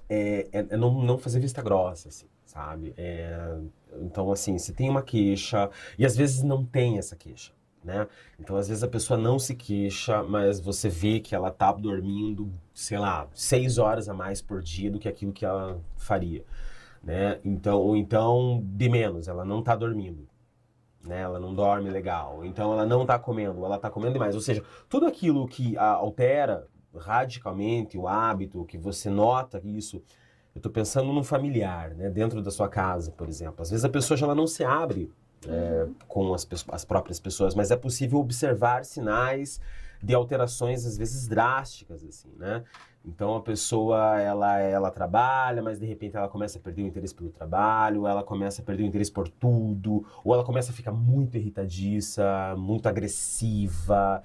é, 0.08 0.48
é- 0.52 0.68
é 0.70 0.78
não, 0.78 1.02
não 1.04 1.18
fazer 1.18 1.40
vista 1.40 1.62
grossa, 1.62 2.10
assim, 2.10 2.28
sabe? 2.46 2.94
É, 2.98 3.58
então, 4.02 4.32
assim, 4.32 4.58
se 4.60 4.74
tem 4.74 4.90
uma 4.90 5.02
queixa, 5.02 5.70
e 5.98 6.06
às 6.06 6.16
vezes 6.16 6.44
não 6.44 6.64
tem 6.64 6.98
essa 7.00 7.16
queixa, 7.16 7.52
né? 7.84 8.08
Então, 8.40 8.56
às 8.56 8.68
vezes 8.68 8.84
a 8.84 8.88
pessoa 8.88 9.18
não 9.18 9.40
se 9.40 9.56
queixa, 9.56 10.22
mas 10.24 10.60
você 10.60 10.88
vê 10.88 11.20
que 11.20 11.34
ela 11.34 11.50
tá 11.50 11.72
dormindo, 11.72 12.52
sei 12.74 13.00
lá, 13.00 13.28
seis 13.34 13.78
horas 13.80 14.08
a 14.08 14.14
mais 14.14 14.42
por 14.42 14.62
dia 14.62 14.92
do 14.92 15.00
que 15.00 15.08
aquilo 15.10 15.34
que 15.34 15.46
ela 15.46 15.82
faria, 15.98 16.46
né? 17.04 17.40
Então, 17.44 17.80
ou 17.80 17.96
então, 17.96 18.62
de 18.64 18.90
menos, 18.90 19.28
ela 19.28 19.46
não 19.46 19.62
tá 19.62 19.76
dormindo. 19.76 20.28
Né? 21.04 21.22
Ela 21.22 21.40
não 21.40 21.54
dorme 21.54 21.90
legal, 21.90 22.44
então 22.44 22.74
ela 22.74 22.86
não 22.86 23.06
tá 23.06 23.18
comendo, 23.18 23.64
ela 23.64 23.80
tá 23.80 23.90
comendo 23.90 24.14
demais. 24.14 24.36
Ou 24.36 24.42
seja, 24.42 24.64
tudo 24.90 25.06
aquilo 25.06 25.48
que 25.48 25.78
a, 25.78 25.92
altera 25.92 26.68
radicalmente 26.96 27.98
o 27.98 28.08
hábito, 28.08 28.66
que 28.66 28.78
você 28.78 29.10
nota 29.10 29.62
isso. 29.64 29.98
Eu 30.54 30.60
estou 30.60 30.72
pensando 30.72 31.14
num 31.14 31.24
familiar, 31.24 31.92
né? 31.92 32.10
Dentro 32.10 32.42
da 32.42 32.50
sua 32.50 32.68
casa, 32.68 33.12
por 33.12 33.30
exemplo. 33.30 33.62
Às 33.62 33.70
vezes 33.70 33.86
a 33.86 33.90
pessoa 33.90 34.18
já 34.18 34.26
ela 34.26 34.34
não 34.34 34.48
se 34.48 34.64
abre 34.64 35.12
é, 35.48 35.88
com 36.08 36.34
as, 36.34 36.48
as 36.70 36.84
próprias 36.84 37.20
pessoas, 37.20 37.54
mas 37.54 37.70
é 37.70 37.76
possível 37.76 38.20
observar 38.20 38.84
sinais 38.84 39.62
de 40.02 40.14
alterações, 40.14 40.86
às 40.86 40.98
vezes 40.98 41.28
drásticas, 41.28 42.04
assim, 42.04 42.30
né? 42.38 42.64
Então 43.06 43.36
a 43.36 43.42
pessoa, 43.42 44.20
ela, 44.20 44.60
ela 44.60 44.92
trabalha, 44.92 45.62
mas 45.62 45.80
de 45.80 45.86
repente 45.86 46.18
ela 46.18 46.28
começa 46.28 46.58
a 46.58 46.62
perder 46.62 46.84
o 46.84 46.88
interesse 46.88 47.16
pelo 47.16 47.30
trabalho, 47.30 48.06
ela 48.06 48.24
começa 48.24 48.62
a 48.62 48.66
perder 48.66 48.84
o 48.84 48.86
interesse 48.86 49.12
por 49.12 49.30
tudo, 49.30 50.06
ou 50.24 50.34
ela 50.34 50.44
começa 50.44 50.72
a 50.72 50.76
ficar 50.76 50.92
muito 50.92 51.38
irritadiça, 51.38 52.54
muito 52.58 52.88
agressiva, 52.90 54.22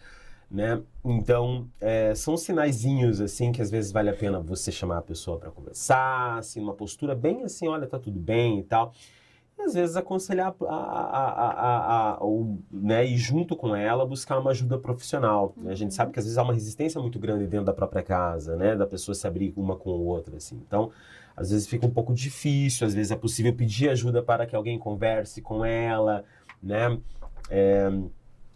né? 0.51 0.83
Então, 1.05 1.69
é, 1.81 2.15
são 2.15 2.37
sinaizinhos, 2.37 3.21
assim, 3.21 3.53
que 3.53 3.63
às 3.63 3.71
vezes 3.71 3.93
vale 3.93 4.11
a 4.11 4.15
pena 4.15 4.41
você 4.41 4.71
chamar 4.73 4.99
a 4.99 5.03
pessoa 5.03 5.39
para 5.39 5.51
conversar, 5.51 6.39
assim, 6.39 6.61
numa 6.61 6.75
postura 6.75 7.15
bem 7.15 7.45
assim, 7.45 7.69
olha, 7.69 7.87
tá 7.87 7.99
tudo 7.99 8.19
bem 8.19 8.59
e 8.59 8.63
tal. 8.65 8.93
Às 9.65 9.75
vezes 9.75 9.97
aconselhar 9.97 10.55
a, 10.63 10.75
a, 10.75 10.75
a, 10.75 11.51
a, 11.51 12.11
a- 12.15 12.25
o, 12.25 12.59
né, 12.71 13.05
e 13.07 13.17
junto 13.17 13.55
com 13.57 13.75
ela 13.77 14.05
buscar 14.05 14.39
uma 14.39 14.51
ajuda 14.51 14.77
profissional. 14.79 15.55
né? 15.57 15.73
A 15.73 15.75
gente 15.77 15.95
sabe 15.95 16.13
que 16.13 16.19
às 16.19 16.25
vezes 16.25 16.37
há 16.39 16.43
uma 16.43 16.53
resistência 16.55 17.01
muito 17.01 17.19
grande 17.19 17.47
dentro 17.47 17.67
da 17.67 17.73
própria 17.73 18.03
casa, 18.03 18.57
né? 18.57 18.75
Da 18.77 18.87
pessoa 18.87 19.15
se 19.15 19.27
abrir 19.27 19.53
uma 19.57 19.77
com 19.77 19.91
a 19.91 19.95
outra, 19.95 20.37
assim. 20.37 20.61
Então, 20.67 20.91
às 21.37 21.51
vezes 21.51 21.67
fica 21.67 21.87
um 21.87 21.91
pouco 21.91 22.13
difícil, 22.13 22.87
às 22.87 22.93
vezes 22.95 23.11
é 23.13 23.17
possível 23.17 23.55
pedir 23.55 23.89
ajuda 23.89 24.23
para 24.23 24.47
que 24.47 24.55
alguém 24.57 24.79
converse 24.79 25.41
com 25.41 25.65
ela, 25.65 26.25
né? 26.63 26.99
É, 27.49 27.91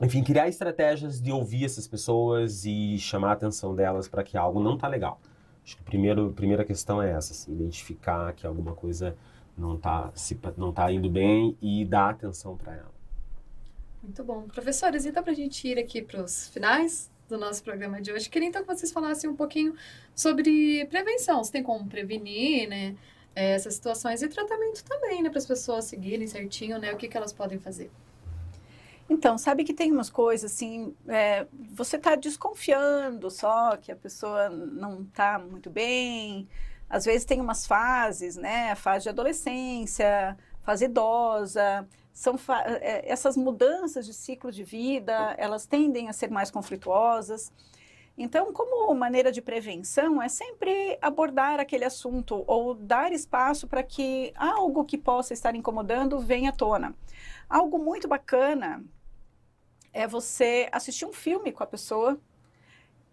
enfim, 0.01 0.23
criar 0.23 0.49
estratégias 0.49 1.21
de 1.23 1.33
ouvir 1.33 1.65
essas 1.65 1.87
pessoas 1.89 2.65
e 2.67 2.99
chamar 2.99 3.31
a 3.31 3.33
atenção 3.33 3.75
delas 3.75 4.09
para 4.09 4.23
que 4.23 4.37
algo 4.37 4.63
não 4.63 4.77
tá 4.77 4.89
legal. 4.89 5.21
Acho 5.65 5.77
que 5.79 5.83
a 5.83 6.31
primeira 6.33 6.65
questão 6.65 7.03
é 7.03 7.11
essa, 7.11 7.33
assim, 7.33 7.53
identificar 7.53 8.33
que 8.35 8.47
alguma 8.47 8.73
coisa 8.73 9.17
não 9.57 9.79
tá, 9.79 10.13
se, 10.15 10.39
não 10.57 10.73
tá 10.73 10.91
indo 10.93 11.11
bem 11.11 11.57
e 11.61 11.85
dar 11.85 12.11
atenção 12.11 12.57
para 12.57 12.75
ela. 12.77 12.95
Muito 14.03 14.23
bom. 14.25 14.49
Professores, 14.49 15.05
então 15.07 15.23
para 15.23 15.33
a 15.33 15.35
gente 15.37 15.67
ir 15.69 15.79
aqui 15.79 16.03
para 16.03 16.23
os 16.23 16.49
finais 16.49 17.11
do 17.29 17.37
nosso 17.39 17.63
programa 17.65 18.01
de 18.01 18.13
hoje, 18.13 18.29
queria 18.31 18.49
então 18.49 18.63
que 18.63 18.69
vocês 18.69 18.93
falassem 18.93 19.29
um 19.29 19.37
pouquinho 19.37 19.75
sobre 20.15 20.87
prevenção. 20.87 21.43
Se 21.43 21.51
tem 21.53 21.63
como 21.63 21.89
prevenir, 21.89 22.69
né? 22.69 22.97
eh, 23.35 23.53
Essas 23.55 23.75
situações 23.75 24.23
e 24.23 24.29
tratamento 24.29 24.85
também, 24.85 25.23
né? 25.23 25.31
Para 25.31 25.39
as 25.39 25.47
pessoas 25.47 25.87
seguirem 25.87 26.27
certinho, 26.29 26.79
né? 26.79 26.93
O 26.93 26.97
que, 26.97 27.09
que 27.09 27.17
elas 27.17 27.33
podem 27.33 27.59
fazer. 27.59 27.91
Então, 29.09 29.39
sabe 29.39 29.63
que 29.65 29.73
tem 29.73 29.93
umas 29.93 30.11
coisas 30.11 30.53
assim, 30.53 30.95
é, 31.07 31.47
você 31.53 31.97
está 31.97 32.17
desconfiando 32.17 33.31
só 33.31 33.77
que 33.77 33.93
a 33.93 33.97
pessoa 33.97 34.49
não 34.51 35.03
está 35.03 35.39
muito 35.39 35.71
bem. 35.71 36.49
Às 36.89 37.05
vezes 37.05 37.25
tem 37.25 37.41
umas 37.41 37.67
fases, 37.67 38.37
né? 38.37 38.75
Fase 38.75 39.05
de 39.05 39.09
adolescência, 39.09 40.37
fase 40.63 40.85
idosa, 40.85 41.87
são 42.13 42.37
é, 42.81 43.11
essas 43.11 43.37
mudanças 43.37 44.07
de 44.07 44.15
ciclo 44.15 44.51
de 44.51 44.65
vida, 44.65 45.35
elas 45.37 45.67
tendem 45.67 46.09
a 46.09 46.13
ser 46.13 46.31
mais 46.31 46.51
conflituosas. 46.51 47.53
Então, 48.17 48.51
como 48.53 48.95
maneira 48.95 49.31
de 49.31 49.43
prevenção, 49.43 50.23
é 50.23 50.29
sempre 50.29 50.99
abordar 51.03 51.61
aquele 51.61 51.85
assunto 51.85 52.43
ou 52.47 52.75
dar 52.75 53.13
espaço 53.13 53.69
para 53.69 53.83
que 53.83 54.33
algo 54.35 54.87
que 54.87 54.97
possa 54.97 55.35
estar 55.35 55.55
incomodando 55.55 56.19
venha 56.19 56.49
à 56.49 56.53
tona. 56.53 56.95
Algo 57.49 57.79
muito 57.79 58.09
bacana 58.09 58.83
é 59.93 60.07
você 60.07 60.69
assistir 60.73 61.05
um 61.05 61.13
filme 61.13 61.53
com 61.53 61.63
a 61.63 61.67
pessoa 61.67 62.19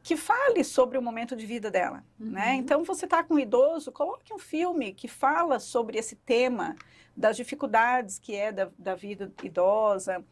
que 0.03 0.17
fale 0.17 0.65
sobre 0.65 0.97
o 0.97 1.01
momento 1.01 1.33
de 1.33 1.45
vida 1.45 1.71
dela, 1.71 2.03
né? 2.19 2.25
uhum. 2.27 2.31
né? 2.31 2.55
Então, 2.55 2.83
você 2.83 3.05
está 3.05 3.23
com 3.23 3.35
um 3.35 3.39
idoso, 3.39 3.91
coloque 3.91 4.33
um 4.33 4.37
filme 4.37 4.93
que 4.93 5.07
fala 5.07 5.59
sobre 5.59 5.97
esse 5.97 6.17
tema 6.17 6.75
das 7.15 7.37
dificuldades 7.37 8.19
que 8.19 8.35
é 8.35 8.51
da, 8.51 8.69
da 8.77 8.95
vida 8.95 9.31
idosa. 9.41 10.23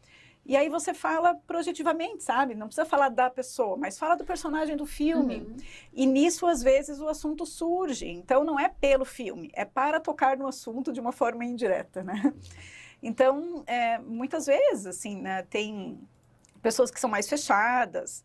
E 0.44 0.56
aí 0.56 0.68
você 0.68 0.92
fala 0.92 1.36
projetivamente, 1.46 2.22
sabe? 2.22 2.54
Não 2.54 2.66
precisa 2.66 2.84
falar 2.84 3.08
da 3.08 3.30
pessoa, 3.30 3.76
mas 3.76 3.98
fala 3.98 4.14
do 4.14 4.24
personagem 4.24 4.76
do 4.76 4.84
filme. 4.84 5.36
Uhum. 5.36 5.56
E 5.92 6.04
nisso, 6.04 6.46
às 6.46 6.62
vezes, 6.62 7.00
o 7.00 7.08
assunto 7.08 7.46
surge. 7.46 8.08
Então, 8.08 8.44
não 8.44 8.60
é 8.60 8.68
pelo 8.68 9.06
filme, 9.06 9.50
é 9.54 9.64
para 9.64 10.00
tocar 10.00 10.36
no 10.36 10.46
assunto 10.46 10.92
de 10.92 11.00
uma 11.00 11.12
forma 11.12 11.44
indireta, 11.44 12.02
né? 12.02 12.34
Então, 13.02 13.64
é, 13.66 13.98
muitas 13.98 14.46
vezes, 14.46 14.86
assim, 14.86 15.20
né, 15.20 15.42
tem 15.50 15.98
pessoas 16.62 16.88
que 16.88 17.00
são 17.00 17.10
mais 17.10 17.28
fechadas, 17.28 18.24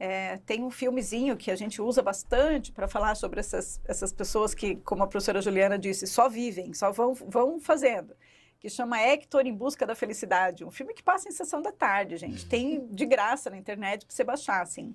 é, 0.00 0.36
tem 0.46 0.62
um 0.62 0.70
filmezinho 0.70 1.36
que 1.36 1.50
a 1.50 1.56
gente 1.56 1.82
usa 1.82 2.00
bastante 2.00 2.70
para 2.70 2.86
falar 2.86 3.16
sobre 3.16 3.40
essas, 3.40 3.80
essas 3.84 4.12
pessoas 4.12 4.54
que, 4.54 4.76
como 4.76 5.02
a 5.02 5.08
professora 5.08 5.42
Juliana 5.42 5.76
disse, 5.76 6.06
só 6.06 6.28
vivem, 6.28 6.72
só 6.72 6.92
vão, 6.92 7.14
vão 7.14 7.58
fazendo. 7.58 8.14
Que 8.60 8.68
chama 8.68 9.00
Hector 9.00 9.44
em 9.44 9.52
Busca 9.52 9.84
da 9.84 9.96
Felicidade. 9.96 10.64
Um 10.64 10.70
filme 10.70 10.94
que 10.94 11.02
passa 11.02 11.28
em 11.28 11.32
sessão 11.32 11.60
da 11.60 11.72
tarde, 11.72 12.16
gente. 12.16 12.46
Tem 12.46 12.86
de 12.86 13.06
graça 13.06 13.50
na 13.50 13.56
internet 13.56 14.06
para 14.06 14.14
você 14.14 14.22
baixar, 14.22 14.62
assim. 14.62 14.94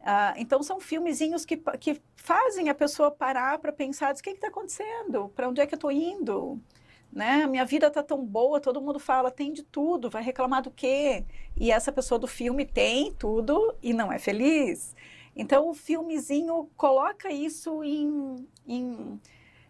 Uh, 0.00 0.36
então, 0.36 0.62
são 0.62 0.80
filmezinhos 0.80 1.44
que, 1.44 1.56
que 1.78 2.00
fazem 2.16 2.68
a 2.68 2.74
pessoa 2.74 3.10
parar 3.10 3.58
para 3.58 3.72
pensar: 3.72 4.14
o 4.14 4.16
que 4.16 4.30
está 4.30 4.48
acontecendo? 4.48 5.30
Para 5.30 5.48
onde 5.48 5.60
é 5.60 5.66
que 5.66 5.74
eu 5.74 5.78
estou 5.78 5.92
indo? 5.92 6.60
Né? 7.12 7.46
Minha 7.46 7.64
vida 7.64 7.88
está 7.88 8.02
tão 8.02 8.24
boa, 8.24 8.60
todo 8.60 8.80
mundo 8.80 8.98
fala, 8.98 9.30
tem 9.30 9.52
de 9.52 9.62
tudo, 9.62 10.08
vai 10.08 10.22
reclamar 10.22 10.62
do 10.62 10.70
quê? 10.70 11.24
E 11.56 11.70
essa 11.70 11.90
pessoa 11.90 12.18
do 12.18 12.26
filme 12.26 12.64
tem 12.64 13.12
tudo 13.12 13.74
e 13.82 13.92
não 13.92 14.12
é 14.12 14.18
feliz. 14.18 14.94
Então, 15.34 15.68
o 15.68 15.74
filmezinho 15.74 16.70
coloca 16.76 17.30
isso 17.30 17.82
em, 17.82 18.46
em, 18.66 19.20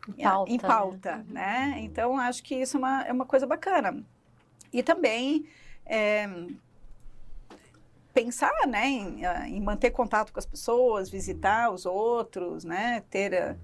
em 0.09 0.23
pauta, 0.23 0.53
em 0.53 0.59
pauta 0.59 1.17
né? 1.29 1.73
né? 1.75 1.81
Então, 1.81 2.19
acho 2.19 2.43
que 2.43 2.55
isso 2.55 2.77
é 2.77 2.79
uma, 2.79 3.03
é 3.05 3.13
uma 3.13 3.27
coisa 3.27 3.47
bacana. 3.47 4.05
E 4.73 4.83
também 4.83 5.47
é, 5.87 6.29
pensar 8.13 8.67
né, 8.67 8.87
em, 8.87 9.23
em, 9.47 9.61
manter 9.61 9.91
contato 9.91 10.33
com 10.33 10.39
as 10.39 10.47
pessoas, 10.47 11.09
visitar 11.09 11.71
os 11.71 11.87
outros, 11.87 12.65
né? 12.65 13.03
Ter, 13.11 13.57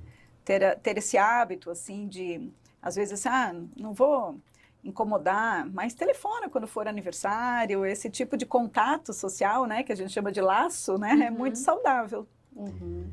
ter, 0.44 0.78
ter 0.78 0.98
esse 0.98 1.18
hábito, 1.18 1.70
assim, 1.70 2.08
de 2.08 2.50
às 2.86 2.94
vezes, 2.94 3.14
assim, 3.14 3.28
ah, 3.28 3.52
não 3.76 3.92
vou 3.92 4.36
incomodar, 4.84 5.68
mas 5.68 5.92
telefona 5.92 6.48
quando 6.48 6.68
for 6.68 6.86
aniversário, 6.86 7.84
esse 7.84 8.08
tipo 8.08 8.36
de 8.36 8.46
contato 8.46 9.12
social, 9.12 9.66
né, 9.66 9.82
que 9.82 9.90
a 9.90 9.96
gente 9.96 10.12
chama 10.12 10.30
de 10.30 10.40
laço, 10.40 10.96
né, 10.96 11.12
uhum. 11.14 11.22
é 11.22 11.30
muito 11.30 11.58
saudável. 11.58 12.28
Uhum. 12.54 13.10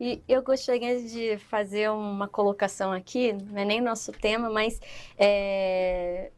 E 0.00 0.20
eu 0.26 0.42
gostaria 0.42 1.00
de 1.00 1.38
fazer 1.38 1.88
uma 1.88 2.26
colocação 2.26 2.90
aqui, 2.90 3.32
não 3.32 3.62
é 3.62 3.64
nem 3.64 3.80
nosso 3.80 4.10
tema, 4.10 4.50
mas 4.50 4.80
é, 5.16 6.32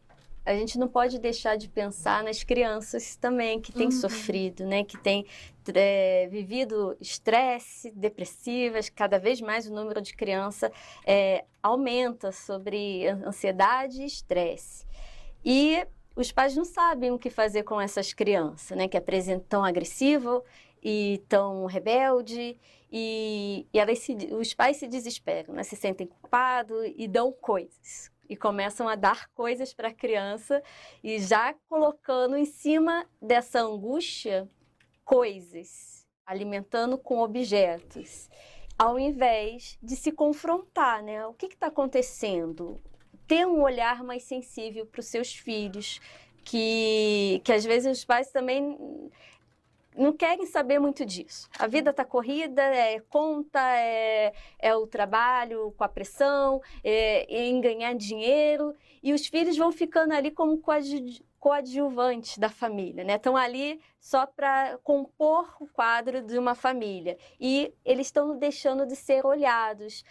a 0.44 0.54
gente 0.54 0.78
não 0.78 0.86
pode 0.86 1.18
deixar 1.18 1.56
de 1.56 1.68
pensar 1.68 2.22
nas 2.22 2.44
crianças 2.44 3.16
também 3.16 3.60
que 3.60 3.72
têm 3.72 3.86
uhum. 3.86 3.92
sofrido, 3.92 4.66
né? 4.66 4.84
Que 4.84 4.98
têm 4.98 5.26
é, 5.74 6.28
vivido 6.30 6.94
estresse, 7.00 7.90
depressivas. 7.92 8.90
Cada 8.90 9.18
vez 9.18 9.40
mais 9.40 9.66
o 9.66 9.74
número 9.74 10.02
de 10.02 10.14
criança 10.14 10.70
é, 11.06 11.44
aumenta 11.62 12.30
sobre 12.30 13.06
ansiedade 13.08 14.02
e 14.02 14.06
estresse. 14.06 14.84
E 15.42 15.86
os 16.14 16.30
pais 16.30 16.54
não 16.54 16.64
sabem 16.64 17.10
o 17.10 17.18
que 17.18 17.30
fazer 17.30 17.62
com 17.62 17.80
essas 17.80 18.12
crianças, 18.12 18.76
né? 18.76 18.86
Que 18.86 18.98
apresentam 18.98 19.46
tão 19.48 19.64
agressivo 19.64 20.44
e 20.82 21.22
tão 21.26 21.64
rebelde 21.64 22.58
e, 22.92 23.66
e 23.72 23.78
elas 23.78 23.98
se, 24.00 24.14
os 24.32 24.52
pais 24.52 24.76
se 24.76 24.86
desesperam, 24.86 25.54
né? 25.54 25.62
se 25.62 25.74
sentem 25.74 26.06
culpados 26.06 26.92
e 26.94 27.08
dão 27.08 27.32
coisas 27.32 28.12
e 28.28 28.36
começam 28.36 28.88
a 28.88 28.94
dar 28.94 29.28
coisas 29.30 29.72
para 29.74 29.88
a 29.88 29.94
criança 29.94 30.62
e 31.02 31.18
já 31.18 31.54
colocando 31.68 32.36
em 32.36 32.44
cima 32.44 33.06
dessa 33.20 33.60
angústia 33.60 34.48
coisas, 35.04 36.06
alimentando 36.24 36.96
com 36.96 37.20
objetos, 37.20 38.28
ao 38.78 38.98
invés 38.98 39.78
de 39.82 39.94
se 39.96 40.10
confrontar, 40.10 41.02
né? 41.02 41.26
O 41.26 41.34
que 41.34 41.46
está 41.46 41.66
acontecendo? 41.66 42.80
Ter 43.26 43.46
um 43.46 43.62
olhar 43.62 44.02
mais 44.02 44.24
sensível 44.24 44.86
para 44.86 45.00
os 45.00 45.06
seus 45.06 45.34
filhos, 45.34 46.00
que, 46.44 47.40
que 47.44 47.52
às 47.52 47.64
vezes 47.64 47.98
os 47.98 48.04
pais 48.04 48.30
também 48.30 48.78
não 49.94 50.12
querem 50.12 50.44
saber 50.46 50.78
muito 50.78 51.04
disso. 51.06 51.48
A 51.58 51.66
vida 51.66 51.90
está 51.90 52.04
corrida, 52.04 52.62
é 52.62 53.00
conta, 53.00 53.60
é, 53.60 54.32
é, 54.58 54.74
o 54.74 54.86
trabalho 54.86 55.72
com 55.76 55.84
a 55.84 55.88
pressão, 55.88 56.60
é, 56.82 57.32
é, 57.32 57.46
em 57.46 57.60
ganhar 57.60 57.94
dinheiro, 57.94 58.74
e 59.02 59.12
os 59.12 59.26
filhos 59.26 59.56
vão 59.56 59.70
ficando 59.70 60.12
ali 60.12 60.30
como 60.30 60.60
coadjuvantes 61.38 62.38
da 62.38 62.48
família, 62.48 63.04
né? 63.04 63.16
Estão 63.16 63.36
ali 63.36 63.80
só 64.00 64.26
para 64.26 64.78
compor 64.82 65.56
o 65.60 65.66
quadro 65.66 66.22
de 66.22 66.38
uma 66.38 66.54
família. 66.54 67.16
E 67.38 67.72
eles 67.84 68.08
estão 68.08 68.36
deixando 68.36 68.86
de 68.86 68.96
ser 68.96 69.24
olhados, 69.24 70.04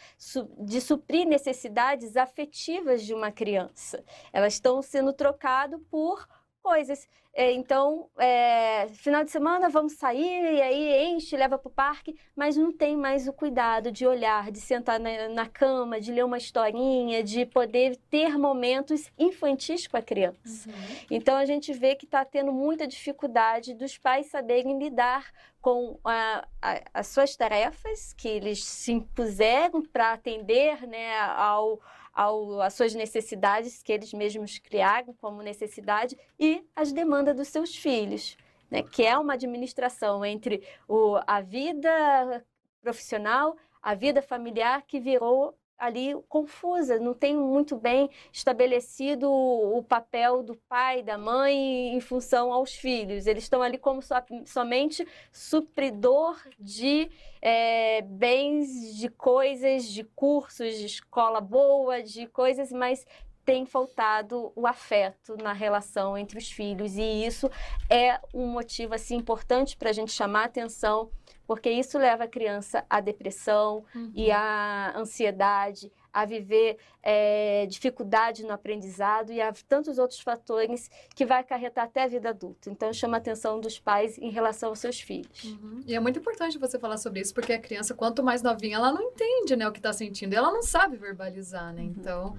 de 0.60 0.80
suprir 0.80 1.28
necessidades 1.28 2.16
afetivas 2.16 3.04
de 3.04 3.14
uma 3.14 3.32
criança. 3.32 4.04
Elas 4.32 4.54
estão 4.54 4.82
sendo 4.82 5.12
trocadas 5.12 5.80
por 5.90 6.28
coisas. 6.62 7.08
É, 7.36 7.52
então, 7.52 8.10
é, 8.20 8.88
final 8.90 9.24
de 9.24 9.32
semana 9.32 9.68
vamos 9.68 9.94
sair 9.94 10.54
e 10.54 10.62
aí 10.62 11.06
enche, 11.08 11.36
leva 11.36 11.58
para 11.58 11.68
o 11.68 11.72
parque, 11.72 12.16
mas 12.36 12.56
não 12.56 12.72
tem 12.72 12.96
mais 12.96 13.28
o 13.28 13.34
cuidado 13.34 13.92
de 13.92 14.06
olhar, 14.06 14.52
de 14.52 14.62
sentar 14.62 15.00
na, 15.00 15.28
na, 15.30 15.48
cama, 15.48 16.00
de 16.00 16.12
ler 16.12 16.24
uma 16.24 16.38
historinha, 16.38 17.24
de 17.24 17.44
poder 17.48 17.98
ter 18.12 18.38
momentos 18.38 19.12
infantis 19.18 19.88
com 19.88 19.98
a 19.98 20.02
criança. 20.02 20.70
Uhum. 20.70 20.76
Então, 21.10 21.36
a 21.36 21.46
gente 21.46 21.74
vê 21.74 21.96
que 21.96 22.06
está 22.06 22.24
tendo 22.24 22.54
muita 22.54 22.86
dificuldade 22.86 23.74
dos 23.74 23.98
pais 23.98 24.28
saberem 24.28 24.78
lidar 24.78 25.32
com 25.60 25.98
a, 26.04 26.46
a, 26.62 26.82
as 26.94 27.08
suas 27.08 27.36
tarefas 27.36 28.14
que 28.14 28.28
eles 28.28 28.64
se 28.64 28.92
impuseram 28.92 29.82
para 29.82 30.14
atender 30.14 30.86
né, 30.86 31.20
ao 31.20 31.80
ao, 32.14 32.62
às 32.62 32.74
suas 32.74 32.94
necessidades 32.94 33.82
que 33.82 33.92
eles 33.92 34.14
mesmos 34.14 34.60
criaram 34.60 35.14
como 35.16 35.42
necessidade 35.42 36.18
e 36.40 36.64
as 36.76 36.92
demandas 36.92 37.36
dos 37.36 37.48
seus 37.48 37.76
filhos, 37.76 38.38
né? 38.70 38.84
que 38.84 39.04
é 39.04 39.18
uma 39.18 39.34
administração 39.34 40.24
entre 40.24 40.62
o, 40.88 41.20
a 41.26 41.42
vida 41.42 42.46
profissional, 42.82 43.58
a 43.82 43.96
vida 43.96 44.22
familiar 44.22 44.84
que 44.84 45.00
virou 45.00 45.58
ali 45.78 46.14
confusa, 46.30 47.00
não 47.00 47.14
tem 47.14 47.36
muito 47.36 47.76
bem 47.76 48.10
estabelecido 48.32 49.30
o 49.32 49.84
papel 49.84 50.44
do 50.44 50.56
pai, 50.70 51.04
da 51.04 51.18
mãe 51.18 51.96
em 51.96 52.00
função 52.00 52.54
aos 52.54 52.74
filhos. 52.74 53.28
Eles 53.28 53.44
estão 53.44 53.62
ali 53.62 53.78
como 53.78 54.02
so, 54.02 54.14
somente 54.46 55.08
supridor 55.32 56.42
de 56.60 57.10
é, 57.42 58.02
bens, 58.02 58.96
de 58.96 59.10
coisas, 59.10 59.86
de 59.86 60.04
cursos, 60.04 60.78
de 60.78 60.86
escola 60.86 61.42
boa, 61.42 62.02
de 62.02 62.28
coisas, 62.28 62.72
mas 62.72 63.06
tem 63.46 63.66
faltado 63.66 64.52
o 64.56 64.66
afeto 64.66 65.36
na 65.38 65.52
relação 65.54 66.18
entre 66.18 66.38
os 66.38 66.50
filhos 66.50 66.96
e 66.96 67.26
isso 67.26 67.50
é 67.90 68.20
um 68.34 68.48
motivo 68.48 68.96
assim 68.96 69.18
importante 69.18 69.76
para 69.76 69.90
a 69.90 69.94
gente 69.94 70.12
chamar 70.12 70.44
a 70.44 70.46
atenção 70.46 71.10
porque 71.48 71.70
isso 71.70 71.98
leva 71.98 72.24
a 72.24 72.28
criança 72.28 72.86
à 72.90 73.00
depressão 73.00 73.84
uhum. 73.96 74.12
e 74.16 74.32
à 74.32 74.94
ansiedade, 74.98 75.92
a 76.14 76.26
viver 76.26 76.78
é, 77.02 77.66
dificuldade 77.66 78.44
no 78.44 78.52
aprendizado 78.54 79.32
e 79.32 79.42
a 79.42 79.52
tantos 79.68 79.98
outros 79.98 80.20
fatores 80.20 80.90
que 81.16 81.26
vai 81.26 81.40
acarretar 81.40 81.86
até 81.86 82.04
a 82.04 82.08
vida 82.08 82.30
adulta. 82.30 82.70
Então, 82.70 82.94
chama 82.94 83.18
a 83.18 83.20
atenção 83.20 83.60
dos 83.60 83.80
pais 83.80 84.18
em 84.20 84.30
relação 84.30 84.70
aos 84.70 84.80
seus 84.80 85.02
filhos. 85.02 85.44
Uhum. 85.44 85.84
E 85.88 85.96
é 85.96 86.00
muito 86.00 86.20
importante 86.20 86.58
você 86.60 86.78
falar 86.78 86.98
sobre 86.98 87.20
isso, 87.20 87.34
porque 87.34 87.54
a 87.54 87.60
criança, 87.60 87.96
quanto 87.96 88.24
mais 88.24 88.44
novinha, 88.44 88.76
ela 88.76 88.92
não 88.92 89.02
entende 89.02 89.56
né, 89.56 89.68
o 89.68 89.72
que 89.72 89.80
está 89.80 89.92
sentindo, 89.92 90.34
ela 90.34 90.52
não 90.52 90.62
sabe 90.62 90.98
verbalizar, 90.98 91.74
né? 91.74 91.82
Uhum. 91.82 92.38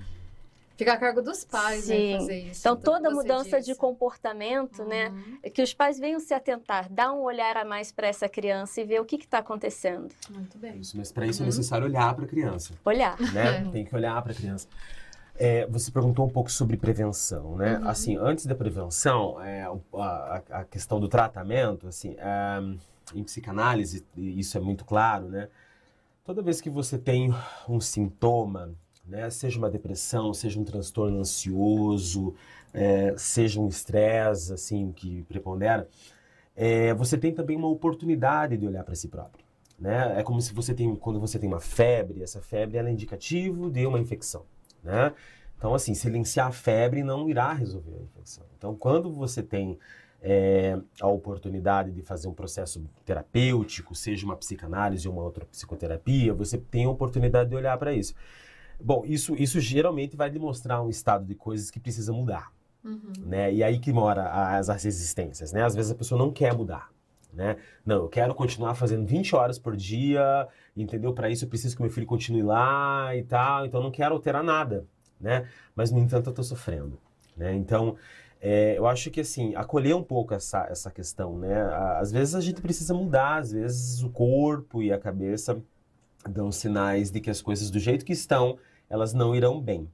Fica 0.77 0.95
a 0.95 0.97
cargo 0.97 1.22
dos 1.22 1.45
pais 1.45 1.89
né, 1.89 2.18
fazer 2.18 2.39
isso. 2.51 2.61
Então, 2.61 2.77
toda 2.77 3.09
mudança 3.11 3.59
disse. 3.59 3.72
de 3.72 3.79
comportamento, 3.79 4.85
né, 4.85 5.09
uhum. 5.09 5.39
né? 5.43 5.51
Que 5.51 5.62
os 5.62 5.72
pais 5.72 5.99
venham 5.99 6.18
se 6.18 6.35
atentar, 6.35 6.91
dar 6.91 7.12
um 7.12 7.22
olhar 7.22 7.57
a 7.57 7.64
mais 7.64 7.93
para 7.93 8.09
essa 8.09 8.29
criança 8.29 8.81
e 8.81 8.85
ver 8.85 9.01
o 9.01 9.05
que 9.05 9.16
está 9.16 9.39
acontecendo. 9.39 10.12
Muito 10.31 10.59
bem. 10.59 10.79
Isso, 10.79 10.97
mas 10.97 11.12
para 11.12 11.27
isso 11.27 11.43
é 11.43 11.45
uhum. 11.45 11.47
é 11.47 11.51
necessário 11.51 11.87
olhar 11.87 12.12
para 12.14 12.25
a 12.25 12.29
criança. 12.29 12.75
Olhar. 12.85 13.16
Né? 13.33 13.68
Tem 13.72 13.85
que 13.85 13.95
olhar 13.95 14.20
para 14.20 14.33
a 14.33 14.35
criança. 14.35 14.66
É, 15.37 15.66
você 15.66 15.91
perguntou 15.91 16.25
um 16.27 16.31
pouco 16.31 16.51
sobre 16.51 16.77
prevenção, 16.77 17.57
né? 17.57 17.79
Uhum. 17.79 17.89
Assim, 17.89 18.16
antes 18.16 18.47
da 18.47 18.55
prevenção, 18.55 19.41
é, 19.43 19.64
a, 19.95 20.43
a, 20.51 20.64
questão 20.64 21.01
do 21.01 21.09
tratamento, 21.09 21.89
assim, 21.89 22.14
é, 22.18 22.61
em 23.14 23.22
psicanálise, 23.25 24.05
isso 24.16 24.57
é 24.57 24.61
muito 24.61 24.85
claro, 24.85 25.29
né? 25.29 25.49
Toda 26.25 26.41
vez 26.41 26.61
que 26.61 26.70
você 26.70 26.97
tem 26.97 27.35
um 27.68 27.81
sintoma, 27.81 28.75
né, 29.07 29.29
seja 29.31 29.59
uma 29.59 29.71
depressão, 29.71 30.33
seja 30.33 30.59
um 30.59 30.65
transtorno 30.65 31.19
ansioso, 31.19 32.35
é, 32.73 33.15
seja 33.17 33.61
um 33.61 33.69
estresse, 33.69 34.53
assim, 34.53 34.93
que 34.93 35.23
prepondera, 35.25 35.89
é, 36.57 36.95
você 36.95 37.19
tem 37.19 37.33
também 37.33 37.57
uma 37.57 37.69
oportunidade 37.69 38.57
de 38.57 38.67
olhar 38.67 38.85
para 38.85 38.95
si 38.95 39.09
próprio. 39.09 39.45
Né? 39.79 40.19
É 40.19 40.23
como 40.23 40.41
se 40.41 40.55
você 40.55 40.73
tem, 40.73 40.95
quando 40.97 41.21
você 41.21 41.39
tem 41.39 41.49
uma 41.49 41.61
febre, 41.61 42.23
essa 42.23 42.41
febre 42.41 42.79
é 42.79 42.91
indicativo 42.91 43.71
de 43.71 43.87
uma 43.87 43.99
infecção. 43.99 44.45
Né? 44.83 45.13
Então, 45.59 45.75
assim, 45.75 45.95
silenciar 45.95 46.49
a 46.49 46.53
febre 46.53 47.03
não 47.03 47.29
irá 47.29 47.53
resolver 47.53 47.97
a 47.99 48.03
infecção. 48.03 48.45
Então, 48.57 48.75
quando 48.77 49.11
você 49.13 49.43
tem 49.43 49.79
é, 50.23 50.79
a 51.01 51.09
oportunidade 51.09 51.91
de 51.91 52.03
fazer 52.03 52.29
um 52.29 52.35
processo 52.35 52.83
terapêutico, 53.05 53.95
seja 53.95 54.25
uma 54.25 54.37
psicanálise 54.37 55.07
ou 55.09 55.15
uma 55.15 55.23
outra 55.23 55.45
psicoterapia, 55.45 56.33
você 56.33 56.57
tem 56.57 56.85
a 56.85 56.91
oportunidade 56.91 57.51
de 57.51 57.57
olhar 57.57 57.77
para 57.77 57.93
isso. 57.93 58.15
Bom, 58.81 59.03
isso, 59.05 59.35
isso 59.37 59.61
geralmente 59.61 60.16
vai 60.16 60.31
demonstrar 60.31 60.83
um 60.83 60.89
estado 60.89 61.25
de 61.25 61.35
coisas 61.35 61.70
que 61.70 61.81
precisa 61.81 62.12
mudar. 62.12 62.53
Uhum. 62.85 63.12
Né? 63.27 63.53
E 63.53 63.62
aí 63.62 63.79
que 63.79 63.93
mora 63.93 64.29
as, 64.31 64.68
as 64.68 64.85
resistências. 64.85 65.53
Né? 65.53 65.62
Às 65.62 65.75
vezes 65.75 65.91
a 65.91 65.95
pessoa 65.95 66.18
não 66.18 66.31
quer 66.31 66.55
mudar. 66.55 66.91
Né? 67.33 67.57
Não, 67.85 67.97
eu 67.97 68.09
quero 68.09 68.35
continuar 68.35 68.75
fazendo 68.75 69.05
20 69.07 69.35
horas 69.35 69.59
por 69.59 69.77
dia, 69.77 70.47
entendeu? 70.77 71.12
Para 71.12 71.29
isso 71.29 71.45
eu 71.45 71.49
preciso 71.49 71.75
que 71.75 71.83
meu 71.83 71.91
filho 71.91 72.07
continue 72.07 72.43
lá 72.43 73.14
e 73.16 73.25
tal, 73.25 73.66
então 73.66 73.81
eu 73.81 73.85
não 73.85 73.91
quero 73.91 74.14
alterar 74.14 74.45
nada, 74.45 74.87
né? 75.20 75.49
Mas, 75.75 75.91
no 75.91 75.99
entanto, 75.99 76.29
eu 76.29 76.31
estou 76.31 76.45
sofrendo, 76.45 76.97
né? 77.37 77.53
Então, 77.53 77.97
é, 78.41 78.79
eu 78.79 78.87
acho 78.87 79.11
que, 79.11 79.20
assim, 79.20 79.53
acolher 79.57 79.97
um 79.97 80.03
pouco 80.03 80.33
essa, 80.33 80.64
essa 80.70 80.93
questão, 80.93 81.37
né? 81.37 81.61
Às 81.99 82.12
vezes 82.12 82.37
a 82.37 82.41
gente 82.41 82.62
precisa 82.62 82.95
mudar, 82.95 83.39
às 83.39 83.51
vezes 83.51 84.01
o 84.05 84.11
corpo 84.11 84.81
e 84.81 84.93
a 84.93 84.99
cabeça 84.99 85.61
dão 86.31 86.51
sinais 86.53 87.11
de 87.11 87.20
que 87.20 87.31
as 87.31 87.41
coisas 87.43 87.70
do 87.70 87.79
jeito 87.79 88.05
que 88.05 88.12
estão, 88.12 88.59
elas 88.89 89.12
não 89.12 89.35
irão 89.35 89.61
bem. 89.61 89.89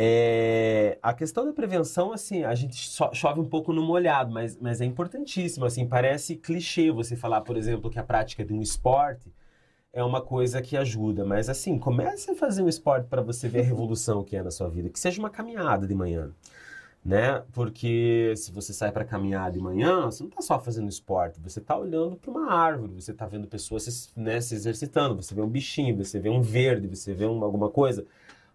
É, 0.00 0.96
a 1.02 1.12
questão 1.12 1.44
da 1.44 1.52
prevenção, 1.52 2.12
assim, 2.12 2.44
a 2.44 2.54
gente 2.54 2.76
chove 3.12 3.40
um 3.40 3.44
pouco 3.44 3.72
no 3.72 3.82
molhado, 3.82 4.32
mas, 4.32 4.56
mas 4.56 4.80
é 4.80 4.84
importantíssimo, 4.84 5.64
assim, 5.64 5.88
parece 5.88 6.36
clichê 6.36 6.92
você 6.92 7.16
falar, 7.16 7.40
por 7.40 7.56
exemplo, 7.56 7.90
que 7.90 7.98
a 7.98 8.04
prática 8.04 8.44
de 8.44 8.52
um 8.54 8.62
esporte 8.62 9.32
é 9.92 10.04
uma 10.04 10.20
coisa 10.20 10.62
que 10.62 10.76
ajuda, 10.76 11.24
mas 11.24 11.48
assim, 11.48 11.78
comece 11.78 12.30
a 12.30 12.36
fazer 12.36 12.62
um 12.62 12.68
esporte 12.68 13.08
para 13.08 13.22
você 13.22 13.48
ver 13.48 13.60
a 13.60 13.64
revolução 13.64 14.22
que 14.22 14.36
é 14.36 14.42
na 14.42 14.52
sua 14.52 14.68
vida, 14.68 14.88
que 14.88 15.00
seja 15.00 15.18
uma 15.18 15.30
caminhada 15.30 15.84
de 15.84 15.94
manhã, 15.96 16.30
né? 17.08 17.42
Porque 17.52 18.34
se 18.36 18.52
você 18.52 18.70
sai 18.70 18.92
para 18.92 19.02
caminhar 19.02 19.50
de 19.50 19.58
manhã, 19.58 20.04
você 20.04 20.22
não 20.22 20.28
está 20.28 20.42
só 20.42 20.60
fazendo 20.60 20.90
esporte, 20.90 21.40
você 21.40 21.58
está 21.58 21.74
olhando 21.74 22.16
para 22.16 22.30
uma 22.30 22.52
árvore, 22.52 22.92
você 22.92 23.12
está 23.12 23.24
vendo 23.26 23.48
pessoas 23.48 23.84
se, 23.84 24.10
né, 24.14 24.38
se 24.42 24.54
exercitando, 24.54 25.16
você 25.16 25.34
vê 25.34 25.40
um 25.40 25.48
bichinho, 25.48 25.96
você 25.96 26.20
vê 26.20 26.28
um 26.28 26.42
verde, 26.42 26.86
você 26.86 27.14
vê 27.14 27.24
um, 27.24 27.42
alguma 27.42 27.70
coisa. 27.70 28.04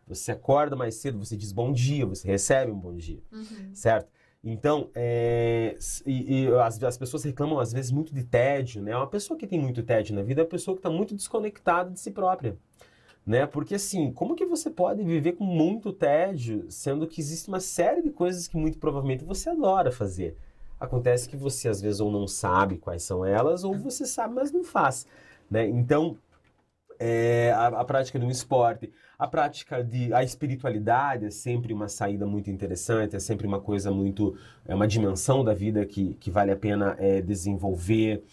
Você 0.08 0.34
acorda 0.34 0.76
mais 0.76 0.94
cedo, 0.96 1.18
você 1.18 1.36
diz 1.36 1.52
bom 1.52 1.72
dia, 1.72 2.06
você 2.06 2.28
recebe 2.28 2.72
um 2.72 2.78
bom 2.78 2.94
dia, 2.94 3.24
uhum. 3.32 3.74
certo? 3.74 4.08
Então, 4.44 4.90
é, 4.94 5.76
e, 6.06 6.44
e 6.44 6.48
as, 6.58 6.84
as, 6.84 6.98
pessoas 6.98 7.24
reclamam 7.24 7.58
às 7.58 7.74
vezes 7.74 7.90
muito 7.90 8.14
de 8.14 8.24
tédio, 8.24 8.84
né? 8.84 8.96
Uma 8.96 9.08
pessoa 9.08 9.36
que 9.36 9.48
tem 9.48 9.60
muito 9.60 9.82
tédio 9.82 10.14
na 10.14 10.22
vida 10.22 10.42
é 10.42 10.44
uma 10.44 10.50
pessoa 10.50 10.76
que 10.76 10.80
está 10.80 10.92
muito 10.92 11.16
desconectada 11.16 11.90
de 11.90 12.00
si 12.00 12.12
própria, 12.12 12.56
né? 13.26 13.46
Porque 13.46 13.76
assim, 13.76 14.12
como 14.12 14.36
que 14.36 14.46
você 14.46 14.70
pode 14.70 15.04
viver 15.04 15.34
com 15.34 15.44
muito 15.44 15.94
tédio, 15.94 16.66
sendo 16.70 17.08
que 17.08 17.22
existe 17.22 17.48
uma 17.48 17.60
série 17.60 18.02
de 18.02 18.10
coisas 18.10 18.48
que 18.48 18.58
muito 18.58 18.78
provavelmente 18.78 19.24
você 19.24 19.50
adora 19.50 19.92
fazer? 19.92 20.38
Acontece 20.80 21.30
que 21.30 21.38
você 21.38 21.70
às 21.70 21.82
vezes 21.82 22.02
ou 22.02 22.12
não 22.12 22.28
sabe 22.28 22.78
quais 22.78 23.04
são 23.04 23.26
elas, 23.26 23.64
ou 23.64 23.78
você 23.78 24.06
sabe, 24.06 24.34
mas 24.36 24.52
não 24.52 24.64
faz, 24.64 25.08
né? 25.50 25.66
Então, 25.68 26.18
é, 27.00 27.52
a, 27.52 27.68
a, 27.68 27.86
prática 27.86 28.20
de 28.20 28.26
um 28.26 28.30
esporte, 28.30 28.92
a 29.18 29.28
prática 29.28 29.84
de 29.84 30.14
a 30.14 30.24
espiritualidade 30.24 31.26
é 31.26 31.30
sempre 31.30 31.74
uma 31.74 31.88
saída 31.88 32.26
muito 32.26 32.50
interessante, 32.50 33.16
é 33.16 33.20
sempre 33.20 33.48
uma 33.48 33.60
coisa 33.60 33.92
muito 33.92 34.38
é 34.66 34.76
uma 34.76 34.88
dimensão 34.88 35.44
da 35.44 35.54
vida 35.54 35.86
que, 35.86 36.16
que 36.16 36.30
vale 36.30 36.52
a 36.52 36.56
pena 36.56 36.96
é, 37.00 37.22
desenvolver 37.22 38.24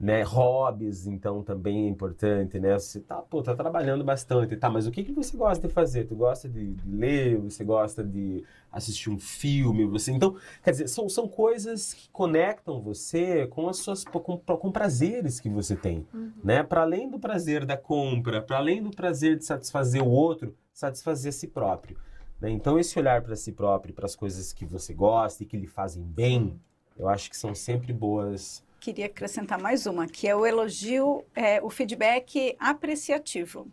né? 0.00 0.22
Hobbies, 0.22 1.06
então, 1.06 1.42
também 1.42 1.84
é 1.84 1.88
importante, 1.88 2.58
né? 2.58 2.72
Você 2.78 3.00
tá, 3.00 3.16
pô, 3.16 3.42
tá 3.42 3.54
trabalhando 3.54 4.02
bastante, 4.02 4.56
tá? 4.56 4.70
Mas 4.70 4.86
o 4.86 4.90
que, 4.90 5.04
que 5.04 5.12
você 5.12 5.36
gosta 5.36 5.68
de 5.68 5.74
fazer? 5.74 6.04
Tu 6.04 6.16
gosta 6.16 6.48
de, 6.48 6.74
ler? 6.86 7.36
Você 7.36 7.62
gosta 7.62 8.02
de 8.02 8.42
assistir 8.72 9.10
um 9.10 9.18
filme? 9.18 9.84
Você... 9.84 10.10
Então, 10.10 10.36
quer 10.64 10.70
dizer, 10.70 10.88
são, 10.88 11.06
são 11.06 11.28
coisas 11.28 11.92
que 11.92 12.08
conectam 12.08 12.80
você 12.80 13.46
com 13.48 13.68
as 13.68 13.76
suas... 13.76 14.02
com, 14.02 14.38
com 14.38 14.72
prazeres 14.72 15.38
que 15.38 15.50
você 15.50 15.76
tem, 15.76 16.06
uhum. 16.14 16.32
né? 16.42 16.62
Para 16.62 16.80
além 16.80 17.10
do 17.10 17.18
prazer 17.18 17.66
da 17.66 17.76
compra, 17.76 18.40
para 18.40 18.56
além 18.56 18.82
do 18.82 18.90
prazer 18.90 19.36
de 19.36 19.44
satisfazer 19.44 20.02
o 20.02 20.08
outro, 20.08 20.56
satisfazer 20.72 21.28
a 21.28 21.32
si 21.32 21.46
próprio. 21.46 21.98
Né? 22.40 22.48
Então, 22.48 22.78
esse 22.78 22.98
olhar 22.98 23.20
para 23.20 23.36
si 23.36 23.52
próprio, 23.52 23.92
para 23.92 24.06
as 24.06 24.16
coisas 24.16 24.50
que 24.50 24.64
você 24.64 24.94
gosta 24.94 25.42
e 25.42 25.46
que 25.46 25.58
lhe 25.58 25.66
fazem 25.66 26.02
bem, 26.02 26.58
eu 26.96 27.06
acho 27.06 27.28
que 27.28 27.36
são 27.36 27.54
sempre 27.54 27.92
boas 27.92 28.64
queria 28.80 29.06
acrescentar 29.06 29.60
mais 29.60 29.86
uma, 29.86 30.06
que 30.06 30.26
é 30.26 30.34
o 30.34 30.46
elogio, 30.46 31.24
é, 31.34 31.62
o 31.62 31.68
feedback 31.68 32.56
apreciativo. 32.58 33.70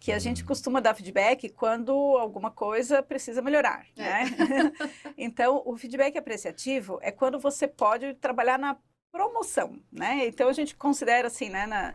Que 0.00 0.10
a 0.10 0.18
gente 0.18 0.42
hum. 0.42 0.46
costuma 0.46 0.80
dar 0.80 0.94
feedback 0.94 1.48
quando 1.50 1.92
alguma 1.92 2.50
coisa 2.50 3.02
precisa 3.02 3.40
melhorar, 3.40 3.86
é. 3.96 4.02
né? 4.02 4.72
então, 5.16 5.62
o 5.64 5.76
feedback 5.76 6.18
apreciativo 6.18 6.98
é 7.00 7.12
quando 7.12 7.38
você 7.38 7.68
pode 7.68 8.14
trabalhar 8.14 8.58
na 8.58 8.76
promoção, 9.12 9.78
né? 9.92 10.26
Então, 10.26 10.48
a 10.48 10.52
gente 10.52 10.74
considera 10.74 11.28
assim, 11.28 11.48
né, 11.48 11.66
na, 11.66 11.94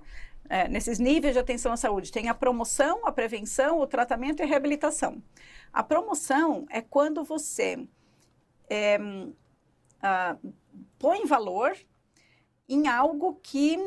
é, 0.49 0.69
nesses 0.69 0.99
níveis 0.99 1.33
de 1.33 1.39
atenção 1.39 1.73
à 1.73 1.77
saúde, 1.77 2.11
tem 2.11 2.29
a 2.29 2.33
promoção, 2.33 3.05
a 3.05 3.11
prevenção, 3.11 3.79
o 3.79 3.87
tratamento 3.87 4.39
e 4.39 4.43
a 4.43 4.45
reabilitação. 4.45 5.21
A 5.73 5.83
promoção 5.83 6.65
é 6.69 6.81
quando 6.81 7.23
você 7.25 7.85
é, 8.69 8.97
uh, 8.99 10.53
põe 10.97 11.25
valor 11.25 11.75
em 12.68 12.88
algo 12.88 13.39
que 13.41 13.78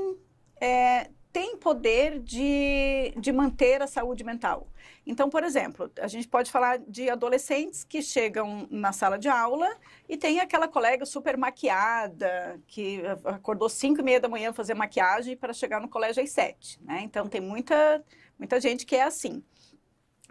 é, 0.61 1.11
tem 1.33 1.57
poder 1.57 2.19
de, 2.21 3.13
de 3.17 3.33
manter 3.33 3.81
a 3.83 3.87
saúde 3.87 4.25
mental. 4.25 4.67
Então, 5.07 5.31
por 5.31 5.45
exemplo, 5.45 5.91
a 6.01 6.07
gente 6.07 6.27
pode 6.27 6.51
falar 6.51 6.79
de 6.79 7.09
adolescentes 7.09 7.85
que 7.85 8.03
chegam 8.03 8.67
na 8.71 8.93
sala 8.93 9.19
de 9.19 9.29
aula 9.29 9.69
e 10.09 10.17
tem 10.17 10.41
aquela 10.41 10.67
colega 10.67 11.07
super 11.07 11.37
maquiada, 11.37 12.61
que 12.67 13.03
acordou 13.25 13.69
5 13.69 14.01
e 14.01 14.05
meia 14.05 14.21
da 14.21 14.29
manhã 14.29 14.53
fazer 14.53 14.75
maquiagem 14.75 15.37
para 15.37 15.53
chegar 15.53 15.81
no 15.81 15.89
colégio 15.89 16.23
às 16.23 16.31
7, 16.31 16.81
né? 16.83 17.01
Então, 17.03 17.29
tem 17.29 17.41
muita, 17.41 18.05
muita 18.39 18.61
gente 18.61 18.85
que 18.85 18.97
é 18.97 19.03
assim. 19.03 19.43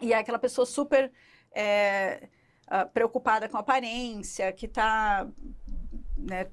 E 0.01 0.13
é 0.13 0.17
aquela 0.17 0.39
pessoa 0.39 0.65
super 0.65 1.11
é, 1.51 2.29
preocupada 2.93 3.47
com 3.49 3.57
aparência, 3.57 4.51
que 4.51 4.65
está 4.65 5.27
né, 6.19 6.47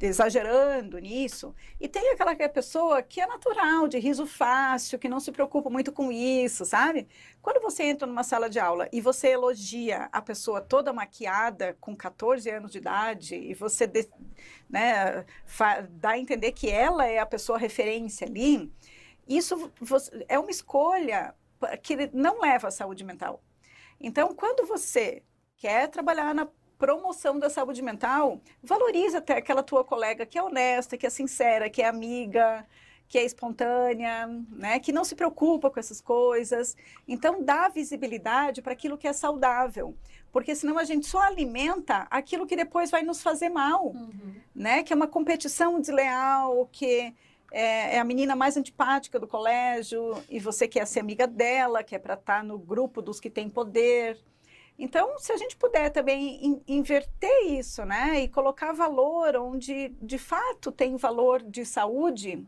exagerando 0.00 0.98
nisso. 0.98 1.54
E 1.80 1.88
tem 1.88 2.10
aquela 2.10 2.34
pessoa 2.48 3.02
que 3.02 3.20
é 3.20 3.26
natural, 3.26 3.88
de 3.88 3.98
riso 3.98 4.26
fácil, 4.26 4.98
que 4.98 5.08
não 5.08 5.18
se 5.18 5.32
preocupa 5.32 5.70
muito 5.70 5.92
com 5.92 6.12
isso, 6.12 6.64
sabe? 6.64 7.08
Quando 7.40 7.60
você 7.60 7.84
entra 7.84 8.06
numa 8.06 8.22
sala 8.22 8.50
de 8.50 8.58
aula 8.58 8.88
e 8.92 9.00
você 9.00 9.28
elogia 9.28 10.08
a 10.12 10.20
pessoa 10.20 10.60
toda 10.60 10.92
maquiada, 10.92 11.76
com 11.80 11.96
14 11.96 12.48
anos 12.50 12.72
de 12.72 12.78
idade, 12.78 13.34
e 13.34 13.54
você 13.54 13.86
de, 13.86 14.08
né, 14.68 15.24
dá 15.90 16.10
a 16.10 16.18
entender 16.18 16.52
que 16.52 16.68
ela 16.68 17.06
é 17.06 17.18
a 17.18 17.26
pessoa 17.26 17.58
referência 17.58 18.26
ali, 18.26 18.70
isso 19.26 19.72
é 20.28 20.38
uma 20.38 20.50
escolha 20.50 21.34
que 21.82 22.10
não 22.12 22.40
leva 22.40 22.68
à 22.68 22.70
saúde 22.70 23.02
mental. 23.02 23.42
Então, 23.98 24.34
quando 24.34 24.66
você 24.66 25.22
quer 25.56 25.88
trabalhar 25.88 26.34
na 26.34 26.46
promoção 26.78 27.38
da 27.38 27.48
saúde 27.48 27.82
mental, 27.82 28.40
valoriza 28.62 29.18
até 29.18 29.36
aquela 29.36 29.62
tua 29.62 29.84
colega 29.84 30.26
que 30.26 30.38
é 30.38 30.42
honesta, 30.42 30.96
que 30.96 31.06
é 31.06 31.10
sincera, 31.10 31.70
que 31.70 31.82
é 31.82 31.86
amiga, 31.88 32.66
que 33.08 33.18
é 33.18 33.24
espontânea, 33.24 34.26
né, 34.50 34.78
que 34.80 34.92
não 34.92 35.04
se 35.04 35.14
preocupa 35.14 35.70
com 35.70 35.78
essas 35.78 36.00
coisas. 36.00 36.76
Então, 37.06 37.42
dá 37.42 37.68
visibilidade 37.68 38.60
para 38.60 38.72
aquilo 38.72 38.98
que 38.98 39.06
é 39.06 39.12
saudável, 39.12 39.94
porque 40.32 40.54
senão 40.54 40.78
a 40.78 40.84
gente 40.84 41.06
só 41.06 41.20
alimenta 41.20 42.06
aquilo 42.10 42.46
que 42.46 42.56
depois 42.56 42.90
vai 42.90 43.02
nos 43.02 43.22
fazer 43.22 43.48
mal, 43.48 43.86
uhum. 43.86 44.34
né, 44.54 44.82
que 44.82 44.92
é 44.92 44.96
uma 44.96 45.06
competição 45.06 45.80
desleal, 45.80 46.68
que 46.72 47.14
é, 47.52 47.96
é, 47.96 47.98
a 47.98 48.04
menina 48.04 48.34
mais 48.34 48.56
antipática 48.56 49.20
do 49.20 49.26
colégio 49.26 50.20
e 50.28 50.40
você 50.40 50.66
quer 50.66 50.86
ser 50.86 51.00
amiga 51.00 51.26
dela, 51.26 51.82
que 51.82 51.94
é 51.94 51.98
para 51.98 52.14
estar 52.14 52.38
tá 52.38 52.42
no 52.42 52.58
grupo 52.58 53.00
dos 53.00 53.20
que 53.20 53.30
têm 53.30 53.48
poder. 53.48 54.18
Então, 54.78 55.18
se 55.18 55.32
a 55.32 55.36
gente 55.36 55.56
puder 55.56 55.90
também 55.90 56.44
in, 56.44 56.62
inverter 56.68 57.46
isso, 57.52 57.84
né, 57.84 58.20
e 58.20 58.28
colocar 58.28 58.72
valor 58.72 59.36
onde 59.36 59.88
de 60.02 60.18
fato 60.18 60.70
tem 60.70 60.96
valor 60.96 61.42
de 61.42 61.64
saúde, 61.64 62.46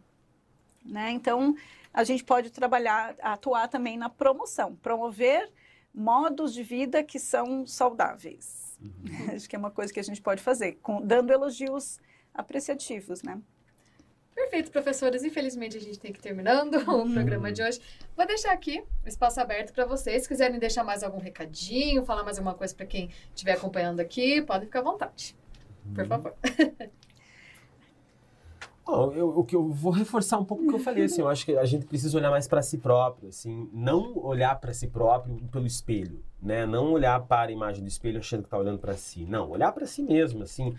né, 0.85 1.11
então 1.11 1.55
a 1.93 2.05
gente 2.05 2.23
pode 2.23 2.51
trabalhar, 2.51 3.17
atuar 3.23 3.69
também 3.69 3.97
na 3.97 4.11
promoção, 4.11 4.77
promover 4.77 5.51
modos 5.95 6.53
de 6.53 6.63
vida 6.63 7.03
que 7.03 7.19
são 7.19 7.67
saudáveis. 7.67 8.79
Uhum. 8.81 9.35
Acho 9.35 9.49
que 9.49 9.57
é 9.57 9.59
uma 9.59 9.71
coisa 9.71 9.93
que 9.93 10.01
a 10.01 10.05
gente 10.05 10.21
pode 10.21 10.43
fazer, 10.43 10.79
com, 10.83 11.01
dando 11.01 11.33
elogios 11.33 11.99
apreciativos, 12.35 13.23
né? 13.23 13.41
Perfeito, 14.39 14.71
professores. 14.71 15.25
Infelizmente 15.25 15.77
a 15.77 15.81
gente 15.81 15.99
tem 15.99 16.13
que 16.13 16.21
ir 16.21 16.23
terminando 16.23 16.77
o 16.89 16.93
uhum. 16.93 17.13
programa 17.13 17.51
de 17.51 17.61
hoje. 17.61 17.81
Vou 18.17 18.25
deixar 18.25 18.53
aqui 18.53 18.85
o 19.05 19.09
espaço 19.09 19.41
aberto 19.41 19.73
para 19.73 19.85
vocês. 19.85 20.23
Se 20.23 20.29
quiserem 20.29 20.61
deixar 20.61 20.85
mais 20.85 21.03
algum 21.03 21.19
recadinho, 21.19 22.05
falar 22.05 22.23
mais 22.23 22.39
alguma 22.39 22.55
coisa 22.55 22.73
para 22.73 22.87
quem 22.87 23.11
estiver 23.35 23.55
acompanhando 23.55 23.99
aqui, 23.99 24.41
podem 24.43 24.67
ficar 24.67 24.79
à 24.79 24.83
vontade. 24.83 25.37
Por 25.93 26.03
uhum. 26.03 26.09
favor. 26.09 26.35
Bom, 28.87 29.13
eu, 29.13 29.29
o 29.29 29.45
que 29.45 29.57
eu 29.57 29.69
vou 29.69 29.93
reforçar 29.93 30.39
um 30.39 30.45
pouco 30.45 30.65
o 30.65 30.69
que 30.69 30.75
eu 30.75 30.79
falei, 30.79 31.05
assim, 31.05 31.21
eu 31.21 31.29
acho 31.29 31.45
que 31.45 31.55
a 31.59 31.65
gente 31.67 31.85
precisa 31.85 32.17
olhar 32.17 32.31
mais 32.31 32.49
para 32.49 32.63
si 32.63 32.79
próprio, 32.79 33.29
assim, 33.29 33.69
não 33.71 34.17
olhar 34.17 34.59
para 34.59 34.73
si 34.73 34.87
próprio 34.87 35.37
pelo 35.53 35.67
espelho, 35.67 36.25
né? 36.41 36.65
Não 36.65 36.93
olhar 36.93 37.21
para 37.21 37.51
a 37.51 37.53
imagem 37.53 37.83
do 37.83 37.89
espelho 37.89 38.19
achando 38.19 38.41
que 38.41 38.47
está 38.47 38.57
olhando 38.57 38.79
para 38.79 38.95
si, 38.95 39.27
não, 39.27 39.51
olhar 39.51 39.73
para 39.73 39.85
si 39.85 40.03
mesmo, 40.03 40.43
assim, 40.43 40.75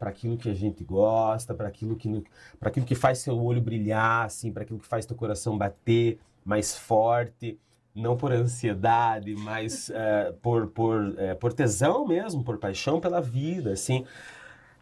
para 0.00 0.08
aquilo 0.08 0.38
que 0.38 0.48
a 0.48 0.54
gente 0.54 0.82
gosta, 0.82 1.54
para 1.54 1.68
aquilo 1.68 1.94
que 1.94 2.24
para 2.58 2.70
aquilo 2.70 2.86
que 2.86 2.94
faz 2.94 3.18
seu 3.18 3.38
olho 3.38 3.60
brilhar, 3.60 4.24
assim, 4.24 4.50
para 4.50 4.62
aquilo 4.62 4.78
que 4.78 4.86
faz 4.86 5.04
teu 5.04 5.14
coração 5.14 5.58
bater 5.58 6.18
mais 6.42 6.74
forte, 6.74 7.60
não 7.94 8.16
por 8.16 8.32
ansiedade, 8.32 9.34
mas 9.34 9.90
uh, 9.90 10.32
por 10.40 10.68
por, 10.68 11.02
uh, 11.02 11.36
por 11.38 11.52
tesão 11.52 12.08
mesmo, 12.08 12.42
por 12.42 12.56
paixão 12.56 12.98
pela 12.98 13.20
vida, 13.20 13.72
assim. 13.72 14.06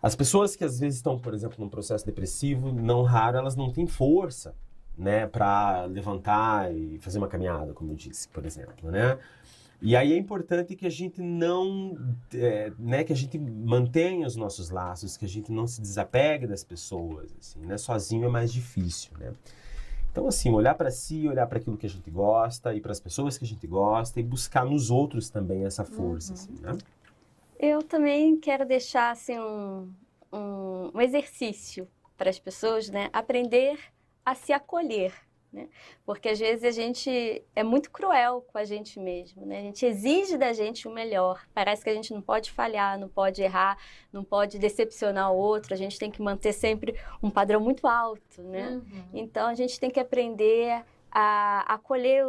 As 0.01 0.15
pessoas 0.15 0.55
que 0.55 0.63
às 0.63 0.79
vezes 0.79 0.99
estão, 0.99 1.19
por 1.19 1.35
exemplo, 1.35 1.57
num 1.59 1.69
processo 1.69 2.07
depressivo, 2.07 2.73
não 2.73 3.03
raro 3.03 3.39
elas 3.39 3.57
não 3.57 3.73
têm 3.73 3.89
força, 3.89 4.55
né, 4.97 5.27
para 5.27 5.87
levantar 5.87 6.73
e 6.73 6.99
fazer 7.01 7.19
uma 7.19 7.27
caminhada, 7.27 7.73
como 7.73 7.91
eu 7.91 7.97
disse, 7.97 8.29
por 8.29 8.47
exemplo, 8.47 8.89
né? 8.91 9.19
E 9.81 9.95
aí 9.95 10.13
é 10.13 10.17
importante 10.17 10.75
que 10.75 10.87
a 10.87 10.91
gente 10.91 11.23
não, 11.23 11.97
é, 12.35 12.73
né, 12.79 13.05
que 13.05 13.13
a 13.13 13.17
gente 13.17 13.39
mantenha 13.39 14.27
os 14.27 14.35
nossos 14.35 14.71
laços, 14.71 15.17
que 15.17 15.25
a 15.25 15.29
gente 15.29 15.53
não 15.53 15.69
se 15.69 15.81
desapegue 15.81 16.49
das 16.49 16.65
pessoas, 16.65 17.33
assim, 17.39 17.61
né? 17.61 17.79
Sozinho 17.79 18.25
é 18.25 18.29
mais 18.29 18.53
difícil, 18.53 19.13
né? 19.19 19.33
Então, 20.11 20.27
assim, 20.27 20.51
olhar 20.51 20.75
para 20.75 20.91
si, 20.91 21.29
olhar 21.29 21.47
para 21.47 21.59
aquilo 21.59 21.77
que 21.77 21.87
a 21.87 21.89
gente 21.89 22.11
gosta 22.11 22.75
e 22.75 22.81
para 22.81 22.91
as 22.91 22.99
pessoas 22.99 23.39
que 23.39 23.45
a 23.45 23.47
gente 23.47 23.67
gosta 23.69 24.19
e 24.19 24.23
buscar 24.23 24.65
nos 24.65 24.91
outros 24.91 25.31
também 25.31 25.65
essa 25.65 25.85
força, 25.85 26.33
uhum. 26.33 26.35
assim, 26.35 26.53
né? 26.61 26.79
Eu 27.57 27.81
também 27.81 28.37
quero 28.37 28.67
deixar 28.67 29.13
assim, 29.13 29.39
um, 29.39 29.93
um, 30.33 30.91
um 30.93 31.01
exercício 31.01 31.87
para 32.17 32.31
as 32.31 32.39
pessoas, 32.39 32.89
né? 32.91 33.11
Aprender 33.13 33.79
a 34.25 34.35
se 34.35 34.53
acolher. 34.53 35.13
Né? 35.51 35.69
Porque 36.05 36.29
às 36.29 36.39
vezes 36.39 36.63
a 36.63 36.71
gente 36.71 37.43
é 37.57 37.63
muito 37.63 37.91
cruel 37.91 38.43
com 38.53 38.59
a 38.59 38.65
gente 38.65 39.01
mesmo, 39.01 39.47
né? 39.47 39.61
A 39.61 39.63
gente 39.63 39.87
exige 39.87 40.37
da 40.37 40.53
gente 40.53 40.87
o 40.87 40.91
melhor. 40.91 41.43
Parece 41.55 41.83
que 41.83 41.89
a 41.89 41.95
gente 41.95 42.13
não 42.13 42.21
pode 42.21 42.51
falhar, 42.51 42.99
não 42.99 43.09
pode 43.09 43.43
errar, 43.43 43.79
não 44.13 44.23
pode 44.23 44.59
decepcionar 44.59 45.33
o 45.33 45.37
outro. 45.37 45.73
A 45.73 45.77
gente 45.77 45.99
tem 45.99 46.11
que 46.11 46.21
manter 46.21 46.53
sempre 46.53 46.95
um 47.23 47.31
padrão 47.31 47.61
muito 47.61 47.87
alto, 47.87 48.43
né? 48.43 48.69
Uhum. 48.69 49.05
Então 49.15 49.47
a 49.49 49.55
gente 49.55 49.81
tem 49.81 49.91
que 49.91 49.99
aprender 49.99 50.85
a 51.11 51.61
acolher 51.75 52.27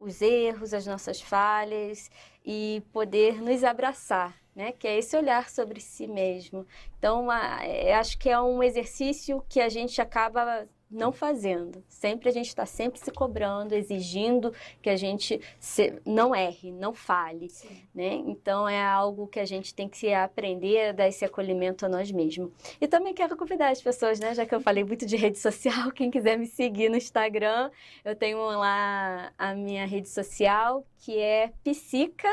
os 0.00 0.20
erros, 0.20 0.74
as 0.74 0.84
nossas 0.84 1.20
falhas 1.20 2.10
e 2.44 2.82
poder 2.92 3.40
nos 3.40 3.62
abraçar, 3.62 4.36
né? 4.54 4.72
Que 4.72 4.88
é 4.88 4.98
esse 4.98 5.16
olhar 5.16 5.48
sobre 5.48 5.80
si 5.80 6.08
mesmo. 6.08 6.66
Então, 6.98 7.32
é, 7.32 7.94
acho 7.94 8.18
que 8.18 8.28
é 8.28 8.40
um 8.40 8.62
exercício 8.62 9.44
que 9.48 9.60
a 9.60 9.68
gente 9.68 10.02
acaba 10.02 10.68
não 10.92 11.10
fazendo. 11.10 11.82
Sempre 11.88 12.28
a 12.28 12.32
gente 12.32 12.48
está 12.48 12.66
sempre 12.66 13.00
se 13.00 13.10
cobrando, 13.10 13.74
exigindo 13.74 14.52
que 14.80 14.90
a 14.90 14.96
gente 14.96 15.40
se, 15.58 16.00
não 16.04 16.34
erre, 16.34 16.70
não 16.70 16.92
fale, 16.92 17.48
né? 17.94 18.14
Então 18.26 18.68
é 18.68 18.82
algo 18.82 19.26
que 19.26 19.40
a 19.40 19.44
gente 19.44 19.74
tem 19.74 19.88
que 19.88 20.12
aprender 20.12 20.90
a 20.90 20.92
dar 20.92 21.08
esse 21.08 21.24
acolhimento 21.24 21.86
a 21.86 21.88
nós 21.88 22.12
mesmos. 22.12 22.50
E 22.80 22.86
também 22.86 23.14
quero 23.14 23.36
convidar 23.36 23.70
as 23.70 23.80
pessoas, 23.80 24.20
né? 24.20 24.34
Já 24.34 24.44
que 24.44 24.54
eu 24.54 24.60
falei 24.60 24.84
muito 24.84 25.06
de 25.06 25.16
rede 25.16 25.38
social, 25.38 25.90
quem 25.90 26.10
quiser 26.10 26.38
me 26.38 26.46
seguir 26.46 26.88
no 26.88 26.96
Instagram, 26.96 27.70
eu 28.04 28.14
tenho 28.14 28.38
lá 28.38 29.32
a 29.38 29.54
minha 29.54 29.86
rede 29.86 30.08
social 30.08 30.86
que 30.98 31.18
é 31.18 31.52
psica 31.64 32.28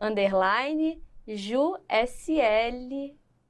underline. 0.00 1.02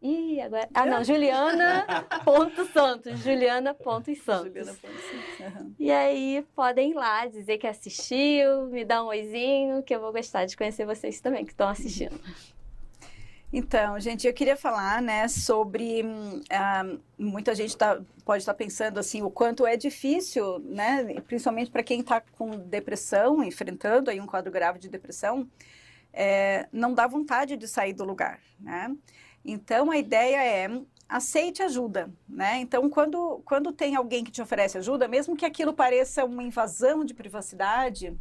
Ih, 0.01 0.41
agora. 0.41 0.69
Ah, 0.73 0.87
não, 0.87 1.03
Juliana 1.03 1.85
ponto 2.25 2.65
Santos. 2.67 3.19
Juliana 3.19 3.75
ponto 3.75 4.15
Santos. 4.15 4.47
Juliana 4.47 4.75
ponto 4.75 5.01
Santos. 5.01 5.61
Uhum. 5.61 5.75
E 5.79 5.91
aí 5.91 6.47
podem 6.55 6.93
ir 6.93 6.95
lá 6.95 7.27
dizer 7.27 7.59
que 7.59 7.67
assistiu, 7.67 8.67
me 8.67 8.85
dar 8.85 9.03
um 9.03 9.09
oizinho, 9.09 9.83
que 9.83 9.95
eu 9.95 10.01
vou 10.01 10.13
gostar 10.13 10.45
de 10.45 10.57
conhecer 10.57 10.87
vocês 10.87 11.21
também 11.21 11.45
que 11.45 11.51
estão 11.51 11.69
assistindo. 11.69 12.19
Então, 13.53 13.99
gente, 13.99 14.27
eu 14.27 14.35
queria 14.35 14.57
falar, 14.57 15.01
né, 15.01 15.27
sobre 15.27 16.03
uh, 16.03 17.01
muita 17.19 17.55
gente 17.55 17.75
tá, 17.75 17.99
pode 18.23 18.43
estar 18.43 18.53
tá 18.53 18.59
pensando 18.59 19.01
assim 19.01 19.23
o 19.23 19.31
quanto 19.31 19.67
é 19.67 19.75
difícil, 19.75 20.59
né, 20.59 21.03
principalmente 21.27 21.71
para 21.71 21.83
quem 21.83 22.01
está 22.01 22.21
com 22.21 22.51
depressão, 22.51 23.43
enfrentando 23.43 24.11
aí 24.11 24.21
um 24.21 24.27
quadro 24.27 24.53
grave 24.53 24.79
de 24.79 24.91
depressão, 24.91 25.49
é, 26.13 26.69
não 26.71 26.93
dá 26.93 27.07
vontade 27.07 27.57
de 27.57 27.67
sair 27.67 27.95
do 27.95 28.05
lugar, 28.05 28.39
né? 28.61 28.95
Então, 29.45 29.91
a 29.91 29.97
ideia 29.97 30.43
é 30.43 30.81
aceite 31.09 31.63
ajuda, 31.63 32.11
né? 32.29 32.59
Então, 32.59 32.89
quando, 32.91 33.41
quando 33.45 33.73
tem 33.73 33.97
alguém 33.97 34.23
que 34.23 34.31
te 34.31 34.43
oferece 34.43 34.77
ajuda, 34.77 35.09
mesmo 35.09 35.37
que 35.37 35.47
aquilo 35.47 35.73
pareça 35.73 36.25
uma 36.25 36.43
invasão 36.43 37.05
de 37.05 37.15
privacidade, 37.15 38.15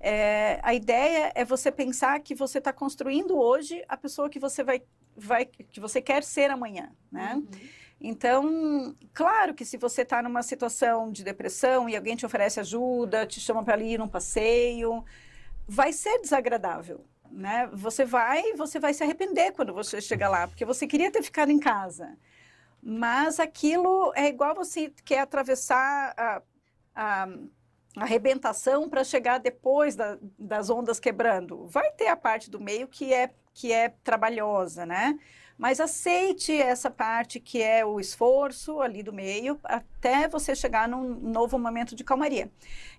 é, 0.00 0.58
a 0.62 0.74
ideia 0.74 1.32
é 1.34 1.44
você 1.44 1.70
pensar 1.70 2.18
que 2.20 2.34
você 2.34 2.58
está 2.58 2.72
construindo 2.72 3.38
hoje 3.38 3.82
a 3.88 3.96
pessoa 3.96 4.28
que 4.28 4.40
você 4.40 4.64
vai, 4.64 4.82
vai 5.16 5.46
que 5.46 5.80
você 5.80 6.02
quer 6.02 6.24
ser 6.24 6.50
amanhã, 6.50 6.90
né? 7.10 7.34
Uhum. 7.36 7.46
Então, 8.00 8.94
claro 9.14 9.54
que 9.54 9.64
se 9.64 9.78
você 9.78 10.02
está 10.02 10.22
numa 10.22 10.42
situação 10.42 11.10
de 11.10 11.24
depressão 11.24 11.88
e 11.88 11.96
alguém 11.96 12.14
te 12.14 12.26
oferece 12.26 12.60
ajuda, 12.60 13.24
te 13.24 13.40
chama 13.40 13.64
para 13.64 13.80
ir 13.80 13.98
num 13.98 14.08
passeio, 14.08 15.02
vai 15.66 15.92
ser 15.92 16.20
desagradável, 16.20 17.04
né? 17.30 17.68
Você 17.72 18.04
vai, 18.04 18.52
você 18.54 18.78
vai 18.78 18.94
se 18.94 19.02
arrepender 19.02 19.52
quando 19.52 19.72
você 19.72 20.00
chegar 20.00 20.28
lá, 20.28 20.46
porque 20.48 20.64
você 20.64 20.86
queria 20.86 21.10
ter 21.10 21.22
ficado 21.22 21.50
em 21.50 21.58
casa. 21.58 22.16
Mas 22.82 23.40
aquilo 23.40 24.12
é 24.14 24.28
igual 24.28 24.54
você 24.54 24.92
quer 25.04 25.20
atravessar 25.20 26.14
a, 26.16 26.42
a, 26.94 27.28
arrebentação 27.96 28.88
para 28.88 29.02
chegar 29.02 29.38
depois 29.38 29.96
da, 29.96 30.18
das 30.38 30.70
ondas 30.70 31.00
quebrando. 31.00 31.66
Vai 31.66 31.90
ter 31.92 32.08
a 32.08 32.16
parte 32.16 32.50
do 32.50 32.60
meio 32.60 32.86
que 32.86 33.12
é, 33.12 33.30
que 33.54 33.72
é 33.72 33.88
trabalhosa, 34.04 34.84
né? 34.84 35.18
Mas 35.58 35.80
aceite 35.80 36.52
essa 36.52 36.90
parte 36.90 37.40
que 37.40 37.62
é 37.62 37.84
o 37.84 37.98
esforço 37.98 38.80
ali 38.80 39.02
do 39.02 39.12
meio 39.12 39.58
até 39.64 40.28
você 40.28 40.54
chegar 40.54 40.86
num 40.86 41.14
novo 41.14 41.58
momento 41.58 41.96
de 41.96 42.04
calmaria. 42.04 42.50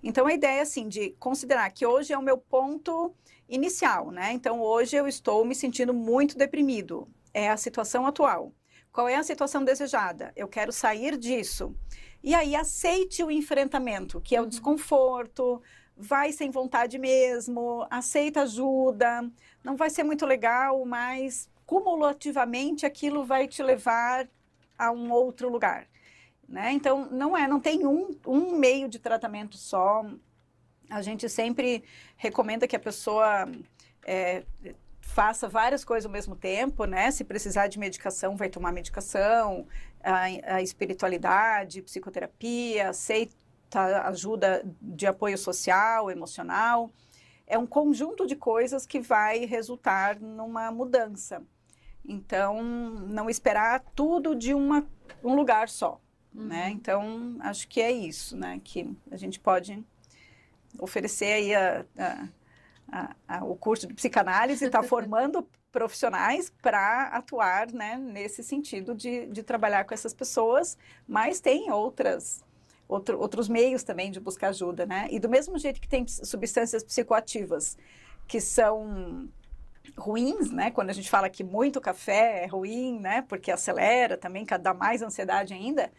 Então 0.02 0.26
a 0.26 0.34
ideia 0.34 0.64
assim 0.64 0.88
de 0.88 1.12
considerar 1.20 1.70
que 1.70 1.86
hoje 1.86 2.14
é 2.14 2.18
o 2.18 2.22
meu 2.22 2.38
ponto 2.38 3.14
inicial, 3.48 4.12
né? 4.12 4.34
Então 4.34 4.62
hoje 4.62 4.96
eu 4.96 5.08
estou 5.08 5.46
me 5.46 5.56
sentindo 5.56 5.94
muito 5.94 6.38
deprimido. 6.38 7.08
É 7.34 7.50
a 7.50 7.58
situação 7.58 8.06
atual. 8.06 8.52
Qual 8.92 9.08
é 9.08 9.16
a 9.16 9.24
situação 9.24 9.64
desejada? 9.64 10.32
Eu 10.36 10.48
quero 10.48 10.72
sair 10.72 11.18
disso. 11.18 11.76
E 12.24 12.34
aí 12.34 12.56
aceite 12.56 13.24
o 13.24 13.30
enfrentamento, 13.30 14.20
que 14.20 14.36
é 14.36 14.40
o 14.40 14.44
uhum. 14.44 14.50
desconforto, 14.50 15.62
vai 15.96 16.32
sem 16.32 16.50
vontade 16.50 16.98
mesmo, 16.98 17.86
aceita 17.90 18.42
ajuda. 18.42 19.30
Não 19.64 19.76
vai 19.76 19.90
ser 19.90 20.04
muito 20.04 20.26
legal, 20.26 20.84
mas 20.86 21.50
cumulativamente 21.66 22.86
aquilo 22.86 23.26
vai 23.26 23.48
te 23.48 23.62
levar 23.62 24.28
a 24.78 24.92
um 24.92 25.12
outro 25.12 25.50
lugar. 25.50 25.88
Né? 26.48 26.72
Então, 26.72 27.08
não 27.12 27.36
é, 27.36 27.48
não 27.48 27.60
tem 27.60 27.86
um, 27.86 28.18
um 28.26 28.58
meio 28.58 28.88
de 28.88 29.00
tratamento 29.00 29.58
só. 29.58 30.06
A 30.90 31.02
gente 31.02 31.28
sempre 31.30 31.84
recomenda 32.16 32.68
que 32.68 32.76
a 32.76 32.80
pessoa 32.80 33.50
é, 34.06 34.44
faça 35.02 35.48
várias 35.48 35.84
coisas 35.84 36.06
ao 36.06 36.12
mesmo 36.12 36.36
tempo, 36.36 36.86
né? 36.86 37.12
Se 37.12 37.24
precisar 37.24 37.68
de 37.68 37.80
medicação, 37.80 38.36
vai 38.36 38.50
tomar 38.50 38.72
medicação, 38.72 39.68
a, 40.04 40.56
a 40.56 40.62
espiritualidade, 40.62 41.82
psicoterapia, 41.82 42.90
aceita 42.90 43.36
ajuda 44.06 44.64
de 44.82 45.06
apoio 45.08 45.38
social, 45.38 46.10
emocional. 46.10 46.92
É 47.46 47.58
um 47.58 47.66
conjunto 47.66 48.26
de 48.26 48.36
coisas 48.36 48.86
que 48.86 49.00
vai 49.00 49.46
resultar 49.46 50.20
numa 50.20 50.72
mudança. 50.72 51.42
Então, 52.06 52.64
não 52.64 53.30
esperar 53.30 53.82
tudo 53.94 54.34
de 54.36 54.54
uma, 54.54 54.86
um 55.24 55.36
lugar 55.36 55.68
só, 55.68 56.00
né? 56.34 56.42
uhum. 56.42 56.48
né? 56.48 56.70
Então, 56.70 57.38
acho 57.42 57.68
que 57.68 57.82
é 57.82 57.92
isso, 57.92 58.38
né? 58.38 58.62
Que 58.64 58.96
a 59.12 59.18
gente 59.18 59.40
pode 59.40 59.84
oferecer 60.80 61.34
aí 61.34 61.56
a, 61.56 61.86
a, 62.92 63.16
a, 63.28 63.46
o 63.46 63.56
curso 63.56 63.88
de 63.88 63.94
psicanálise, 63.94 64.66
está 64.66 64.82
formando 64.84 65.48
profissionais 65.72 66.52
para 66.62 67.04
atuar 67.10 67.72
né, 67.72 67.98
nesse 67.98 68.44
sentido 68.44 68.96
de, 68.96 69.28
de 69.28 69.44
trabalhar 69.44 69.86
com 69.86 69.94
essas 69.94 70.14
pessoas, 70.14 70.78
mas 71.08 71.40
tem 71.40 71.72
outras 71.72 72.44
outro, 72.88 73.20
outros 73.20 73.50
meios 73.50 73.84
também 73.84 74.10
de 74.10 74.20
buscar 74.20 74.50
ajuda, 74.50 74.86
né? 74.86 75.08
E 75.12 75.20
do 75.20 75.28
mesmo 75.28 75.58
jeito 75.58 75.82
que 75.82 75.88
tem 75.88 76.08
substâncias 76.08 76.84
psicoativas 76.84 77.78
que 78.28 78.40
são 78.40 79.28
ruins, 79.98 80.52
né? 80.52 80.72
Quando 80.72 80.90
a 80.90 80.94
gente 80.94 81.10
fala 81.10 81.30
que 81.30 81.44
muito 81.44 81.82
café 81.82 82.44
é 82.44 82.48
ruim, 82.48 83.00
né? 83.00 83.24
Porque 83.28 83.52
acelera 83.52 84.18
também, 84.18 84.46
dá 84.62 84.74
mais 84.74 85.02
ansiedade 85.02 85.54
ainda. 85.54 85.92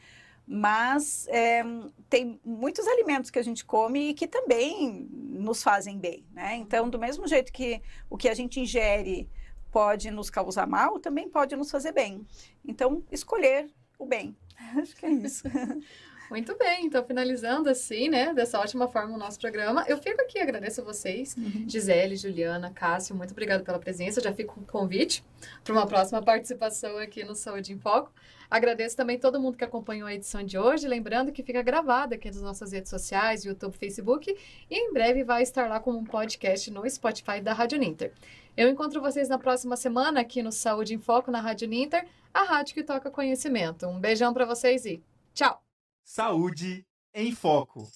Mas 0.51 1.29
é, 1.29 1.63
tem 2.09 2.41
muitos 2.43 2.87
alimentos 2.87 3.31
que 3.31 3.39
a 3.39 3.43
gente 3.43 3.67
come 3.67 4.11
e 4.11 4.15
que 4.15 4.27
também 4.27 5.07
nos 5.13 5.63
fazem 5.63 5.99
bem, 5.99 6.25
né? 6.33 6.57
Então, 6.57 6.89
do 6.89 6.99
mesmo 6.99 7.29
jeito 7.29 7.53
que 7.53 7.83
o 8.09 8.17
que 8.17 8.31
a 8.31 8.35
gente 8.35 8.59
ingere 8.59 9.29
pode 9.71 10.11
nos 10.11 10.31
causar 10.31 10.67
mal, 10.67 10.99
também 10.99 11.29
pode 11.29 11.55
nos 11.55 11.71
fazer 11.71 11.93
bem. 11.93 12.27
Então, 12.65 13.05
escolher 13.13 13.71
o 13.99 14.07
bem. 14.07 14.35
Acho 14.77 14.97
que 14.97 15.05
é 15.05 15.11
isso. 15.11 15.45
Muito 16.31 16.57
bem, 16.59 16.87
então 16.87 17.03
finalizando 17.05 17.71
assim, 17.71 18.09
né, 18.09 18.35
dessa 18.35 18.61
ótima 18.61 18.87
forma 18.87 19.15
o 19.15 19.19
nosso 19.19 19.41
programa, 19.41 19.85
eu 19.89 19.97
fico 19.97 20.21
aqui, 20.21 20.39
agradeço 20.39 20.83
a 20.83 20.85
vocês, 20.85 21.35
uhum. 21.37 21.65
Gisele, 21.67 22.17
Juliana, 22.17 22.71
Cássio, 22.71 23.17
muito 23.17 23.31
obrigado 23.31 23.65
pela 23.65 23.79
presença, 23.79 24.21
já 24.21 24.33
fico 24.33 24.55
com 24.55 24.61
o 24.61 24.67
convite 24.67 25.25
para 25.65 25.73
uma 25.73 25.87
próxima 25.87 26.23
participação 26.23 26.99
aqui 26.99 27.25
no 27.25 27.35
Saúde 27.35 27.73
em 27.73 27.79
Foco. 27.79 28.13
Agradeço 28.51 28.97
também 28.97 29.19
todo 29.19 29.41
mundo 29.41 29.57
que 29.57 29.65
acompanhou 29.65 30.09
a 30.09 30.15
edição 30.15 30.43
de 30.43 30.59
hoje, 30.59 30.89
lembrando 30.89 31.33
que 31.33 31.43
fica 31.43 31.63
gravada 31.63 32.15
aqui 32.15 32.29
nas 32.29 32.41
nossas 32.41 32.73
redes 32.73 32.91
sociais, 32.91 33.45
YouTube, 33.45 33.77
Facebook, 33.77 34.35
e 34.71 34.75
em 34.75 34.93
breve 34.93 35.23
vai 35.23 35.43
estar 35.43 35.69
lá 35.69 35.81
como 35.81 35.99
um 35.99 36.05
podcast 36.05 36.71
no 36.71 36.89
Spotify 36.89 37.41
da 37.43 37.53
Rádio 37.53 37.79
Ninter. 37.79 38.13
Eu 38.57 38.69
encontro 38.69 39.01
vocês 39.01 39.29
na 39.29 39.39
próxima 39.39 39.77
semana 39.77 40.21
aqui 40.21 40.43
no 40.43 40.51
Saúde 40.51 40.95
em 40.95 40.99
Foco 40.99 41.31
na 41.31 41.41
Rádio 41.41 41.69
Ninter, 41.69 42.07
a 42.33 42.43
rádio 42.43 42.75
que 42.75 42.83
toca 42.83 43.11
conhecimento. 43.11 43.87
Um 43.87 44.01
beijão 44.01 44.33
para 44.33 44.47
vocês 44.47 44.85
e 44.87 45.03
tchau! 45.35 45.68
Saúde 46.11 46.87
em 47.13 47.33
Foco. 47.33 47.87